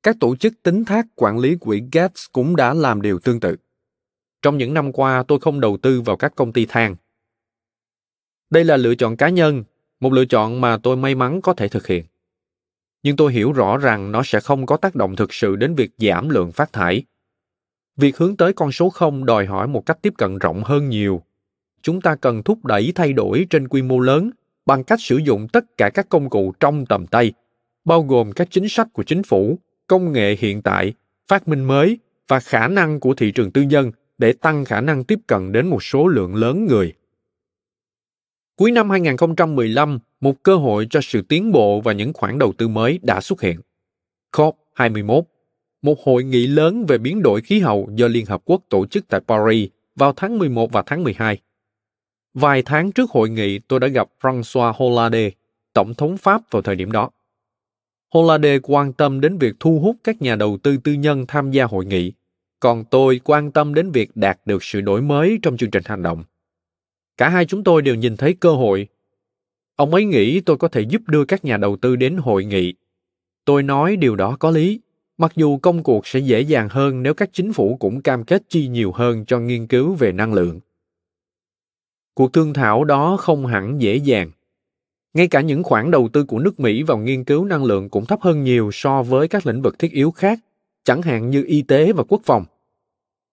Các 0.03 0.15
tổ 0.19 0.35
chức 0.35 0.53
tính 0.63 0.85
thác 0.85 1.05
quản 1.15 1.39
lý 1.39 1.55
quỹ 1.55 1.83
Gates 1.91 2.25
cũng 2.31 2.55
đã 2.55 2.73
làm 2.73 3.01
điều 3.01 3.19
tương 3.19 3.39
tự. 3.39 3.55
Trong 4.41 4.57
những 4.57 4.73
năm 4.73 4.91
qua 4.91 5.23
tôi 5.27 5.39
không 5.39 5.59
đầu 5.59 5.77
tư 5.77 6.01
vào 6.01 6.17
các 6.17 6.35
công 6.35 6.53
ty 6.53 6.65
than. 6.65 6.95
Đây 8.49 8.63
là 8.63 8.77
lựa 8.77 8.95
chọn 8.95 9.17
cá 9.17 9.29
nhân, 9.29 9.63
một 9.99 10.13
lựa 10.13 10.25
chọn 10.25 10.61
mà 10.61 10.77
tôi 10.77 10.97
may 10.97 11.15
mắn 11.15 11.41
có 11.41 11.53
thể 11.53 11.67
thực 11.67 11.87
hiện. 11.87 12.05
Nhưng 13.03 13.15
tôi 13.15 13.33
hiểu 13.33 13.51
rõ 13.51 13.77
rằng 13.77 14.11
nó 14.11 14.21
sẽ 14.25 14.39
không 14.39 14.65
có 14.65 14.77
tác 14.77 14.95
động 14.95 15.15
thực 15.15 15.33
sự 15.33 15.55
đến 15.55 15.75
việc 15.75 15.91
giảm 15.97 16.29
lượng 16.29 16.51
phát 16.51 16.73
thải. 16.73 17.03
Việc 17.97 18.17
hướng 18.17 18.37
tới 18.37 18.53
con 18.53 18.71
số 18.71 18.89
không 18.89 19.25
đòi 19.25 19.45
hỏi 19.45 19.67
một 19.67 19.85
cách 19.85 19.97
tiếp 20.01 20.13
cận 20.17 20.37
rộng 20.37 20.63
hơn 20.63 20.89
nhiều 20.89 21.23
chúng 21.83 22.01
ta 22.01 22.15
cần 22.15 22.43
thúc 22.43 22.65
đẩy 22.65 22.91
thay 22.95 23.13
đổi 23.13 23.47
trên 23.49 23.67
quy 23.67 23.81
mô 23.81 23.99
lớn 23.99 24.29
bằng 24.65 24.83
cách 24.83 25.01
sử 25.01 25.17
dụng 25.17 25.47
tất 25.47 25.77
cả 25.77 25.89
các 25.89 26.09
công 26.09 26.29
cụ 26.29 26.53
trong 26.59 26.85
tầm 26.85 27.07
tay, 27.07 27.31
bao 27.85 28.01
gồm 28.01 28.31
các 28.31 28.47
chính 28.51 28.69
sách 28.69 28.87
của 28.93 29.03
chính 29.03 29.23
phủ, 29.23 29.59
công 29.87 30.11
nghệ 30.11 30.35
hiện 30.39 30.61
tại, 30.61 30.93
phát 31.27 31.47
minh 31.47 31.63
mới 31.63 31.97
và 32.27 32.39
khả 32.39 32.67
năng 32.67 32.99
của 32.99 33.13
thị 33.13 33.31
trường 33.31 33.51
tư 33.51 33.61
nhân 33.61 33.91
để 34.17 34.33
tăng 34.33 34.65
khả 34.65 34.81
năng 34.81 35.03
tiếp 35.03 35.19
cận 35.27 35.51
đến 35.51 35.67
một 35.67 35.83
số 35.83 36.07
lượng 36.07 36.35
lớn 36.35 36.65
người. 36.65 36.93
Cuối 38.55 38.71
năm 38.71 38.89
2015, 38.89 39.99
một 40.21 40.43
cơ 40.43 40.55
hội 40.55 40.87
cho 40.89 41.01
sự 41.03 41.21
tiến 41.21 41.51
bộ 41.51 41.81
và 41.81 41.93
những 41.93 42.13
khoản 42.13 42.39
đầu 42.39 42.53
tư 42.57 42.67
mới 42.67 42.99
đã 43.01 43.21
xuất 43.21 43.41
hiện. 43.41 43.59
COP21, 44.31 45.23
một 45.81 45.99
hội 46.03 46.23
nghị 46.23 46.47
lớn 46.47 46.85
về 46.85 46.97
biến 46.97 47.21
đổi 47.23 47.41
khí 47.41 47.59
hậu 47.59 47.89
do 47.95 48.07
Liên 48.07 48.25
Hợp 48.25 48.41
Quốc 48.45 48.61
tổ 48.69 48.85
chức 48.85 49.07
tại 49.07 49.21
Paris 49.27 49.69
vào 49.95 50.13
tháng 50.15 50.39
11 50.39 50.71
và 50.71 50.83
tháng 50.85 51.03
12. 51.03 51.37
Vài 52.33 52.63
tháng 52.65 52.91
trước 52.91 53.11
hội 53.11 53.29
nghị, 53.29 53.59
tôi 53.59 53.79
đã 53.79 53.87
gặp 53.87 54.07
François 54.21 54.73
Hollande, 54.75 55.31
Tổng 55.73 55.93
thống 55.93 56.17
Pháp 56.17 56.41
vào 56.51 56.61
thời 56.61 56.75
điểm 56.75 56.91
đó. 56.91 57.09
Hollande 58.13 58.59
quan 58.63 58.93
tâm 58.93 59.21
đến 59.21 59.37
việc 59.37 59.55
thu 59.59 59.79
hút 59.79 59.95
các 60.03 60.21
nhà 60.21 60.35
đầu 60.35 60.57
tư 60.63 60.77
tư 60.77 60.93
nhân 60.93 61.25
tham 61.27 61.51
gia 61.51 61.65
hội 61.65 61.85
nghị, 61.85 62.13
còn 62.59 62.85
tôi 62.85 63.21
quan 63.23 63.51
tâm 63.51 63.73
đến 63.73 63.91
việc 63.91 64.09
đạt 64.15 64.39
được 64.45 64.63
sự 64.63 64.81
đổi 64.81 65.01
mới 65.01 65.39
trong 65.41 65.57
chương 65.57 65.71
trình 65.71 65.83
hành 65.85 66.03
động. 66.03 66.23
Cả 67.17 67.29
hai 67.29 67.45
chúng 67.45 67.63
tôi 67.63 67.81
đều 67.81 67.95
nhìn 67.95 68.17
thấy 68.17 68.33
cơ 68.33 68.51
hội. 68.51 68.87
Ông 69.75 69.93
ấy 69.93 70.05
nghĩ 70.05 70.41
tôi 70.41 70.57
có 70.57 70.67
thể 70.67 70.81
giúp 70.81 71.01
đưa 71.07 71.25
các 71.25 71.45
nhà 71.45 71.57
đầu 71.57 71.77
tư 71.77 71.95
đến 71.95 72.17
hội 72.17 72.45
nghị. 72.45 72.73
Tôi 73.45 73.63
nói 73.63 73.95
điều 73.95 74.15
đó 74.15 74.37
có 74.39 74.51
lý, 74.51 74.79
mặc 75.17 75.31
dù 75.35 75.57
công 75.57 75.83
cuộc 75.83 76.07
sẽ 76.07 76.19
dễ 76.19 76.41
dàng 76.41 76.69
hơn 76.69 77.03
nếu 77.03 77.13
các 77.13 77.29
chính 77.33 77.53
phủ 77.53 77.77
cũng 77.79 78.01
cam 78.01 78.23
kết 78.23 78.43
chi 78.49 78.67
nhiều 78.67 78.91
hơn 78.91 79.25
cho 79.25 79.39
nghiên 79.39 79.67
cứu 79.67 79.93
về 79.93 80.11
năng 80.11 80.33
lượng 80.33 80.59
cuộc 82.13 82.33
thương 82.33 82.53
thảo 82.53 82.83
đó 82.83 83.17
không 83.17 83.45
hẳn 83.45 83.81
dễ 83.81 83.95
dàng 83.95 84.31
ngay 85.13 85.27
cả 85.27 85.41
những 85.41 85.63
khoản 85.63 85.91
đầu 85.91 86.09
tư 86.13 86.23
của 86.23 86.39
nước 86.39 86.59
mỹ 86.59 86.83
vào 86.83 86.97
nghiên 86.97 87.23
cứu 87.23 87.45
năng 87.45 87.63
lượng 87.63 87.89
cũng 87.89 88.05
thấp 88.05 88.21
hơn 88.21 88.43
nhiều 88.43 88.69
so 88.73 89.03
với 89.03 89.27
các 89.27 89.45
lĩnh 89.45 89.61
vực 89.61 89.79
thiết 89.79 89.91
yếu 89.91 90.11
khác 90.11 90.39
chẳng 90.83 91.01
hạn 91.01 91.29
như 91.29 91.43
y 91.47 91.61
tế 91.61 91.91
và 91.91 92.03
quốc 92.07 92.21
phòng 92.25 92.45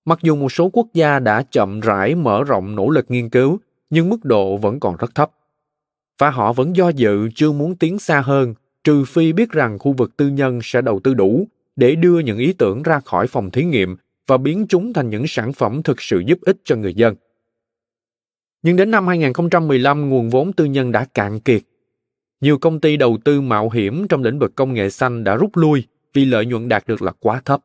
mặc 0.05 0.19
dù 0.23 0.37
một 0.37 0.53
số 0.53 0.71
quốc 0.73 0.87
gia 0.95 1.19
đã 1.19 1.43
chậm 1.43 1.81
rãi 1.81 2.15
mở 2.15 2.45
rộng 2.45 2.75
nỗ 2.75 2.91
lực 2.91 3.07
nghiên 3.09 3.29
cứu 3.29 3.59
nhưng 3.91 4.09
mức 4.09 4.25
độ 4.25 4.57
vẫn 4.57 4.81
còn 4.81 4.97
rất 4.97 5.15
thấp 5.15 5.31
và 6.19 6.31
họ 6.31 6.53
vẫn 6.53 6.77
do 6.77 6.89
dự 6.89 7.29
chưa 7.35 7.53
muốn 7.53 7.77
tiến 7.77 7.99
xa 7.99 8.21
hơn 8.21 8.55
trừ 8.85 9.05
phi 9.05 9.33
biết 9.33 9.51
rằng 9.51 9.79
khu 9.79 9.93
vực 9.93 10.17
tư 10.17 10.29
nhân 10.29 10.61
sẽ 10.63 10.81
đầu 10.81 11.01
tư 11.05 11.15
đủ 11.15 11.47
để 11.77 11.95
đưa 11.95 12.19
những 12.19 12.39
ý 12.39 12.53
tưởng 12.53 12.83
ra 12.83 13.01
khỏi 13.01 13.27
phòng 13.27 13.51
thí 13.51 13.65
nghiệm 13.65 13.97
và 14.27 14.37
biến 14.37 14.67
chúng 14.69 14.93
thành 14.93 15.11
những 15.11 15.25
sản 15.27 15.53
phẩm 15.53 15.83
thực 15.83 16.01
sự 16.01 16.23
giúp 16.27 16.39
ích 16.41 16.57
cho 16.65 16.77
người 16.77 16.95
dân. 16.95 17.15
Nhưng 18.63 18.77
đến 18.77 18.91
năm 18.91 19.07
2015, 19.07 20.11
nguồn 20.11 20.31
vốn 20.31 20.53
tư 20.53 20.65
nhân 20.65 20.93
đã 20.93 21.05
cạn 21.15 21.41
kiệt. 21.41 21.63
Nhiều 22.41 22.59
công 22.59 22.81
ty 22.81 22.97
đầu 22.97 23.19
tư 23.25 23.41
mạo 23.41 23.71
hiểm 23.71 24.09
trong 24.09 24.23
lĩnh 24.23 24.39
vực 24.39 24.53
công 24.55 24.75
nghệ 24.75 24.91
xanh 24.91 25.25
đã 25.25 25.35
rút 25.35 25.57
lui 25.57 25.87
vì 26.13 26.25
lợi 26.25 26.47
nhuận 26.47 26.69
đạt 26.69 26.87
được 26.87 27.03
là 27.03 27.13
quá 27.21 27.43
thấp. 27.45 27.61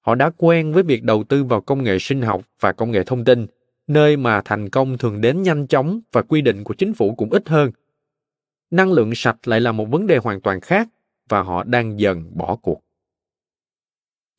Họ 0.00 0.14
đã 0.14 0.30
quen 0.36 0.72
với 0.72 0.82
việc 0.82 1.02
đầu 1.02 1.24
tư 1.24 1.44
vào 1.44 1.60
công 1.60 1.84
nghệ 1.84 1.98
sinh 1.98 2.22
học 2.22 2.42
và 2.60 2.72
công 2.72 2.90
nghệ 2.90 3.04
thông 3.04 3.24
tin, 3.24 3.46
nơi 3.86 4.16
mà 4.16 4.42
thành 4.44 4.70
công 4.70 4.98
thường 4.98 5.20
đến 5.20 5.42
nhanh 5.42 5.66
chóng 5.66 6.00
và 6.12 6.22
quy 6.22 6.42
định 6.42 6.64
của 6.64 6.74
chính 6.74 6.94
phủ 6.94 7.14
cũng 7.14 7.30
ít 7.30 7.48
hơn. 7.48 7.70
Năng 8.70 8.92
lượng 8.92 9.12
sạch 9.14 9.48
lại 9.48 9.60
là 9.60 9.72
một 9.72 9.84
vấn 9.90 10.06
đề 10.06 10.16
hoàn 10.16 10.40
toàn 10.40 10.60
khác 10.60 10.88
và 11.28 11.42
họ 11.42 11.64
đang 11.64 12.00
dần 12.00 12.30
bỏ 12.34 12.56
cuộc. 12.56 12.80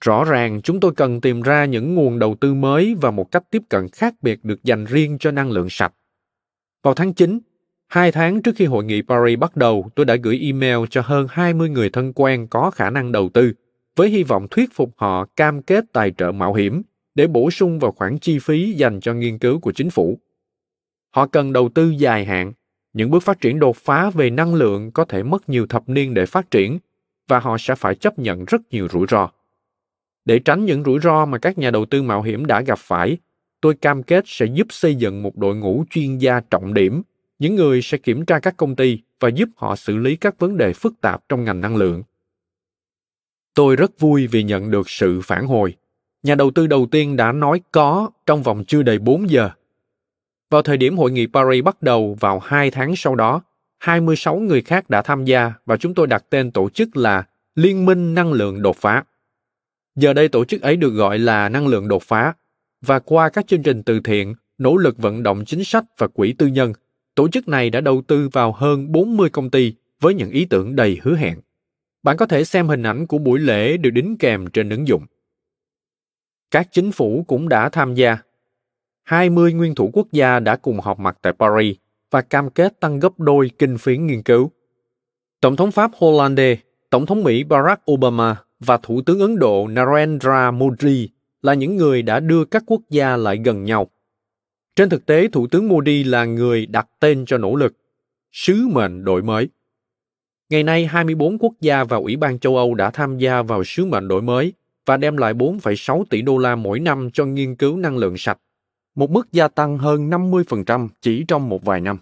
Rõ 0.04 0.24
ràng 0.24 0.62
chúng 0.62 0.80
tôi 0.80 0.92
cần 0.96 1.22
tìm 1.22 1.42
ra 1.42 1.66
những 1.66 1.96
nguồn 1.96 2.20
đầu 2.20 2.36
tư 2.42 2.54
mới 2.54 2.96
và 3.02 3.12
một 3.12 3.32
cách 3.32 3.44
tiếp 3.52 3.62
cận 3.70 3.90
khác 3.90 4.14
biệt 4.22 4.46
được 4.46 4.64
dành 4.64 4.86
riêng 4.86 5.18
cho 5.20 5.32
năng 5.32 5.52
lượng 5.52 5.68
sạch. 5.70 5.94
Vào 6.84 6.94
tháng 6.94 7.14
9, 7.14 7.40
hai 7.96 8.12
tháng 8.12 8.42
trước 8.42 8.56
khi 8.56 8.66
hội 8.66 8.84
nghị 8.84 9.02
Paris 9.02 9.40
bắt 9.40 9.56
đầu, 9.56 9.90
tôi 9.96 10.06
đã 10.06 10.16
gửi 10.16 10.40
email 10.40 10.78
cho 10.90 11.02
hơn 11.06 11.28
20 11.30 11.70
người 11.70 11.90
thân 11.90 12.14
quen 12.14 12.48
có 12.48 12.72
khả 12.72 12.90
năng 12.90 13.12
đầu 13.12 13.30
tư, 13.30 13.54
với 13.96 14.10
hy 14.10 14.24
vọng 14.24 14.48
thuyết 14.52 14.70
phục 14.74 14.94
họ 14.98 15.26
cam 15.36 15.62
kết 15.62 15.84
tài 15.94 16.12
trợ 16.18 16.32
mạo 16.32 16.54
hiểm 16.54 16.82
để 17.16 17.28
bổ 17.28 17.52
sung 17.52 17.80
vào 17.80 17.92
khoản 17.92 18.20
chi 18.20 18.40
phí 18.40 18.74
dành 18.74 19.00
cho 19.00 19.14
nghiên 19.14 19.38
cứu 19.40 19.60
của 19.60 19.72
chính 19.72 19.90
phủ. 19.90 20.20
Họ 21.12 21.28
cần 21.28 21.54
đầu 21.54 21.70
tư 21.70 21.90
dài 21.90 22.26
hạn, 22.26 22.54
những 22.94 23.12
bước 23.12 23.24
phát 23.24 23.42
triển 23.42 23.60
đột 23.60 23.78
phá 23.78 24.10
về 24.10 24.30
năng 24.30 24.56
lượng 24.56 24.92
có 24.92 25.06
thể 25.06 25.24
mất 25.24 25.50
nhiều 25.50 25.68
thập 25.68 25.90
niên 25.90 26.14
để 26.14 26.26
phát 26.26 26.52
triển 26.52 26.80
và 27.28 27.40
họ 27.40 27.58
sẽ 27.60 27.76
phải 27.76 27.96
chấp 27.96 28.20
nhận 28.20 28.46
rất 28.46 28.62
nhiều 28.72 28.88
rủi 28.92 29.06
ro. 29.10 29.30
Để 30.26 30.40
tránh 30.40 30.66
những 30.66 30.84
rủi 30.84 31.00
ro 31.00 31.26
mà 31.26 31.38
các 31.38 31.58
nhà 31.58 31.72
đầu 31.72 31.86
tư 31.86 32.02
mạo 32.02 32.22
hiểm 32.22 32.46
đã 32.46 32.62
gặp 32.62 32.80
phải, 32.80 33.18
tôi 33.62 33.76
cam 33.76 34.04
kết 34.04 34.24
sẽ 34.28 34.46
giúp 34.46 34.68
xây 34.70 34.96
dựng 34.96 35.24
một 35.24 35.38
đội 35.38 35.56
ngũ 35.56 35.86
chuyên 35.90 36.18
gia 36.18 36.40
trọng 36.40 36.74
điểm, 36.74 37.02
những 37.40 37.56
người 37.56 37.82
sẽ 37.82 37.98
kiểm 37.98 38.26
tra 38.26 38.40
các 38.40 38.58
công 38.58 38.76
ty 38.76 39.00
và 39.20 39.30
giúp 39.30 39.50
họ 39.56 39.76
xử 39.76 39.98
lý 39.98 40.16
các 40.16 40.40
vấn 40.40 40.58
đề 40.58 40.74
phức 40.74 41.02
tạp 41.02 41.30
trong 41.30 41.44
ngành 41.44 41.62
năng 41.62 41.76
lượng. 41.76 42.04
Tôi 43.54 43.76
rất 43.76 44.00
vui 44.00 44.28
vì 44.28 44.44
nhận 44.44 44.72
được 44.72 44.90
sự 44.90 45.22
phản 45.24 45.48
hồi. 45.48 45.76
Nhà 46.24 46.36
đầu 46.36 46.52
tư 46.52 46.68
đầu 46.68 46.88
tiên 46.92 47.16
đã 47.16 47.32
nói 47.32 47.62
có 47.72 48.10
trong 48.26 48.44
vòng 48.44 48.64
chưa 48.68 48.84
đầy 48.84 49.00
4 49.00 49.30
giờ. 49.30 49.50
Vào 50.50 50.62
thời 50.62 50.78
điểm 50.78 50.98
hội 50.98 51.12
nghị 51.12 51.28
Paris 51.28 51.64
bắt 51.64 51.82
đầu 51.82 52.18
vào 52.20 52.40
hai 52.40 52.72
tháng 52.72 52.96
sau 52.96 53.16
đó, 53.16 53.42
26 53.80 54.40
người 54.40 54.62
khác 54.62 54.90
đã 54.90 55.02
tham 55.02 55.26
gia 55.26 55.54
và 55.66 55.78
chúng 55.78 55.94
tôi 55.94 56.08
đặt 56.08 56.26
tên 56.30 56.52
tổ 56.52 56.70
chức 56.70 56.98
là 56.98 57.24
Liên 57.56 57.86
minh 57.86 58.14
Năng 58.14 58.34
lượng 58.34 58.62
đột 58.62 58.78
phá. 58.78 59.04
Giờ 59.96 60.14
đây 60.14 60.28
tổ 60.28 60.46
chức 60.46 60.62
ấy 60.62 60.76
được 60.76 60.90
gọi 60.90 61.20
là 61.20 61.50
Năng 61.50 61.68
lượng 61.68 61.88
đột 61.88 62.04
phá 62.04 62.34
và 62.82 63.00
qua 63.00 63.30
các 63.30 63.48
chương 63.48 63.64
trình 63.64 63.84
từ 63.84 64.00
thiện, 64.00 64.36
nỗ 64.58 64.78
lực 64.78 64.98
vận 64.98 65.24
động 65.24 65.46
chính 65.46 65.64
sách 65.64 65.84
và 65.98 66.08
quỹ 66.08 66.34
tư 66.38 66.48
nhân, 66.48 66.74
tổ 67.16 67.28
chức 67.28 67.48
này 67.48 67.70
đã 67.70 67.82
đầu 67.82 68.02
tư 68.08 68.30
vào 68.32 68.52
hơn 68.52 68.92
40 68.92 69.30
công 69.30 69.50
ty 69.50 69.74
với 70.00 70.14
những 70.14 70.30
ý 70.30 70.46
tưởng 70.46 70.76
đầy 70.76 71.00
hứa 71.04 71.16
hẹn. 71.16 71.40
Bạn 72.04 72.18
có 72.18 72.26
thể 72.26 72.44
xem 72.44 72.68
hình 72.68 72.84
ảnh 72.84 73.08
của 73.08 73.18
buổi 73.18 73.40
lễ 73.40 73.78
được 73.78 73.90
đính 73.90 74.18
kèm 74.18 74.48
trên 74.48 74.70
ứng 74.70 74.88
dụng. 74.88 75.06
Các 76.52 76.68
chính 76.72 76.92
phủ 76.92 77.26
cũng 77.28 77.50
đã 77.50 77.70
tham 77.70 77.96
gia. 77.96 78.18
20 79.04 79.54
nguyên 79.54 79.76
thủ 79.76 79.90
quốc 79.94 80.08
gia 80.12 80.40
đã 80.40 80.56
cùng 80.56 80.80
họp 80.80 81.00
mặt 81.00 81.18
tại 81.22 81.34
Paris 81.40 81.76
và 82.12 82.22
cam 82.22 82.50
kết 82.50 82.80
tăng 82.80 83.00
gấp 83.00 83.20
đôi 83.20 83.52
kinh 83.60 83.78
phí 83.78 83.98
nghiên 83.98 84.24
cứu. 84.24 84.52
Tổng 85.42 85.56
thống 85.56 85.72
Pháp 85.72 85.92
Hollande, 85.98 86.58
Tổng 86.90 87.06
thống 87.06 87.24
Mỹ 87.24 87.44
Barack 87.44 87.92
Obama 87.92 88.36
và 88.60 88.78
Thủ 88.78 89.02
tướng 89.02 89.20
Ấn 89.20 89.40
Độ 89.40 89.68
Narendra 89.68 90.52
Modi 90.52 91.10
là 91.42 91.54
những 91.54 91.76
người 91.76 92.02
đã 92.02 92.20
đưa 92.20 92.46
các 92.46 92.64
quốc 92.66 92.82
gia 92.90 93.18
lại 93.18 93.42
gần 93.46 93.64
nhau. 93.64 93.90
Trên 94.76 94.90
thực 94.90 95.06
tế, 95.06 95.28
Thủ 95.28 95.48
tướng 95.48 95.68
Modi 95.68 96.04
là 96.04 96.26
người 96.26 96.66
đặt 96.66 96.88
tên 97.00 97.26
cho 97.26 97.38
nỗ 97.38 97.56
lực, 97.56 97.74
sứ 98.32 98.68
mệnh 98.68 99.06
đổi 99.06 99.24
mới. 99.24 99.50
Ngày 100.50 100.64
nay, 100.64 100.86
24 100.86 101.38
quốc 101.40 101.54
gia 101.62 101.84
và 101.84 101.98
Ủy 101.98 102.16
ban 102.16 102.40
châu 102.40 102.58
Âu 102.58 102.74
đã 102.74 102.92
tham 102.92 103.18
gia 103.18 103.42
vào 103.42 103.64
sứ 103.64 103.86
mệnh 103.86 104.08
đổi 104.08 104.22
mới 104.22 104.54
và 104.86 104.98
đem 104.98 105.18
lại 105.18 105.34
4,6 105.34 106.04
tỷ 106.10 106.22
đô 106.22 106.38
la 106.38 106.56
mỗi 106.56 106.80
năm 106.80 107.10
cho 107.14 107.26
nghiên 107.26 107.56
cứu 107.56 107.78
năng 107.78 107.98
lượng 107.98 108.18
sạch, 108.18 108.38
một 108.96 109.12
mức 109.12 109.32
gia 109.32 109.48
tăng 109.48 109.78
hơn 109.78 110.10
50% 110.10 110.88
chỉ 111.02 111.26
trong 111.28 111.50
một 111.50 111.66
vài 111.66 111.82
năm. 111.82 111.98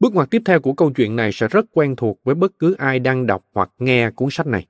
Bước 0.00 0.14
ngoặt 0.14 0.30
tiếp 0.30 0.42
theo 0.44 0.60
của 0.60 0.72
câu 0.72 0.90
chuyện 0.90 1.16
này 1.16 1.32
sẽ 1.32 1.48
rất 1.48 1.66
quen 1.72 1.96
thuộc 1.96 2.20
với 2.24 2.34
bất 2.34 2.58
cứ 2.58 2.74
ai 2.78 2.98
đang 2.98 3.26
đọc 3.26 3.44
hoặc 3.52 3.70
nghe 3.78 4.10
cuốn 4.10 4.28
sách 4.30 4.46
này. 4.46 4.66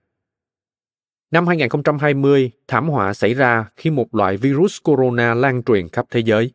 Năm 1.30 1.46
2020, 1.46 2.50
thảm 2.68 2.88
họa 2.88 3.14
xảy 3.14 3.34
ra 3.34 3.66
khi 3.76 3.90
một 3.90 4.14
loại 4.14 4.36
virus 4.36 4.78
corona 4.82 5.34
lan 5.34 5.62
truyền 5.62 5.88
khắp 5.88 6.06
thế 6.10 6.20
giới. 6.20 6.52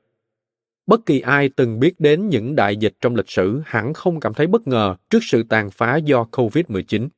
Bất 0.88 1.06
kỳ 1.06 1.20
ai 1.20 1.50
từng 1.50 1.80
biết 1.80 2.00
đến 2.00 2.30
những 2.30 2.56
đại 2.56 2.78
dịch 2.78 2.94
trong 3.02 3.15
lịch 3.15 3.30
sử 3.30 3.62
hẳn 3.65 3.94
không 3.94 4.20
cảm 4.20 4.34
thấy 4.34 4.48
bất 4.48 4.67
ngờ 4.67 4.96
trước 5.10 5.20
sự 5.22 5.44
tàn 5.44 5.72
phá 5.72 5.98
do 5.98 6.26
COVID-19. 6.32 7.10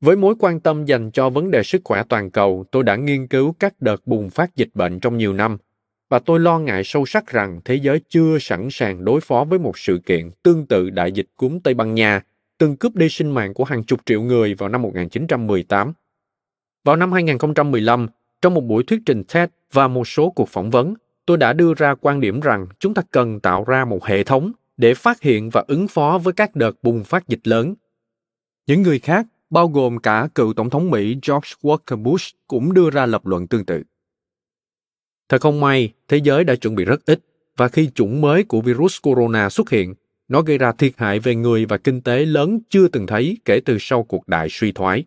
Với 0.00 0.16
mối 0.16 0.34
quan 0.38 0.60
tâm 0.60 0.84
dành 0.84 1.10
cho 1.10 1.30
vấn 1.30 1.50
đề 1.50 1.62
sức 1.62 1.80
khỏe 1.84 2.02
toàn 2.08 2.30
cầu, 2.30 2.64
tôi 2.70 2.82
đã 2.82 2.96
nghiên 2.96 3.26
cứu 3.26 3.54
các 3.58 3.74
đợt 3.80 4.06
bùng 4.06 4.30
phát 4.30 4.56
dịch 4.56 4.70
bệnh 4.74 5.00
trong 5.00 5.18
nhiều 5.18 5.32
năm 5.32 5.58
và 6.12 6.18
tôi 6.18 6.40
lo 6.40 6.58
ngại 6.58 6.82
sâu 6.84 7.06
sắc 7.06 7.26
rằng 7.26 7.60
thế 7.64 7.74
giới 7.74 8.00
chưa 8.08 8.38
sẵn 8.40 8.68
sàng 8.70 9.04
đối 9.04 9.20
phó 9.20 9.44
với 9.44 9.58
một 9.58 9.78
sự 9.78 10.00
kiện 10.06 10.30
tương 10.42 10.66
tự 10.66 10.90
đại 10.90 11.12
dịch 11.12 11.26
cúm 11.36 11.58
Tây 11.60 11.74
Ban 11.74 11.94
Nha, 11.94 12.20
từng 12.58 12.76
cướp 12.76 12.96
đi 12.96 13.08
sinh 13.08 13.30
mạng 13.30 13.54
của 13.54 13.64
hàng 13.64 13.84
chục 13.84 14.00
triệu 14.06 14.22
người 14.22 14.54
vào 14.54 14.68
năm 14.68 14.82
1918. 14.82 15.92
Vào 16.84 16.96
năm 16.96 17.12
2015, 17.12 18.06
trong 18.42 18.54
một 18.54 18.60
buổi 18.60 18.84
thuyết 18.84 19.00
trình 19.06 19.24
TED 19.24 19.48
và 19.72 19.88
một 19.88 20.08
số 20.08 20.30
cuộc 20.30 20.48
phỏng 20.48 20.70
vấn, 20.70 20.94
tôi 21.26 21.36
đã 21.36 21.52
đưa 21.52 21.74
ra 21.74 21.94
quan 22.00 22.20
điểm 22.20 22.40
rằng 22.40 22.66
chúng 22.78 22.94
ta 22.94 23.02
cần 23.10 23.40
tạo 23.40 23.64
ra 23.64 23.84
một 23.84 24.04
hệ 24.04 24.24
thống 24.24 24.52
để 24.76 24.94
phát 24.94 25.20
hiện 25.20 25.50
và 25.50 25.64
ứng 25.68 25.88
phó 25.88 26.18
với 26.18 26.32
các 26.32 26.56
đợt 26.56 26.82
bùng 26.82 27.04
phát 27.04 27.28
dịch 27.28 27.46
lớn. 27.48 27.74
Những 28.66 28.82
người 28.82 28.98
khác, 28.98 29.26
bao 29.50 29.68
gồm 29.68 29.98
cả 29.98 30.28
cựu 30.34 30.52
tổng 30.52 30.70
thống 30.70 30.90
Mỹ 30.90 31.16
George 31.28 31.48
Walker 31.62 32.02
Bush 32.02 32.36
cũng 32.46 32.74
đưa 32.74 32.90
ra 32.90 33.06
lập 33.06 33.26
luận 33.26 33.46
tương 33.46 33.64
tự. 33.64 33.82
Thật 35.28 35.40
không 35.40 35.60
may, 35.60 35.92
thế 36.08 36.16
giới 36.16 36.44
đã 36.44 36.54
chuẩn 36.54 36.74
bị 36.74 36.84
rất 36.84 37.06
ít 37.06 37.20
và 37.56 37.68
khi 37.68 37.90
chủng 37.94 38.20
mới 38.20 38.44
của 38.44 38.60
virus 38.60 38.96
corona 39.02 39.50
xuất 39.50 39.70
hiện, 39.70 39.94
nó 40.28 40.42
gây 40.42 40.58
ra 40.58 40.72
thiệt 40.72 40.92
hại 40.96 41.18
về 41.18 41.34
người 41.34 41.66
và 41.66 41.78
kinh 41.78 42.00
tế 42.00 42.26
lớn 42.26 42.58
chưa 42.68 42.88
từng 42.88 43.06
thấy 43.06 43.38
kể 43.44 43.60
từ 43.64 43.76
sau 43.80 44.02
cuộc 44.02 44.28
đại 44.28 44.48
suy 44.50 44.72
thoái. 44.72 45.04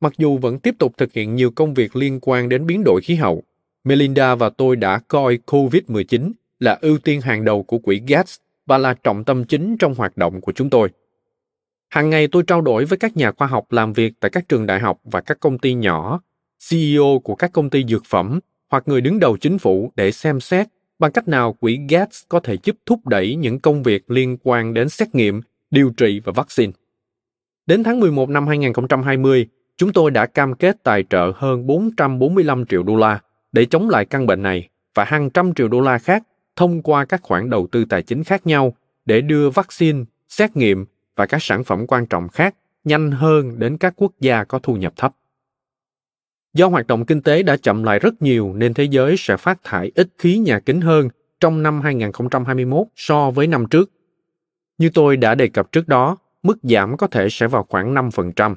Mặc 0.00 0.12
dù 0.18 0.38
vẫn 0.38 0.58
tiếp 0.58 0.74
tục 0.78 0.92
thực 0.96 1.12
hiện 1.12 1.34
nhiều 1.34 1.50
công 1.50 1.74
việc 1.74 1.96
liên 1.96 2.18
quan 2.22 2.48
đến 2.48 2.66
biến 2.66 2.84
đổi 2.84 3.00
khí 3.00 3.14
hậu, 3.14 3.44
Melinda 3.86 4.34
và 4.34 4.50
tôi 4.50 4.76
đã 4.76 5.00
coi 5.08 5.38
COVID-19 5.46 6.32
là 6.60 6.78
ưu 6.80 6.98
tiên 6.98 7.20
hàng 7.20 7.44
đầu 7.44 7.62
của 7.62 7.78
quỹ 7.78 8.02
Gates 8.06 8.36
và 8.66 8.78
là 8.78 8.94
trọng 8.94 9.24
tâm 9.24 9.44
chính 9.44 9.76
trong 9.78 9.94
hoạt 9.94 10.16
động 10.16 10.40
của 10.40 10.52
chúng 10.52 10.70
tôi. 10.70 10.88
Hàng 11.88 12.10
ngày 12.10 12.28
tôi 12.32 12.42
trao 12.46 12.60
đổi 12.60 12.84
với 12.84 12.98
các 12.98 13.16
nhà 13.16 13.32
khoa 13.32 13.46
học 13.46 13.72
làm 13.72 13.92
việc 13.92 14.12
tại 14.20 14.30
các 14.30 14.48
trường 14.48 14.66
đại 14.66 14.80
học 14.80 14.98
và 15.04 15.20
các 15.20 15.40
công 15.40 15.58
ty 15.58 15.74
nhỏ, 15.74 16.20
CEO 16.70 17.20
của 17.24 17.34
các 17.34 17.52
công 17.52 17.70
ty 17.70 17.84
dược 17.88 18.04
phẩm 18.06 18.40
hoặc 18.70 18.82
người 18.86 19.00
đứng 19.00 19.18
đầu 19.18 19.36
chính 19.36 19.58
phủ 19.58 19.92
để 19.96 20.12
xem 20.12 20.40
xét 20.40 20.66
bằng 20.98 21.12
cách 21.12 21.28
nào 21.28 21.52
quỹ 21.52 21.78
Gates 21.88 22.22
có 22.28 22.40
thể 22.40 22.56
giúp 22.62 22.76
thúc 22.86 23.06
đẩy 23.06 23.34
những 23.34 23.60
công 23.60 23.82
việc 23.82 24.10
liên 24.10 24.36
quan 24.42 24.74
đến 24.74 24.88
xét 24.88 25.14
nghiệm, 25.14 25.40
điều 25.70 25.90
trị 25.96 26.20
và 26.24 26.32
vaccine. 26.36 26.72
Đến 27.66 27.84
tháng 27.84 28.00
11 28.00 28.28
năm 28.28 28.46
2020, 28.46 29.46
chúng 29.76 29.92
tôi 29.92 30.10
đã 30.10 30.26
cam 30.26 30.54
kết 30.54 30.76
tài 30.82 31.04
trợ 31.10 31.32
hơn 31.36 31.66
445 31.66 32.66
triệu 32.66 32.82
đô 32.82 32.96
la 32.96 33.20
để 33.56 33.66
chống 33.66 33.88
lại 33.88 34.04
căn 34.04 34.26
bệnh 34.26 34.42
này 34.42 34.68
và 34.94 35.04
hàng 35.04 35.30
trăm 35.30 35.54
triệu 35.54 35.68
đô 35.68 35.80
la 35.80 35.98
khác 35.98 36.22
thông 36.56 36.82
qua 36.82 37.04
các 37.04 37.22
khoản 37.22 37.50
đầu 37.50 37.66
tư 37.72 37.84
tài 37.84 38.02
chính 38.02 38.24
khác 38.24 38.46
nhau 38.46 38.76
để 39.04 39.20
đưa 39.20 39.50
vaccine, 39.50 40.04
xét 40.28 40.56
nghiệm 40.56 40.84
và 41.16 41.26
các 41.26 41.42
sản 41.42 41.64
phẩm 41.64 41.84
quan 41.88 42.06
trọng 42.06 42.28
khác 42.28 42.54
nhanh 42.84 43.10
hơn 43.10 43.58
đến 43.58 43.76
các 43.78 43.94
quốc 43.96 44.12
gia 44.20 44.44
có 44.44 44.58
thu 44.58 44.74
nhập 44.74 44.92
thấp. 44.96 45.12
Do 46.54 46.68
hoạt 46.68 46.86
động 46.86 47.06
kinh 47.06 47.22
tế 47.22 47.42
đã 47.42 47.56
chậm 47.56 47.82
lại 47.82 47.98
rất 47.98 48.22
nhiều 48.22 48.52
nên 48.54 48.74
thế 48.74 48.84
giới 48.84 49.16
sẽ 49.18 49.36
phát 49.36 49.60
thải 49.64 49.92
ít 49.94 50.08
khí 50.18 50.38
nhà 50.38 50.60
kính 50.60 50.80
hơn 50.80 51.08
trong 51.40 51.62
năm 51.62 51.80
2021 51.80 52.86
so 52.96 53.30
với 53.30 53.46
năm 53.46 53.66
trước. 53.70 53.90
Như 54.78 54.90
tôi 54.94 55.16
đã 55.16 55.34
đề 55.34 55.48
cập 55.48 55.72
trước 55.72 55.88
đó, 55.88 56.16
mức 56.42 56.58
giảm 56.62 56.96
có 56.96 57.06
thể 57.06 57.28
sẽ 57.30 57.46
vào 57.46 57.66
khoảng 57.68 57.94
5%. 57.94 58.54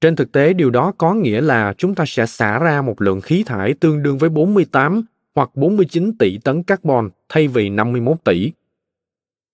Trên 0.00 0.16
thực 0.16 0.32
tế, 0.32 0.52
điều 0.52 0.70
đó 0.70 0.92
có 0.98 1.14
nghĩa 1.14 1.40
là 1.40 1.74
chúng 1.78 1.94
ta 1.94 2.04
sẽ 2.06 2.26
xả 2.26 2.58
ra 2.58 2.82
một 2.82 3.02
lượng 3.02 3.20
khí 3.20 3.42
thải 3.46 3.74
tương 3.74 4.02
đương 4.02 4.18
với 4.18 4.30
48 4.30 5.02
hoặc 5.34 5.50
49 5.54 6.12
tỷ 6.18 6.38
tấn 6.38 6.62
carbon 6.62 7.10
thay 7.28 7.48
vì 7.48 7.70
51 7.70 8.24
tỷ. 8.24 8.52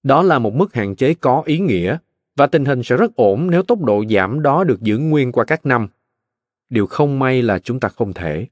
Đó 0.02 0.22
là 0.22 0.38
một 0.38 0.54
mức 0.54 0.74
hạn 0.74 0.96
chế 0.96 1.14
có 1.14 1.42
ý 1.46 1.58
nghĩa 1.58 1.96
và 2.36 2.46
tình 2.46 2.64
hình 2.64 2.82
sẽ 2.82 2.96
rất 2.96 3.16
ổn 3.16 3.50
nếu 3.50 3.62
tốc 3.62 3.82
độ 3.82 4.04
giảm 4.10 4.42
đó 4.42 4.64
được 4.64 4.80
giữ 4.80 4.98
nguyên 4.98 5.32
qua 5.32 5.44
các 5.44 5.66
năm. 5.66 5.88
Điều 6.68 6.86
không 6.86 7.18
may 7.18 7.42
là 7.42 7.58
chúng 7.58 7.80
ta 7.80 7.88
không 7.88 8.12
thể. 8.12 8.46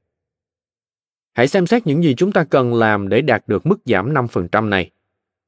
Hãy 1.33 1.47
xem 1.47 1.67
xét 1.67 1.87
những 1.87 2.03
gì 2.03 2.15
chúng 2.15 2.31
ta 2.31 2.43
cần 2.43 2.73
làm 2.73 3.09
để 3.09 3.21
đạt 3.21 3.47
được 3.47 3.65
mức 3.65 3.79
giảm 3.85 4.13
5% 4.13 4.69
này. 4.69 4.91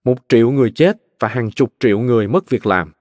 Một 0.03 0.15
triệu 0.29 0.51
người 0.51 0.71
chết 0.75 0.97
và 1.19 1.27
hàng 1.27 1.51
chục 1.51 1.73
triệu 1.79 1.99
người 1.99 2.27
mất 2.27 2.49
việc 2.49 2.65
làm. 2.65 2.91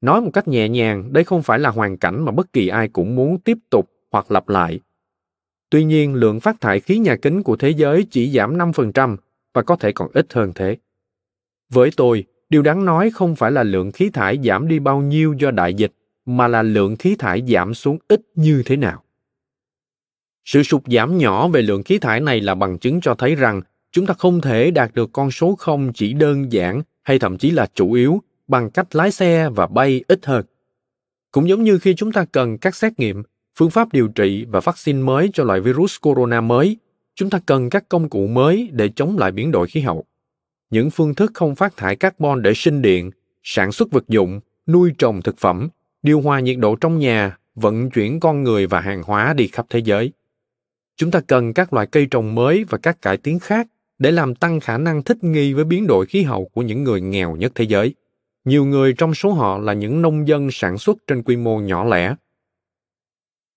Nói 0.00 0.20
một 0.20 0.30
cách 0.32 0.48
nhẹ 0.48 0.68
nhàng, 0.68 1.12
đây 1.12 1.24
không 1.24 1.42
phải 1.42 1.58
là 1.58 1.70
hoàn 1.70 1.96
cảnh 1.96 2.24
mà 2.24 2.32
bất 2.32 2.52
kỳ 2.52 2.68
ai 2.68 2.88
cũng 2.88 3.16
muốn 3.16 3.38
tiếp 3.38 3.58
tục 3.70 3.90
hoặc 4.10 4.30
lặp 4.30 4.48
lại. 4.48 4.80
Tuy 5.70 5.84
nhiên, 5.84 6.14
lượng 6.14 6.40
phát 6.40 6.60
thải 6.60 6.80
khí 6.80 6.98
nhà 6.98 7.16
kính 7.16 7.42
của 7.42 7.56
thế 7.56 7.70
giới 7.70 8.06
chỉ 8.10 8.30
giảm 8.30 8.58
5% 8.58 9.16
và 9.54 9.62
có 9.62 9.76
thể 9.76 9.92
còn 9.92 10.10
ít 10.14 10.32
hơn 10.32 10.52
thế. 10.54 10.76
Với 11.68 11.90
tôi, 11.96 12.24
điều 12.48 12.62
đáng 12.62 12.84
nói 12.84 13.10
không 13.10 13.36
phải 13.36 13.52
là 13.52 13.62
lượng 13.62 13.92
khí 13.92 14.10
thải 14.10 14.38
giảm 14.44 14.68
đi 14.68 14.78
bao 14.78 15.00
nhiêu 15.00 15.34
do 15.38 15.50
đại 15.50 15.74
dịch, 15.74 15.92
mà 16.26 16.48
là 16.48 16.62
lượng 16.62 16.96
khí 16.96 17.16
thải 17.18 17.42
giảm 17.48 17.74
xuống 17.74 17.98
ít 18.08 18.20
như 18.34 18.62
thế 18.66 18.76
nào. 18.76 19.02
Sự 20.44 20.62
sụt 20.62 20.82
giảm 20.86 21.18
nhỏ 21.18 21.48
về 21.48 21.62
lượng 21.62 21.82
khí 21.82 21.98
thải 21.98 22.20
này 22.20 22.40
là 22.40 22.54
bằng 22.54 22.78
chứng 22.78 23.00
cho 23.00 23.14
thấy 23.14 23.34
rằng 23.34 23.62
chúng 23.92 24.06
ta 24.06 24.14
không 24.14 24.40
thể 24.40 24.70
đạt 24.70 24.94
được 24.94 25.10
con 25.12 25.30
số 25.30 25.54
không 25.58 25.92
chỉ 25.92 26.12
đơn 26.12 26.52
giản 26.52 26.82
hay 27.02 27.18
thậm 27.18 27.38
chí 27.38 27.50
là 27.50 27.66
chủ 27.74 27.92
yếu 27.92 28.22
bằng 28.50 28.70
cách 28.70 28.96
lái 28.96 29.10
xe 29.10 29.48
và 29.48 29.66
bay 29.66 30.04
ít 30.08 30.26
hơn. 30.26 30.44
Cũng 31.32 31.48
giống 31.48 31.62
như 31.62 31.78
khi 31.78 31.94
chúng 31.94 32.12
ta 32.12 32.24
cần 32.32 32.58
các 32.58 32.74
xét 32.74 32.98
nghiệm, 32.98 33.22
phương 33.58 33.70
pháp 33.70 33.92
điều 33.92 34.08
trị 34.08 34.46
và 34.48 34.60
vaccine 34.60 35.02
mới 35.02 35.30
cho 35.32 35.44
loại 35.44 35.60
virus 35.60 35.96
corona 36.00 36.40
mới, 36.40 36.76
chúng 37.14 37.30
ta 37.30 37.40
cần 37.46 37.70
các 37.70 37.88
công 37.88 38.08
cụ 38.08 38.26
mới 38.26 38.68
để 38.72 38.88
chống 38.96 39.18
lại 39.18 39.32
biến 39.32 39.50
đổi 39.50 39.66
khí 39.66 39.80
hậu. 39.80 40.04
Những 40.70 40.90
phương 40.90 41.14
thức 41.14 41.30
không 41.34 41.54
phát 41.54 41.76
thải 41.76 41.96
carbon 41.96 42.42
để 42.42 42.52
sinh 42.54 42.82
điện, 42.82 43.10
sản 43.42 43.72
xuất 43.72 43.90
vật 43.90 44.08
dụng, 44.08 44.40
nuôi 44.66 44.92
trồng 44.98 45.22
thực 45.22 45.38
phẩm, 45.38 45.68
điều 46.02 46.20
hòa 46.20 46.40
nhiệt 46.40 46.58
độ 46.58 46.76
trong 46.76 46.98
nhà, 46.98 47.38
vận 47.54 47.90
chuyển 47.90 48.20
con 48.20 48.42
người 48.42 48.66
và 48.66 48.80
hàng 48.80 49.02
hóa 49.02 49.34
đi 49.34 49.46
khắp 49.46 49.66
thế 49.68 49.78
giới. 49.78 50.12
Chúng 50.96 51.10
ta 51.10 51.20
cần 51.20 51.52
các 51.52 51.72
loại 51.72 51.86
cây 51.86 52.06
trồng 52.10 52.34
mới 52.34 52.64
và 52.64 52.78
các 52.78 53.02
cải 53.02 53.16
tiến 53.16 53.38
khác 53.38 53.66
để 53.98 54.10
làm 54.10 54.34
tăng 54.34 54.60
khả 54.60 54.78
năng 54.78 55.02
thích 55.02 55.24
nghi 55.24 55.52
với 55.52 55.64
biến 55.64 55.86
đổi 55.86 56.06
khí 56.06 56.22
hậu 56.22 56.50
của 56.52 56.62
những 56.62 56.84
người 56.84 57.00
nghèo 57.00 57.36
nhất 57.36 57.52
thế 57.54 57.64
giới 57.64 57.94
nhiều 58.50 58.64
người 58.64 58.92
trong 58.92 59.14
số 59.14 59.32
họ 59.32 59.58
là 59.58 59.72
những 59.72 60.02
nông 60.02 60.28
dân 60.28 60.48
sản 60.50 60.78
xuất 60.78 60.96
trên 61.06 61.22
quy 61.22 61.36
mô 61.36 61.58
nhỏ 61.58 61.84
lẻ. 61.84 62.14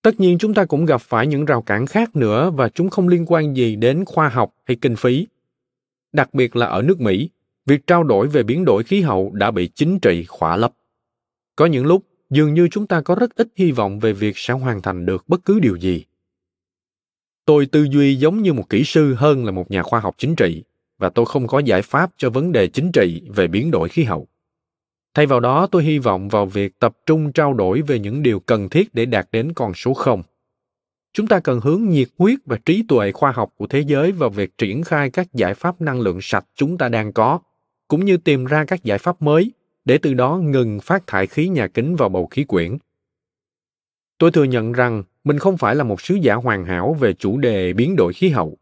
Tất 0.01 0.19
nhiên 0.19 0.37
chúng 0.37 0.53
ta 0.53 0.65
cũng 0.65 0.85
gặp 0.85 1.01
phải 1.01 1.27
những 1.27 1.45
rào 1.45 1.61
cản 1.61 1.85
khác 1.85 2.15
nữa 2.15 2.51
và 2.51 2.69
chúng 2.69 2.89
không 2.89 3.07
liên 3.07 3.25
quan 3.27 3.55
gì 3.55 3.75
đến 3.75 4.05
khoa 4.05 4.29
học 4.29 4.53
hay 4.65 4.77
kinh 4.81 4.95
phí. 4.95 5.27
Đặc 6.11 6.33
biệt 6.33 6.55
là 6.55 6.65
ở 6.65 6.81
nước 6.81 7.01
mỹ, 7.01 7.29
việc 7.65 7.87
trao 7.87 8.03
đổi 8.03 8.27
về 8.27 8.43
biến 8.43 8.65
đổi 8.65 8.83
khí 8.83 9.01
hậu 9.01 9.31
đã 9.33 9.51
bị 9.51 9.67
chính 9.75 9.99
trị 9.99 10.25
khỏa 10.25 10.57
lấp. 10.57 10.73
Có 11.55 11.65
những 11.65 11.85
lúc, 11.85 12.03
dường 12.29 12.53
như 12.53 12.67
chúng 12.71 12.87
ta 12.87 13.01
có 13.01 13.15
rất 13.15 13.35
ít 13.35 13.47
hy 13.55 13.71
vọng 13.71 13.99
về 13.99 14.13
việc 14.13 14.37
sẽ 14.37 14.53
hoàn 14.53 14.81
thành 14.81 15.05
được 15.05 15.23
bất 15.27 15.45
cứ 15.45 15.59
điều 15.59 15.75
gì. 15.75 16.05
Tôi 17.45 17.65
tư 17.65 17.83
duy 17.83 18.15
giống 18.15 18.41
như 18.41 18.53
một 18.53 18.69
kỹ 18.69 18.83
sư 18.83 19.13
hơn 19.13 19.45
là 19.45 19.51
một 19.51 19.71
nhà 19.71 19.83
khoa 19.83 19.99
học 19.99 20.15
chính 20.17 20.35
trị, 20.35 20.63
và 20.97 21.09
tôi 21.09 21.25
không 21.25 21.47
có 21.47 21.59
giải 21.59 21.81
pháp 21.81 22.11
cho 22.17 22.29
vấn 22.29 22.51
đề 22.51 22.67
chính 22.67 22.91
trị 22.91 23.21
về 23.35 23.47
biến 23.47 23.71
đổi 23.71 23.89
khí 23.89 24.03
hậu 24.03 24.27
thay 25.13 25.25
vào 25.25 25.39
đó, 25.39 25.67
tôi 25.67 25.83
hy 25.83 25.99
vọng 25.99 26.29
vào 26.29 26.45
việc 26.45 26.79
tập 26.79 26.97
trung 27.05 27.31
trao 27.31 27.53
đổi 27.53 27.81
về 27.81 27.99
những 27.99 28.23
điều 28.23 28.39
cần 28.39 28.69
thiết 28.69 28.93
để 28.93 29.05
đạt 29.05 29.27
đến 29.31 29.53
con 29.53 29.73
số 29.73 29.93
không. 29.93 30.23
Chúng 31.13 31.27
ta 31.27 31.39
cần 31.39 31.59
hướng 31.59 31.89
nhiệt 31.89 32.07
huyết 32.17 32.39
và 32.45 32.57
trí 32.65 32.83
tuệ 32.87 33.11
khoa 33.11 33.31
học 33.31 33.53
của 33.57 33.67
thế 33.67 33.79
giới 33.79 34.11
vào 34.11 34.29
việc 34.29 34.57
triển 34.57 34.83
khai 34.83 35.09
các 35.09 35.33
giải 35.33 35.53
pháp 35.53 35.81
năng 35.81 36.01
lượng 36.01 36.19
sạch 36.21 36.45
chúng 36.55 36.77
ta 36.77 36.89
đang 36.89 37.13
có, 37.13 37.39
cũng 37.87 38.05
như 38.05 38.17
tìm 38.17 38.45
ra 38.45 38.65
các 38.65 38.83
giải 38.83 38.97
pháp 38.97 39.21
mới 39.21 39.51
để 39.85 39.97
từ 39.97 40.13
đó 40.13 40.37
ngừng 40.43 40.79
phát 40.79 41.07
thải 41.07 41.27
khí 41.27 41.47
nhà 41.47 41.67
kính 41.67 41.95
vào 41.95 42.09
bầu 42.09 42.27
khí 42.27 42.43
quyển. 42.43 42.77
Tôi 44.17 44.31
thừa 44.31 44.43
nhận 44.43 44.71
rằng 44.71 45.03
mình 45.23 45.39
không 45.39 45.57
phải 45.57 45.75
là 45.75 45.83
một 45.83 46.01
sứ 46.01 46.15
giả 46.15 46.35
hoàn 46.35 46.65
hảo 46.65 46.97
về 46.99 47.13
chủ 47.13 47.37
đề 47.37 47.73
biến 47.73 47.95
đổi 47.95 48.13
khí 48.13 48.29
hậu. 48.29 48.57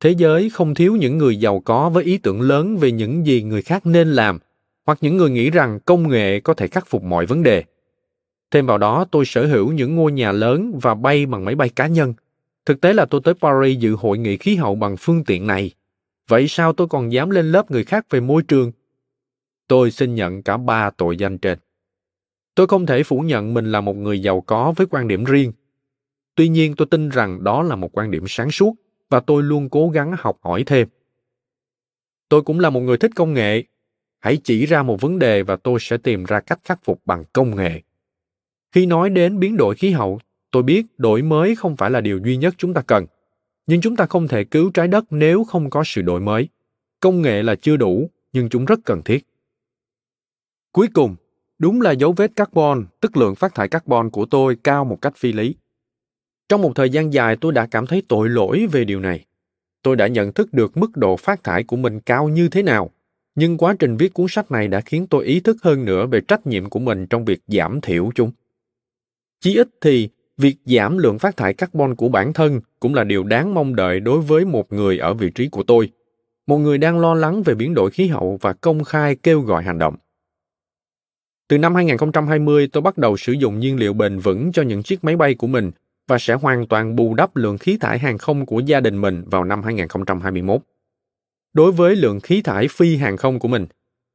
Thế 0.00 0.10
giới 0.10 0.50
không 0.50 0.74
thiếu 0.74 0.96
những 0.96 1.18
người 1.18 1.36
giàu 1.36 1.60
có 1.60 1.90
với 1.90 2.04
ý 2.04 2.18
tưởng 2.18 2.40
lớn 2.40 2.76
về 2.76 2.92
những 2.92 3.26
gì 3.26 3.42
người 3.42 3.62
khác 3.62 3.86
nên 3.86 4.12
làm 4.12 4.38
hoặc 4.86 4.98
những 5.00 5.16
người 5.16 5.30
nghĩ 5.30 5.50
rằng 5.50 5.78
công 5.84 6.08
nghệ 6.08 6.40
có 6.40 6.54
thể 6.54 6.68
khắc 6.68 6.86
phục 6.86 7.02
mọi 7.02 7.26
vấn 7.26 7.42
đề. 7.42 7.64
Thêm 8.50 8.66
vào 8.66 8.78
đó, 8.78 9.04
tôi 9.10 9.24
sở 9.24 9.46
hữu 9.46 9.72
những 9.72 9.96
ngôi 9.96 10.12
nhà 10.12 10.32
lớn 10.32 10.78
và 10.82 10.94
bay 10.94 11.26
bằng 11.26 11.44
máy 11.44 11.54
bay 11.54 11.68
cá 11.68 11.86
nhân. 11.86 12.14
Thực 12.66 12.80
tế 12.80 12.92
là 12.92 13.06
tôi 13.06 13.20
tới 13.24 13.34
paris 13.34 13.78
dự 13.78 13.94
hội 13.94 14.18
nghị 14.18 14.36
khí 14.36 14.56
hậu 14.56 14.74
bằng 14.74 14.96
phương 14.96 15.24
tiện 15.24 15.46
này. 15.46 15.70
Vậy 16.28 16.48
sao 16.48 16.72
tôi 16.72 16.86
còn 16.88 17.12
dám 17.12 17.30
lên 17.30 17.52
lớp 17.52 17.70
người 17.70 17.84
khác 17.84 18.06
về 18.10 18.20
môi 18.20 18.42
trường? 18.42 18.72
Tôi 19.68 19.90
xin 19.90 20.14
nhận 20.14 20.42
cả 20.42 20.56
ba 20.56 20.90
tội 20.90 21.16
danh 21.16 21.38
trên. 21.38 21.58
Tôi 22.54 22.66
không 22.66 22.86
thể 22.86 23.02
phủ 23.02 23.20
nhận 23.20 23.54
mình 23.54 23.72
là 23.72 23.80
một 23.80 23.96
người 23.96 24.22
giàu 24.22 24.40
có 24.40 24.72
với 24.76 24.86
quan 24.90 25.08
điểm 25.08 25.24
riêng. 25.24 25.52
Tuy 26.34 26.48
nhiên, 26.48 26.74
tôi 26.76 26.86
tin 26.90 27.08
rằng 27.08 27.44
đó 27.44 27.62
là 27.62 27.76
một 27.76 27.88
quan 27.92 28.10
điểm 28.10 28.24
sáng 28.28 28.50
suốt 28.50 28.74
và 29.10 29.20
tôi 29.20 29.42
luôn 29.42 29.68
cố 29.68 29.88
gắng 29.88 30.14
học 30.18 30.38
hỏi 30.42 30.64
thêm. 30.66 30.88
Tôi 32.28 32.42
cũng 32.42 32.60
là 32.60 32.70
một 32.70 32.80
người 32.80 32.96
thích 32.96 33.10
công 33.16 33.34
nghệ 33.34 33.64
hãy 34.20 34.38
chỉ 34.44 34.66
ra 34.66 34.82
một 34.82 35.00
vấn 35.00 35.18
đề 35.18 35.42
và 35.42 35.56
tôi 35.56 35.78
sẽ 35.80 35.96
tìm 35.96 36.24
ra 36.24 36.40
cách 36.40 36.60
khắc 36.64 36.84
phục 36.84 37.00
bằng 37.04 37.24
công 37.32 37.56
nghệ. 37.56 37.82
Khi 38.72 38.86
nói 38.86 39.10
đến 39.10 39.40
biến 39.40 39.56
đổi 39.56 39.74
khí 39.74 39.90
hậu, 39.90 40.20
tôi 40.50 40.62
biết 40.62 40.86
đổi 40.98 41.22
mới 41.22 41.54
không 41.54 41.76
phải 41.76 41.90
là 41.90 42.00
điều 42.00 42.18
duy 42.18 42.36
nhất 42.36 42.54
chúng 42.58 42.74
ta 42.74 42.82
cần. 42.86 43.06
Nhưng 43.66 43.80
chúng 43.80 43.96
ta 43.96 44.06
không 44.06 44.28
thể 44.28 44.44
cứu 44.44 44.70
trái 44.70 44.88
đất 44.88 45.04
nếu 45.10 45.44
không 45.44 45.70
có 45.70 45.82
sự 45.86 46.02
đổi 46.02 46.20
mới. 46.20 46.48
Công 47.00 47.22
nghệ 47.22 47.42
là 47.42 47.54
chưa 47.54 47.76
đủ, 47.76 48.10
nhưng 48.32 48.48
chúng 48.48 48.64
rất 48.64 48.80
cần 48.84 49.02
thiết. 49.02 49.26
Cuối 50.72 50.88
cùng, 50.94 51.16
đúng 51.58 51.80
là 51.80 51.90
dấu 51.90 52.12
vết 52.12 52.30
carbon, 52.36 52.86
tức 53.00 53.16
lượng 53.16 53.34
phát 53.34 53.54
thải 53.54 53.68
carbon 53.68 54.10
của 54.10 54.26
tôi 54.26 54.56
cao 54.64 54.84
một 54.84 54.98
cách 55.02 55.16
phi 55.16 55.32
lý. 55.32 55.54
Trong 56.48 56.62
một 56.62 56.72
thời 56.74 56.90
gian 56.90 57.12
dài, 57.12 57.36
tôi 57.40 57.52
đã 57.52 57.66
cảm 57.66 57.86
thấy 57.86 58.02
tội 58.08 58.28
lỗi 58.28 58.66
về 58.72 58.84
điều 58.84 59.00
này. 59.00 59.24
Tôi 59.82 59.96
đã 59.96 60.06
nhận 60.06 60.32
thức 60.32 60.52
được 60.52 60.76
mức 60.76 60.96
độ 60.96 61.16
phát 61.16 61.44
thải 61.44 61.64
của 61.64 61.76
mình 61.76 62.00
cao 62.00 62.28
như 62.28 62.48
thế 62.48 62.62
nào 62.62 62.90
nhưng 63.34 63.58
quá 63.58 63.74
trình 63.78 63.96
viết 63.96 64.14
cuốn 64.14 64.26
sách 64.28 64.50
này 64.50 64.68
đã 64.68 64.80
khiến 64.80 65.06
tôi 65.06 65.24
ý 65.24 65.40
thức 65.40 65.56
hơn 65.62 65.84
nữa 65.84 66.06
về 66.06 66.20
trách 66.20 66.46
nhiệm 66.46 66.70
của 66.70 66.78
mình 66.78 67.06
trong 67.06 67.24
việc 67.24 67.40
giảm 67.46 67.80
thiểu 67.80 68.10
chúng 68.14 68.30
chí 69.40 69.56
ít 69.56 69.68
thì 69.80 70.08
việc 70.36 70.56
giảm 70.64 70.98
lượng 70.98 71.18
phát 71.18 71.36
thải 71.36 71.54
carbon 71.54 71.94
của 71.94 72.08
bản 72.08 72.32
thân 72.32 72.60
cũng 72.80 72.94
là 72.94 73.04
điều 73.04 73.24
đáng 73.24 73.54
mong 73.54 73.76
đợi 73.76 74.00
đối 74.00 74.20
với 74.20 74.44
một 74.44 74.72
người 74.72 74.98
ở 74.98 75.14
vị 75.14 75.30
trí 75.34 75.48
của 75.48 75.62
tôi 75.62 75.90
một 76.46 76.58
người 76.58 76.78
đang 76.78 76.98
lo 76.98 77.14
lắng 77.14 77.42
về 77.42 77.54
biến 77.54 77.74
đổi 77.74 77.90
khí 77.90 78.06
hậu 78.06 78.38
và 78.40 78.52
công 78.52 78.84
khai 78.84 79.16
kêu 79.16 79.40
gọi 79.40 79.62
hành 79.62 79.78
động 79.78 79.96
từ 81.50 81.58
năm 81.58 81.74
2020, 81.74 82.68
tôi 82.72 82.82
bắt 82.82 82.98
đầu 82.98 83.16
sử 83.16 83.32
dụng 83.32 83.58
nhiên 83.58 83.76
liệu 83.76 83.92
bền 83.92 84.18
vững 84.18 84.52
cho 84.52 84.62
những 84.62 84.82
chiếc 84.82 85.04
máy 85.04 85.16
bay 85.16 85.34
của 85.34 85.46
mình 85.46 85.70
và 86.08 86.18
sẽ 86.18 86.34
hoàn 86.34 86.66
toàn 86.66 86.96
bù 86.96 87.14
đắp 87.14 87.36
lượng 87.36 87.58
khí 87.58 87.78
thải 87.80 87.98
hàng 87.98 88.18
không 88.18 88.46
của 88.46 88.60
gia 88.60 88.80
đình 88.80 89.00
mình 89.00 89.24
vào 89.26 89.44
năm 89.44 89.62
2021. 89.62 90.60
Đối 91.52 91.72
với 91.72 91.96
lượng 91.96 92.20
khí 92.20 92.42
thải 92.42 92.68
phi 92.68 92.96
hàng 92.96 93.16
không 93.16 93.38
của 93.38 93.48
mình, 93.48 93.66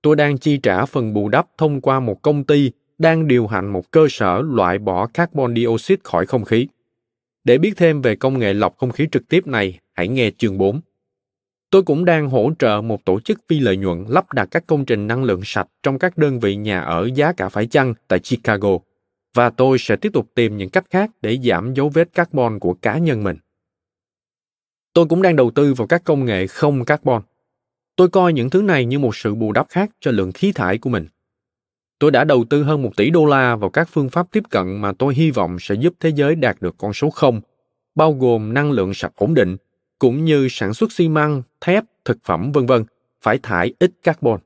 tôi 0.02 0.16
đang 0.16 0.38
chi 0.38 0.58
trả 0.58 0.86
phần 0.86 1.14
bù 1.14 1.30
đắp 1.30 1.48
thông 1.58 1.82
qua 1.82 2.00
một 2.00 2.22
công 2.22 2.44
ty 2.44 2.72
đang 2.98 3.28
điều 3.28 3.48
hành 3.48 3.68
một 3.68 3.92
cơ 3.92 4.08
sở 4.10 4.42
loại 4.42 4.78
bỏ 4.78 5.08
carbon 5.08 5.56
dioxide 5.56 6.02
khỏi 6.04 6.26
không 6.26 6.46
khí. 6.46 6.68
Để 7.44 7.58
biết 7.58 7.74
thêm 7.78 8.02
về 8.02 8.16
công 8.16 8.40
nghệ 8.40 8.54
lọc 8.54 8.78
không 8.78 8.92
khí 8.92 9.08
trực 9.12 9.30
tiếp 9.30 9.48
này, 9.48 9.80
hãy 9.94 10.08
nghe 10.08 10.32
chương 10.38 10.58
4. 10.58 10.82
Tôi 11.70 11.84
cũng 11.84 12.06
đang 12.06 12.30
hỗ 12.30 12.52
trợ 12.60 12.82
một 12.82 13.06
tổ 13.06 13.20
chức 13.20 13.40
phi 13.50 13.60
lợi 13.60 13.78
nhuận 13.78 14.06
lắp 14.10 14.34
đặt 14.34 14.48
các 14.52 14.68
công 14.68 14.86
trình 14.86 15.08
năng 15.08 15.24
lượng 15.24 15.42
sạch 15.44 15.68
trong 15.84 16.00
các 16.00 16.18
đơn 16.18 16.40
vị 16.40 16.56
nhà 16.56 16.82
ở 16.82 17.10
giá 17.16 17.34
cả 17.34 17.50
phải 17.50 17.68
chăng 17.68 17.94
tại 18.08 18.20
Chicago 18.20 18.78
và 19.34 19.50
tôi 19.50 19.78
sẽ 19.80 19.96
tiếp 19.96 20.10
tục 20.14 20.32
tìm 20.36 20.58
những 20.58 20.70
cách 20.70 20.86
khác 20.90 21.12
để 21.22 21.38
giảm 21.44 21.74
dấu 21.74 21.90
vết 21.90 22.14
carbon 22.14 22.60
của 22.60 22.74
cá 22.74 22.98
nhân 22.98 23.24
mình. 23.24 23.38
Tôi 24.96 25.06
cũng 25.06 25.22
đang 25.22 25.36
đầu 25.36 25.52
tư 25.52 25.74
vào 25.74 25.88
các 25.88 26.04
công 26.04 26.26
nghệ 26.26 26.48
không 26.48 26.86
carbon. 26.86 27.22
Tôi 27.96 28.10
coi 28.10 28.34
những 28.34 28.50
thứ 28.50 28.62
này 28.62 28.86
như 28.86 29.00
một 29.00 29.16
sự 29.16 29.36
bù 29.36 29.52
đắp 29.52 29.70
khác 29.70 29.90
cho 30.00 30.12
lượng 30.12 30.32
khí 30.32 30.52
thải 30.52 30.78
của 30.78 30.90
mình. 30.90 31.08
Tôi 32.00 32.12
đã 32.12 32.24
đầu 32.24 32.46
tư 32.50 32.64
hơn 32.64 32.82
một 32.82 32.92
tỷ 32.98 33.10
đô 33.10 33.26
la 33.26 33.56
vào 33.56 33.70
các 33.70 33.90
phương 33.92 34.10
pháp 34.10 34.28
tiếp 34.32 34.44
cận 34.50 34.82
mà 34.82 34.92
tôi 35.00 35.16
hy 35.16 35.32
vọng 35.32 35.58
sẽ 35.60 35.76
giúp 35.76 35.94
thế 36.00 36.10
giới 36.10 36.36
đạt 36.36 36.58
được 36.62 36.76
con 36.78 36.94
số 36.94 37.10
không, 37.10 37.42
bao 37.96 38.14
gồm 38.14 38.54
năng 38.54 38.72
lượng 38.72 38.94
sạch 38.94 39.12
ổn 39.16 39.34
định, 39.34 39.58
cũng 40.00 40.26
như 40.26 40.48
sản 40.50 40.74
xuất 40.74 40.92
xi 40.92 41.10
măng, 41.10 41.42
thép, 41.62 41.84
thực 42.06 42.18
phẩm 42.24 42.52
vân 42.52 42.66
vân, 42.66 42.84
phải 43.22 43.40
thải 43.44 43.74
ít 43.80 43.92
carbon. 44.04 44.40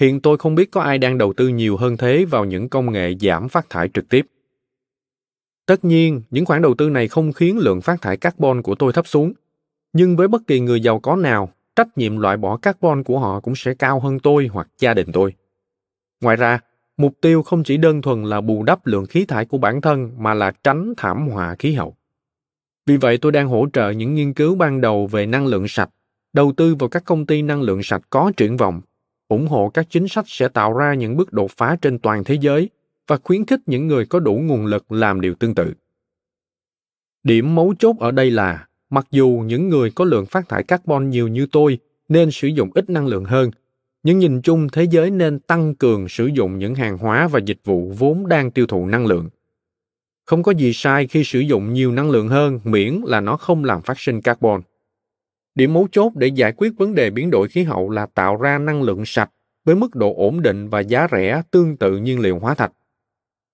Hiện 0.00 0.20
tôi 0.20 0.38
không 0.38 0.54
biết 0.54 0.70
có 0.70 0.80
ai 0.80 0.98
đang 0.98 1.18
đầu 1.18 1.32
tư 1.32 1.48
nhiều 1.48 1.76
hơn 1.76 1.96
thế 1.96 2.24
vào 2.24 2.44
những 2.44 2.68
công 2.68 2.92
nghệ 2.92 3.14
giảm 3.20 3.48
phát 3.48 3.70
thải 3.70 3.88
trực 3.94 4.08
tiếp. 4.08 4.26
Tất 5.66 5.84
nhiên, 5.84 6.22
những 6.30 6.44
khoản 6.44 6.62
đầu 6.62 6.74
tư 6.74 6.90
này 6.90 7.08
không 7.08 7.32
khiến 7.32 7.58
lượng 7.58 7.80
phát 7.80 8.02
thải 8.02 8.16
carbon 8.16 8.62
của 8.62 8.74
tôi 8.74 8.92
thấp 8.92 9.06
xuống, 9.06 9.32
nhưng 9.92 10.16
với 10.16 10.28
bất 10.28 10.46
kỳ 10.46 10.60
người 10.60 10.80
giàu 10.80 11.00
có 11.00 11.16
nào, 11.16 11.48
trách 11.76 11.98
nhiệm 11.98 12.18
loại 12.18 12.36
bỏ 12.36 12.56
carbon 12.56 13.04
của 13.04 13.18
họ 13.18 13.40
cũng 13.40 13.54
sẽ 13.56 13.74
cao 13.74 14.00
hơn 14.00 14.18
tôi 14.18 14.48
hoặc 14.52 14.68
gia 14.78 14.94
đình 14.94 15.12
tôi. 15.12 15.34
Ngoài 16.20 16.36
ra, 16.36 16.60
mục 16.96 17.14
tiêu 17.20 17.42
không 17.42 17.64
chỉ 17.64 17.76
đơn 17.76 18.02
thuần 18.02 18.24
là 18.24 18.40
bù 18.40 18.62
đắp 18.62 18.86
lượng 18.86 19.06
khí 19.06 19.24
thải 19.24 19.44
của 19.44 19.58
bản 19.58 19.80
thân 19.80 20.10
mà 20.18 20.34
là 20.34 20.52
tránh 20.64 20.94
thảm 20.96 21.28
họa 21.28 21.54
khí 21.58 21.72
hậu. 21.72 21.96
Vì 22.86 22.96
vậy 22.96 23.18
tôi 23.18 23.32
đang 23.32 23.48
hỗ 23.48 23.66
trợ 23.72 23.90
những 23.90 24.14
nghiên 24.14 24.32
cứu 24.32 24.54
ban 24.54 24.80
đầu 24.80 25.06
về 25.06 25.26
năng 25.26 25.46
lượng 25.46 25.68
sạch, 25.68 25.90
đầu 26.32 26.52
tư 26.56 26.74
vào 26.74 26.88
các 26.88 27.04
công 27.04 27.26
ty 27.26 27.42
năng 27.42 27.62
lượng 27.62 27.82
sạch 27.82 28.02
có 28.10 28.32
triển 28.36 28.56
vọng 28.56 28.80
ủng 29.30 29.46
hộ 29.46 29.70
các 29.74 29.86
chính 29.90 30.08
sách 30.08 30.24
sẽ 30.28 30.48
tạo 30.48 30.72
ra 30.72 30.94
những 30.94 31.16
bước 31.16 31.32
đột 31.32 31.50
phá 31.50 31.76
trên 31.82 31.98
toàn 31.98 32.24
thế 32.24 32.34
giới 32.40 32.70
và 33.06 33.16
khuyến 33.24 33.46
khích 33.46 33.60
những 33.66 33.86
người 33.86 34.06
có 34.06 34.20
đủ 34.20 34.34
nguồn 34.34 34.66
lực 34.66 34.92
làm 34.92 35.20
điều 35.20 35.34
tương 35.34 35.54
tự 35.54 35.74
điểm 37.22 37.54
mấu 37.54 37.74
chốt 37.78 37.96
ở 38.00 38.10
đây 38.10 38.30
là 38.30 38.66
mặc 38.90 39.06
dù 39.10 39.42
những 39.46 39.68
người 39.68 39.90
có 39.90 40.04
lượng 40.04 40.26
phát 40.26 40.48
thải 40.48 40.62
carbon 40.62 41.10
nhiều 41.10 41.28
như 41.28 41.46
tôi 41.52 41.78
nên 42.08 42.30
sử 42.30 42.48
dụng 42.48 42.70
ít 42.74 42.90
năng 42.90 43.06
lượng 43.06 43.24
hơn, 43.24 43.50
nhưng 44.02 44.18
nhìn 44.18 44.42
chung 44.42 44.68
thế 44.72 44.84
giới 44.84 45.10
nên 45.10 45.38
tăng 45.38 45.74
cường 45.74 46.08
sử 46.08 46.26
dụng 46.26 46.58
những 46.58 46.74
hàng 46.74 46.98
hóa 46.98 47.28
và 47.28 47.40
dịch 47.46 47.60
vụ 47.64 47.92
vốn 47.98 48.28
đang 48.28 48.50
tiêu 48.50 48.66
thụ 48.66 48.86
năng 48.86 49.06
lượng. 49.06 49.28
Không 50.24 50.42
có 50.42 50.52
gì 50.52 50.72
sai 50.72 51.06
khi 51.06 51.24
sử 51.24 51.40
dụng 51.40 51.72
nhiều 51.72 51.92
năng 51.92 52.10
lượng 52.10 52.28
hơn, 52.28 52.60
miễn 52.64 53.00
là 53.04 53.20
nó 53.20 53.36
không 53.36 53.64
làm 53.64 53.82
phát 53.82 54.00
sinh 54.00 54.20
carbon. 54.20 54.60
Điểm 55.54 55.72
mấu 55.72 55.88
chốt 55.92 56.12
để 56.16 56.26
giải 56.26 56.52
quyết 56.56 56.72
vấn 56.78 56.94
đề 56.94 57.10
biến 57.10 57.30
đổi 57.30 57.48
khí 57.48 57.62
hậu 57.62 57.90
là 57.90 58.06
tạo 58.06 58.36
ra 58.36 58.58
năng 58.58 58.82
lượng 58.82 59.02
sạch 59.06 59.30
với 59.64 59.74
mức 59.74 59.94
độ 59.94 60.14
ổn 60.16 60.42
định 60.42 60.68
và 60.68 60.80
giá 60.80 61.08
rẻ 61.10 61.42
tương 61.50 61.76
tự 61.76 61.96
nhiên 61.96 62.20
liệu 62.20 62.38
hóa 62.38 62.54
thạch. 62.54 62.72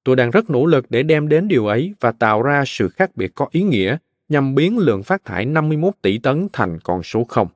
Tôi 0.05 0.17
đang 0.17 0.31
rất 0.31 0.51
nỗ 0.51 0.67
lực 0.67 0.87
để 0.89 1.03
đem 1.03 1.29
đến 1.29 1.49
điều 1.49 1.67
ấy 1.67 1.95
và 2.01 2.13
tạo 2.13 2.43
ra 2.43 2.65
sự 2.67 2.89
khác 2.89 3.17
biệt 3.17 3.33
có 3.35 3.47
ý 3.51 3.63
nghĩa 3.63 3.97
nhằm 4.29 4.55
biến 4.55 4.79
lượng 4.79 5.03
phát 5.03 5.25
thải 5.25 5.45
51 5.45 5.95
tỷ 6.03 6.19
tấn 6.19 6.49
thành 6.53 6.79
con 6.85 7.03
số 7.03 7.25
0. 7.25 7.49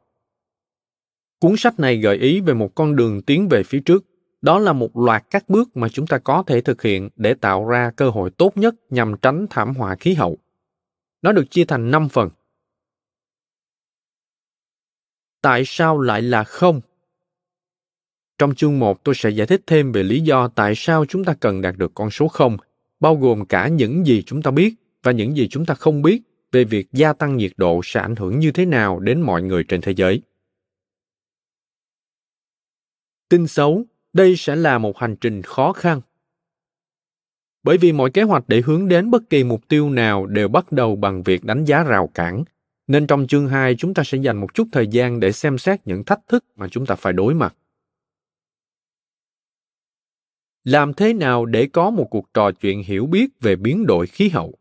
Cuốn 1.40 1.54
sách 1.56 1.80
này 1.80 1.96
gợi 1.96 2.16
ý 2.16 2.40
về 2.40 2.54
một 2.54 2.74
con 2.74 2.96
đường 2.96 3.22
tiến 3.22 3.48
về 3.48 3.62
phía 3.62 3.80
trước. 3.80 4.04
Đó 4.42 4.58
là 4.58 4.72
một 4.72 4.96
loạt 4.96 5.24
các 5.30 5.48
bước 5.48 5.76
mà 5.76 5.88
chúng 5.88 6.06
ta 6.06 6.18
có 6.18 6.42
thể 6.46 6.60
thực 6.60 6.82
hiện 6.82 7.08
để 7.16 7.34
tạo 7.34 7.68
ra 7.68 7.90
cơ 7.96 8.10
hội 8.10 8.30
tốt 8.30 8.56
nhất 8.56 8.74
nhằm 8.90 9.14
tránh 9.22 9.46
thảm 9.50 9.74
họa 9.74 9.96
khí 9.96 10.14
hậu. 10.14 10.38
Nó 11.22 11.32
được 11.32 11.50
chia 11.50 11.64
thành 11.64 11.90
5 11.90 12.08
phần 12.08 12.30
tại 15.42 15.62
sao 15.66 16.00
lại 16.00 16.22
là 16.22 16.44
không? 16.44 16.80
Trong 18.38 18.54
chương 18.54 18.78
1 18.78 19.04
tôi 19.04 19.14
sẽ 19.14 19.30
giải 19.30 19.46
thích 19.46 19.62
thêm 19.66 19.92
về 19.92 20.02
lý 20.02 20.20
do 20.20 20.48
tại 20.48 20.72
sao 20.76 21.04
chúng 21.06 21.24
ta 21.24 21.34
cần 21.40 21.60
đạt 21.60 21.76
được 21.76 21.92
con 21.94 22.10
số 22.10 22.28
không, 22.28 22.56
bao 23.00 23.16
gồm 23.16 23.46
cả 23.46 23.68
những 23.68 24.06
gì 24.06 24.22
chúng 24.22 24.42
ta 24.42 24.50
biết 24.50 24.74
và 25.02 25.12
những 25.12 25.36
gì 25.36 25.48
chúng 25.48 25.66
ta 25.66 25.74
không 25.74 26.02
biết 26.02 26.22
về 26.52 26.64
việc 26.64 26.92
gia 26.92 27.12
tăng 27.12 27.36
nhiệt 27.36 27.52
độ 27.56 27.80
sẽ 27.84 28.00
ảnh 28.00 28.16
hưởng 28.16 28.38
như 28.38 28.52
thế 28.52 28.66
nào 28.66 29.00
đến 29.00 29.20
mọi 29.20 29.42
người 29.42 29.64
trên 29.64 29.80
thế 29.80 29.94
giới. 29.96 30.22
Tin 33.28 33.46
xấu, 33.46 33.84
đây 34.12 34.34
sẽ 34.36 34.56
là 34.56 34.78
một 34.78 34.98
hành 34.98 35.16
trình 35.16 35.42
khó 35.42 35.72
khăn. 35.72 36.00
Bởi 37.62 37.78
vì 37.78 37.92
mọi 37.92 38.10
kế 38.10 38.22
hoạch 38.22 38.44
để 38.48 38.60
hướng 38.60 38.88
đến 38.88 39.10
bất 39.10 39.30
kỳ 39.30 39.44
mục 39.44 39.68
tiêu 39.68 39.90
nào 39.90 40.26
đều 40.26 40.48
bắt 40.48 40.72
đầu 40.72 40.96
bằng 40.96 41.22
việc 41.22 41.44
đánh 41.44 41.64
giá 41.64 41.82
rào 41.82 42.10
cản, 42.14 42.44
nên 42.86 43.06
trong 43.06 43.26
chương 43.26 43.48
2 43.48 43.76
chúng 43.76 43.94
ta 43.94 44.02
sẽ 44.04 44.18
dành 44.18 44.40
một 44.40 44.54
chút 44.54 44.68
thời 44.72 44.86
gian 44.86 45.20
để 45.20 45.32
xem 45.32 45.58
xét 45.58 45.80
những 45.84 46.04
thách 46.04 46.20
thức 46.28 46.44
mà 46.56 46.68
chúng 46.68 46.86
ta 46.86 46.94
phải 46.94 47.12
đối 47.12 47.34
mặt. 47.34 47.56
Làm 50.64 50.94
thế 50.94 51.14
nào 51.14 51.46
để 51.46 51.68
có 51.72 51.90
một 51.90 52.06
cuộc 52.10 52.34
trò 52.34 52.52
chuyện 52.52 52.82
hiểu 52.82 53.06
biết 53.06 53.40
về 53.40 53.56
biến 53.56 53.86
đổi 53.86 54.06
khí 54.06 54.28
hậu? 54.28 54.59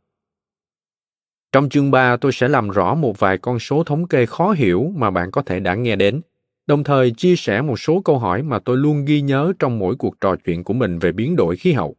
Trong 1.52 1.70
chương 1.70 1.92
3, 1.92 2.18
tôi 2.18 2.32
sẽ 2.32 2.48
làm 2.48 2.70
rõ 2.70 2.96
một 2.96 3.20
vài 3.20 3.38
con 3.38 3.60
số 3.60 3.84
thống 3.84 4.08
kê 4.08 4.26
khó 4.26 4.52
hiểu 4.52 4.94
mà 4.96 5.12
bạn 5.12 5.32
có 5.32 5.42
thể 5.42 5.60
đã 5.60 5.76
nghe 5.76 5.96
đến, 5.96 6.22
đồng 6.68 6.84
thời 6.84 7.12
chia 7.12 7.36
sẻ 7.36 7.62
một 7.62 7.80
số 7.80 8.02
câu 8.06 8.20
hỏi 8.20 8.44
mà 8.44 8.60
tôi 8.60 8.78
luôn 8.78 9.06
ghi 9.06 9.22
nhớ 9.22 9.54
trong 9.60 9.80
mỗi 9.80 9.96
cuộc 9.96 10.22
trò 10.22 10.36
chuyện 10.46 10.64
của 10.64 10.74
mình 10.74 11.00
về 11.00 11.12
biến 11.12 11.36
đổi 11.36 11.56
khí 11.56 11.74
hậu. 11.74 11.96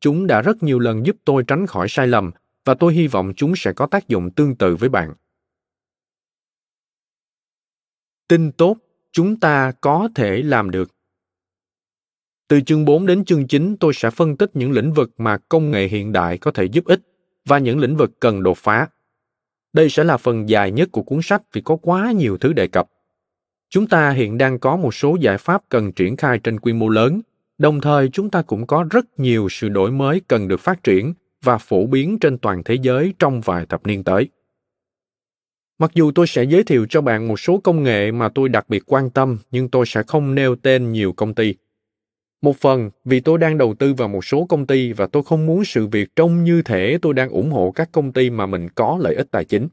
Chúng 0.00 0.26
đã 0.26 0.42
rất 0.42 0.62
nhiều 0.62 0.78
lần 0.78 1.06
giúp 1.06 1.16
tôi 1.24 1.44
tránh 1.46 1.66
khỏi 1.66 1.88
sai 1.88 2.06
lầm 2.06 2.30
và 2.64 2.74
tôi 2.74 2.94
hy 2.94 3.06
vọng 3.06 3.32
chúng 3.36 3.52
sẽ 3.56 3.72
có 3.72 3.86
tác 3.86 4.08
dụng 4.08 4.30
tương 4.30 4.56
tự 4.56 4.76
với 4.76 4.88
bạn. 4.88 5.14
Tin 8.28 8.52
tốt, 8.52 8.76
chúng 9.12 9.40
ta 9.40 9.72
có 9.80 10.08
thể 10.14 10.42
làm 10.42 10.70
được. 10.70 10.90
Từ 12.48 12.60
chương 12.60 12.84
4 12.84 13.06
đến 13.06 13.24
chương 13.24 13.48
9, 13.48 13.76
tôi 13.80 13.92
sẽ 13.94 14.10
phân 14.10 14.36
tích 14.36 14.50
những 14.54 14.72
lĩnh 14.72 14.92
vực 14.92 15.10
mà 15.18 15.38
công 15.48 15.70
nghệ 15.70 15.88
hiện 15.88 16.12
đại 16.12 16.38
có 16.38 16.50
thể 16.50 16.64
giúp 16.64 16.84
ích 16.84 17.00
và 17.44 17.58
những 17.58 17.78
lĩnh 17.78 17.96
vực 17.96 18.10
cần 18.20 18.42
đột 18.42 18.58
phá. 18.58 18.88
Đây 19.72 19.88
sẽ 19.90 20.04
là 20.04 20.16
phần 20.16 20.48
dài 20.48 20.70
nhất 20.70 20.88
của 20.92 21.02
cuốn 21.02 21.22
sách 21.22 21.42
vì 21.52 21.60
có 21.60 21.76
quá 21.76 22.12
nhiều 22.12 22.38
thứ 22.38 22.52
đề 22.52 22.66
cập. 22.66 22.86
Chúng 23.68 23.86
ta 23.86 24.10
hiện 24.10 24.38
đang 24.38 24.58
có 24.58 24.76
một 24.76 24.94
số 24.94 25.16
giải 25.20 25.38
pháp 25.38 25.62
cần 25.68 25.92
triển 25.92 26.16
khai 26.16 26.38
trên 26.38 26.60
quy 26.60 26.72
mô 26.72 26.88
lớn, 26.88 27.20
đồng 27.58 27.80
thời 27.80 28.08
chúng 28.08 28.30
ta 28.30 28.42
cũng 28.42 28.66
có 28.66 28.86
rất 28.90 29.06
nhiều 29.20 29.48
sự 29.50 29.68
đổi 29.68 29.90
mới 29.90 30.20
cần 30.28 30.48
được 30.48 30.60
phát 30.60 30.82
triển 30.82 31.14
và 31.42 31.58
phổ 31.58 31.86
biến 31.86 32.18
trên 32.18 32.38
toàn 32.38 32.62
thế 32.64 32.74
giới 32.82 33.14
trong 33.18 33.40
vài 33.40 33.66
thập 33.66 33.86
niên 33.86 34.04
tới. 34.04 34.28
Mặc 35.78 35.90
dù 35.94 36.12
tôi 36.14 36.26
sẽ 36.26 36.44
giới 36.44 36.64
thiệu 36.64 36.86
cho 36.90 37.00
bạn 37.00 37.28
một 37.28 37.40
số 37.40 37.60
công 37.64 37.82
nghệ 37.82 38.12
mà 38.12 38.28
tôi 38.28 38.48
đặc 38.48 38.68
biệt 38.68 38.82
quan 38.86 39.10
tâm, 39.10 39.38
nhưng 39.50 39.68
tôi 39.68 39.86
sẽ 39.86 40.02
không 40.02 40.34
nêu 40.34 40.56
tên 40.56 40.92
nhiều 40.92 41.12
công 41.12 41.34
ty 41.34 41.54
một 42.42 42.56
phần 42.56 42.90
vì 43.04 43.20
tôi 43.20 43.38
đang 43.38 43.58
đầu 43.58 43.74
tư 43.74 43.94
vào 43.94 44.08
một 44.08 44.24
số 44.24 44.44
công 44.44 44.66
ty 44.66 44.92
và 44.92 45.06
tôi 45.06 45.22
không 45.22 45.46
muốn 45.46 45.64
sự 45.64 45.86
việc 45.86 46.16
trông 46.16 46.44
như 46.44 46.62
thể 46.62 46.98
tôi 47.02 47.14
đang 47.14 47.30
ủng 47.30 47.50
hộ 47.50 47.70
các 47.70 47.88
công 47.92 48.12
ty 48.12 48.30
mà 48.30 48.46
mình 48.46 48.68
có 48.74 48.98
lợi 49.00 49.14
ích 49.14 49.30
tài 49.30 49.44
chính. 49.44 49.68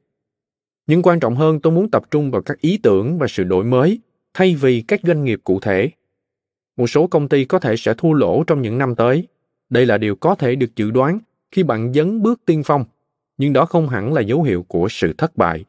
Nhưng 0.87 1.01
quan 1.01 1.19
trọng 1.19 1.35
hơn 1.35 1.59
tôi 1.59 1.73
muốn 1.73 1.91
tập 1.91 2.03
trung 2.11 2.31
vào 2.31 2.41
các 2.41 2.61
ý 2.61 2.79
tưởng 2.83 3.17
và 3.17 3.27
sự 3.27 3.43
đổi 3.43 3.63
mới 3.63 3.99
thay 4.33 4.55
vì 4.55 4.81
các 4.81 4.99
doanh 5.03 5.23
nghiệp 5.23 5.39
cụ 5.43 5.59
thể. 5.59 5.89
Một 6.77 6.87
số 6.87 7.07
công 7.07 7.29
ty 7.29 7.45
có 7.45 7.59
thể 7.59 7.77
sẽ 7.77 7.93
thua 7.97 8.13
lỗ 8.13 8.43
trong 8.43 8.61
những 8.61 8.77
năm 8.77 8.95
tới. 8.95 9.27
Đây 9.69 9.85
là 9.85 9.97
điều 9.97 10.15
có 10.15 10.35
thể 10.35 10.55
được 10.55 10.75
dự 10.75 10.91
đoán 10.91 11.19
khi 11.51 11.63
bạn 11.63 11.93
dấn 11.93 12.21
bước 12.21 12.41
tiên 12.45 12.63
phong, 12.65 12.85
nhưng 13.37 13.53
đó 13.53 13.65
không 13.65 13.89
hẳn 13.89 14.13
là 14.13 14.21
dấu 14.21 14.43
hiệu 14.43 14.65
của 14.67 14.87
sự 14.89 15.13
thất 15.17 15.37
bại. 15.37 15.65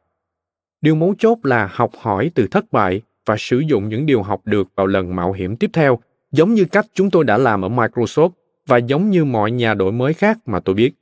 Điều 0.80 0.94
mấu 0.94 1.14
chốt 1.18 1.38
là 1.42 1.70
học 1.72 1.90
hỏi 1.98 2.30
từ 2.34 2.46
thất 2.50 2.72
bại 2.72 3.02
và 3.26 3.36
sử 3.38 3.58
dụng 3.58 3.88
những 3.88 4.06
điều 4.06 4.22
học 4.22 4.40
được 4.44 4.68
vào 4.76 4.86
lần 4.86 5.16
mạo 5.16 5.32
hiểm 5.32 5.56
tiếp 5.56 5.70
theo 5.72 5.98
giống 6.30 6.54
như 6.54 6.64
cách 6.64 6.86
chúng 6.94 7.10
tôi 7.10 7.24
đã 7.24 7.38
làm 7.38 7.64
ở 7.64 7.68
Microsoft 7.68 8.30
và 8.66 8.76
giống 8.76 9.10
như 9.10 9.24
mọi 9.24 9.50
nhà 9.50 9.74
đổi 9.74 9.92
mới 9.92 10.14
khác 10.14 10.38
mà 10.46 10.60
tôi 10.60 10.74
biết. 10.74 10.92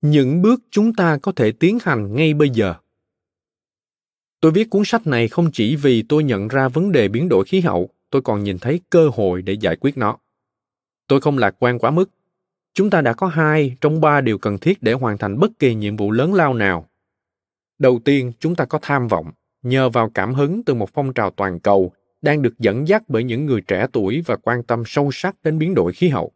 Những 0.00 0.42
bước 0.42 0.60
chúng 0.70 0.94
ta 0.94 1.18
có 1.22 1.32
thể 1.32 1.52
tiến 1.52 1.78
hành 1.82 2.14
ngay 2.14 2.34
bây 2.34 2.50
giờ. 2.50 2.74
Tôi 4.40 4.52
viết 4.52 4.70
cuốn 4.70 4.82
sách 4.84 5.06
này 5.06 5.28
không 5.28 5.50
chỉ 5.52 5.76
vì 5.76 6.02
tôi 6.02 6.24
nhận 6.24 6.48
ra 6.48 6.68
vấn 6.68 6.92
đề 6.92 7.08
biến 7.08 7.28
đổi 7.28 7.44
khí 7.44 7.60
hậu, 7.60 7.90
tôi 8.10 8.22
còn 8.22 8.44
nhìn 8.44 8.58
thấy 8.58 8.80
cơ 8.90 9.10
hội 9.14 9.42
để 9.42 9.52
giải 9.52 9.76
quyết 9.76 9.98
nó. 9.98 10.18
Tôi 11.08 11.20
không 11.20 11.38
lạc 11.38 11.54
quan 11.58 11.78
quá 11.78 11.90
mức. 11.90 12.10
Chúng 12.74 12.90
ta 12.90 13.00
đã 13.00 13.12
có 13.12 13.26
hai 13.26 13.76
trong 13.80 14.00
ba 14.00 14.20
điều 14.20 14.38
cần 14.38 14.58
thiết 14.58 14.82
để 14.82 14.92
hoàn 14.92 15.18
thành 15.18 15.38
bất 15.38 15.50
kỳ 15.58 15.74
nhiệm 15.74 15.96
vụ 15.96 16.10
lớn 16.10 16.34
lao 16.34 16.54
nào. 16.54 16.88
Đầu 17.78 18.00
tiên, 18.04 18.32
chúng 18.38 18.54
ta 18.54 18.64
có 18.64 18.78
tham 18.82 19.08
vọng, 19.08 19.30
nhờ 19.62 19.90
vào 19.90 20.10
cảm 20.10 20.34
hứng 20.34 20.62
từ 20.64 20.74
một 20.74 20.90
phong 20.94 21.14
trào 21.14 21.30
toàn 21.30 21.60
cầu 21.60 21.92
đang 22.22 22.42
được 22.42 22.58
dẫn 22.58 22.88
dắt 22.88 23.02
bởi 23.08 23.24
những 23.24 23.46
người 23.46 23.60
trẻ 23.60 23.86
tuổi 23.92 24.22
và 24.26 24.36
quan 24.36 24.62
tâm 24.62 24.82
sâu 24.86 25.10
sắc 25.12 25.36
đến 25.42 25.58
biến 25.58 25.74
đổi 25.74 25.92
khí 25.92 26.08
hậu. 26.08 26.32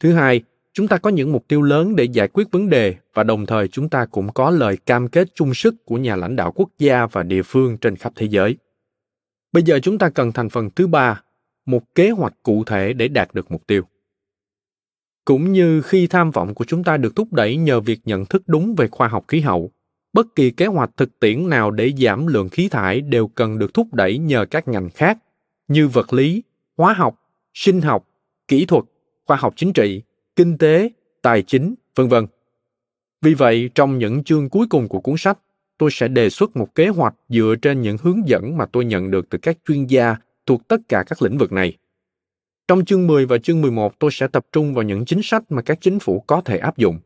Thứ 0.00 0.12
hai, 0.12 0.42
chúng 0.72 0.88
ta 0.88 0.98
có 0.98 1.10
những 1.10 1.32
mục 1.32 1.44
tiêu 1.48 1.62
lớn 1.62 1.96
để 1.96 2.04
giải 2.04 2.28
quyết 2.28 2.50
vấn 2.50 2.68
đề 2.68 2.94
và 3.14 3.22
đồng 3.22 3.46
thời 3.46 3.68
chúng 3.68 3.88
ta 3.88 4.06
cũng 4.06 4.32
có 4.32 4.50
lời 4.50 4.76
cam 4.86 5.08
kết 5.08 5.28
chung 5.34 5.54
sức 5.54 5.74
của 5.84 5.96
nhà 5.96 6.16
lãnh 6.16 6.36
đạo 6.36 6.52
quốc 6.52 6.68
gia 6.78 7.06
và 7.06 7.22
địa 7.22 7.42
phương 7.42 7.76
trên 7.76 7.96
khắp 7.96 8.12
thế 8.16 8.28
giới. 8.30 8.56
Bây 9.52 9.62
giờ 9.62 9.78
chúng 9.82 9.98
ta 9.98 10.10
cần 10.10 10.32
thành 10.32 10.50
phần 10.50 10.70
thứ 10.70 10.86
ba, 10.86 11.22
một 11.66 11.94
kế 11.94 12.10
hoạch 12.10 12.34
cụ 12.42 12.64
thể 12.64 12.92
để 12.92 13.08
đạt 13.08 13.34
được 13.34 13.50
mục 13.50 13.66
tiêu. 13.66 13.82
Cũng 15.24 15.52
như 15.52 15.82
khi 15.82 16.06
tham 16.06 16.30
vọng 16.30 16.54
của 16.54 16.64
chúng 16.64 16.84
ta 16.84 16.96
được 16.96 17.16
thúc 17.16 17.32
đẩy 17.32 17.56
nhờ 17.56 17.80
việc 17.80 18.00
nhận 18.04 18.26
thức 18.26 18.42
đúng 18.46 18.74
về 18.74 18.88
khoa 18.88 19.08
học 19.08 19.24
khí 19.28 19.40
hậu, 19.40 19.70
bất 20.16 20.34
kỳ 20.34 20.50
kế 20.50 20.66
hoạch 20.66 20.90
thực 20.96 21.20
tiễn 21.20 21.48
nào 21.48 21.70
để 21.70 21.92
giảm 21.98 22.26
lượng 22.26 22.48
khí 22.48 22.68
thải 22.68 23.00
đều 23.00 23.28
cần 23.28 23.58
được 23.58 23.74
thúc 23.74 23.94
đẩy 23.94 24.18
nhờ 24.18 24.46
các 24.50 24.68
ngành 24.68 24.90
khác, 24.90 25.18
như 25.68 25.88
vật 25.88 26.12
lý, 26.12 26.42
hóa 26.76 26.92
học, 26.92 27.14
sinh 27.54 27.80
học, 27.80 28.08
kỹ 28.48 28.66
thuật, 28.66 28.84
khoa 29.26 29.36
học 29.36 29.54
chính 29.56 29.72
trị, 29.72 30.02
kinh 30.36 30.58
tế, 30.58 30.90
tài 31.22 31.42
chính, 31.42 31.74
vân 31.94 32.08
vân 32.08 32.26
vì 33.22 33.34
vậy, 33.34 33.70
trong 33.74 33.98
những 33.98 34.24
chương 34.24 34.48
cuối 34.48 34.66
cùng 34.70 34.88
của 34.88 35.00
cuốn 35.00 35.14
sách, 35.18 35.38
tôi 35.78 35.90
sẽ 35.90 36.08
đề 36.08 36.30
xuất 36.30 36.56
một 36.56 36.74
kế 36.74 36.88
hoạch 36.88 37.14
dựa 37.28 37.54
trên 37.62 37.82
những 37.82 37.96
hướng 38.02 38.28
dẫn 38.28 38.56
mà 38.56 38.66
tôi 38.66 38.84
nhận 38.84 39.10
được 39.10 39.30
từ 39.30 39.38
các 39.38 39.58
chuyên 39.68 39.86
gia 39.86 40.16
thuộc 40.46 40.68
tất 40.68 40.80
cả 40.88 41.04
các 41.06 41.22
lĩnh 41.22 41.38
vực 41.38 41.52
này. 41.52 41.76
Trong 42.68 42.84
chương 42.84 43.06
10 43.06 43.26
và 43.26 43.38
chương 43.38 43.62
11 43.62 43.98
tôi 43.98 44.10
sẽ 44.12 44.26
tập 44.26 44.46
trung 44.52 44.74
vào 44.74 44.82
những 44.82 45.04
chính 45.04 45.20
sách 45.22 45.42
mà 45.48 45.62
các 45.62 45.78
chính 45.80 45.98
phủ 45.98 46.24
có 46.26 46.40
thể 46.40 46.58
áp 46.58 46.76
dụng. 46.76 46.98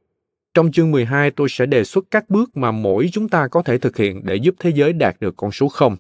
Trong 0.55 0.73
chương 0.73 0.91
12 0.91 1.31
tôi 1.31 1.49
sẽ 1.51 1.67
đề 1.67 1.85
xuất 1.85 2.05
các 2.11 2.31
bước 2.31 2.57
mà 2.57 2.71
mỗi 2.71 3.09
chúng 3.13 3.29
ta 3.29 3.49
có 3.49 3.63
thể 3.63 3.79
thực 3.79 3.97
hiện 3.97 4.21
để 4.25 4.35
giúp 4.37 4.55
thế 4.59 4.71
giới 4.71 4.93
đạt 4.93 5.17
được 5.21 5.35
con 5.37 5.51
số 5.51 5.69
0. 5.69 5.97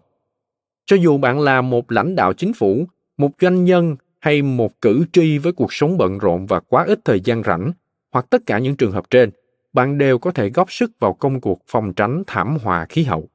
Cho 0.87 0.97
dù 0.97 1.19
bạn 1.19 1.41
là 1.41 1.61
một 1.61 1.93
lãnh 1.93 2.17
đạo 2.17 2.33
chính 2.33 2.53
phủ, 2.53 2.87
một 3.17 3.31
doanh 3.41 3.65
nhân 3.65 3.97
hay 4.19 4.43
một 4.43 4.81
cử 4.81 5.05
tri 5.13 5.39
với 5.39 5.53
cuộc 5.53 5.73
sống 5.73 5.99
bận 5.99 6.19
rộn 6.19 6.47
và 6.47 6.61
quá 6.61 6.85
ít 6.85 7.01
thời 7.05 7.21
gian 7.21 7.43
rảnh, 7.43 7.73
hoặc 8.13 8.27
tất 8.31 8.43
cả 8.47 8.59
những 8.59 8.77
trường 8.77 8.93
hợp 8.93 9.11
trên, 9.11 9.31
bạn 9.73 9.99
đều 9.99 10.19
có 10.19 10.31
thể 10.31 10.51
góp 10.51 10.73
sức 10.73 10.91
vào 11.01 11.15
công 11.15 11.41
cuộc 11.41 11.61
phòng 11.67 11.93
tránh 11.95 12.23
thảm 12.27 12.59
họa 12.63 12.87
khí 12.89 13.03
hậu. 13.03 13.29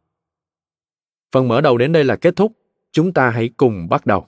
Phần 1.31 1.47
mở 1.47 1.61
đầu 1.61 1.77
đến 1.77 1.91
đây 1.91 2.03
là 2.03 2.15
kết 2.15 2.35
thúc. 2.35 2.51
Chúng 2.91 3.13
ta 3.13 3.29
hãy 3.29 3.49
cùng 3.57 3.89
bắt 3.89 4.05
đầu. 4.05 4.27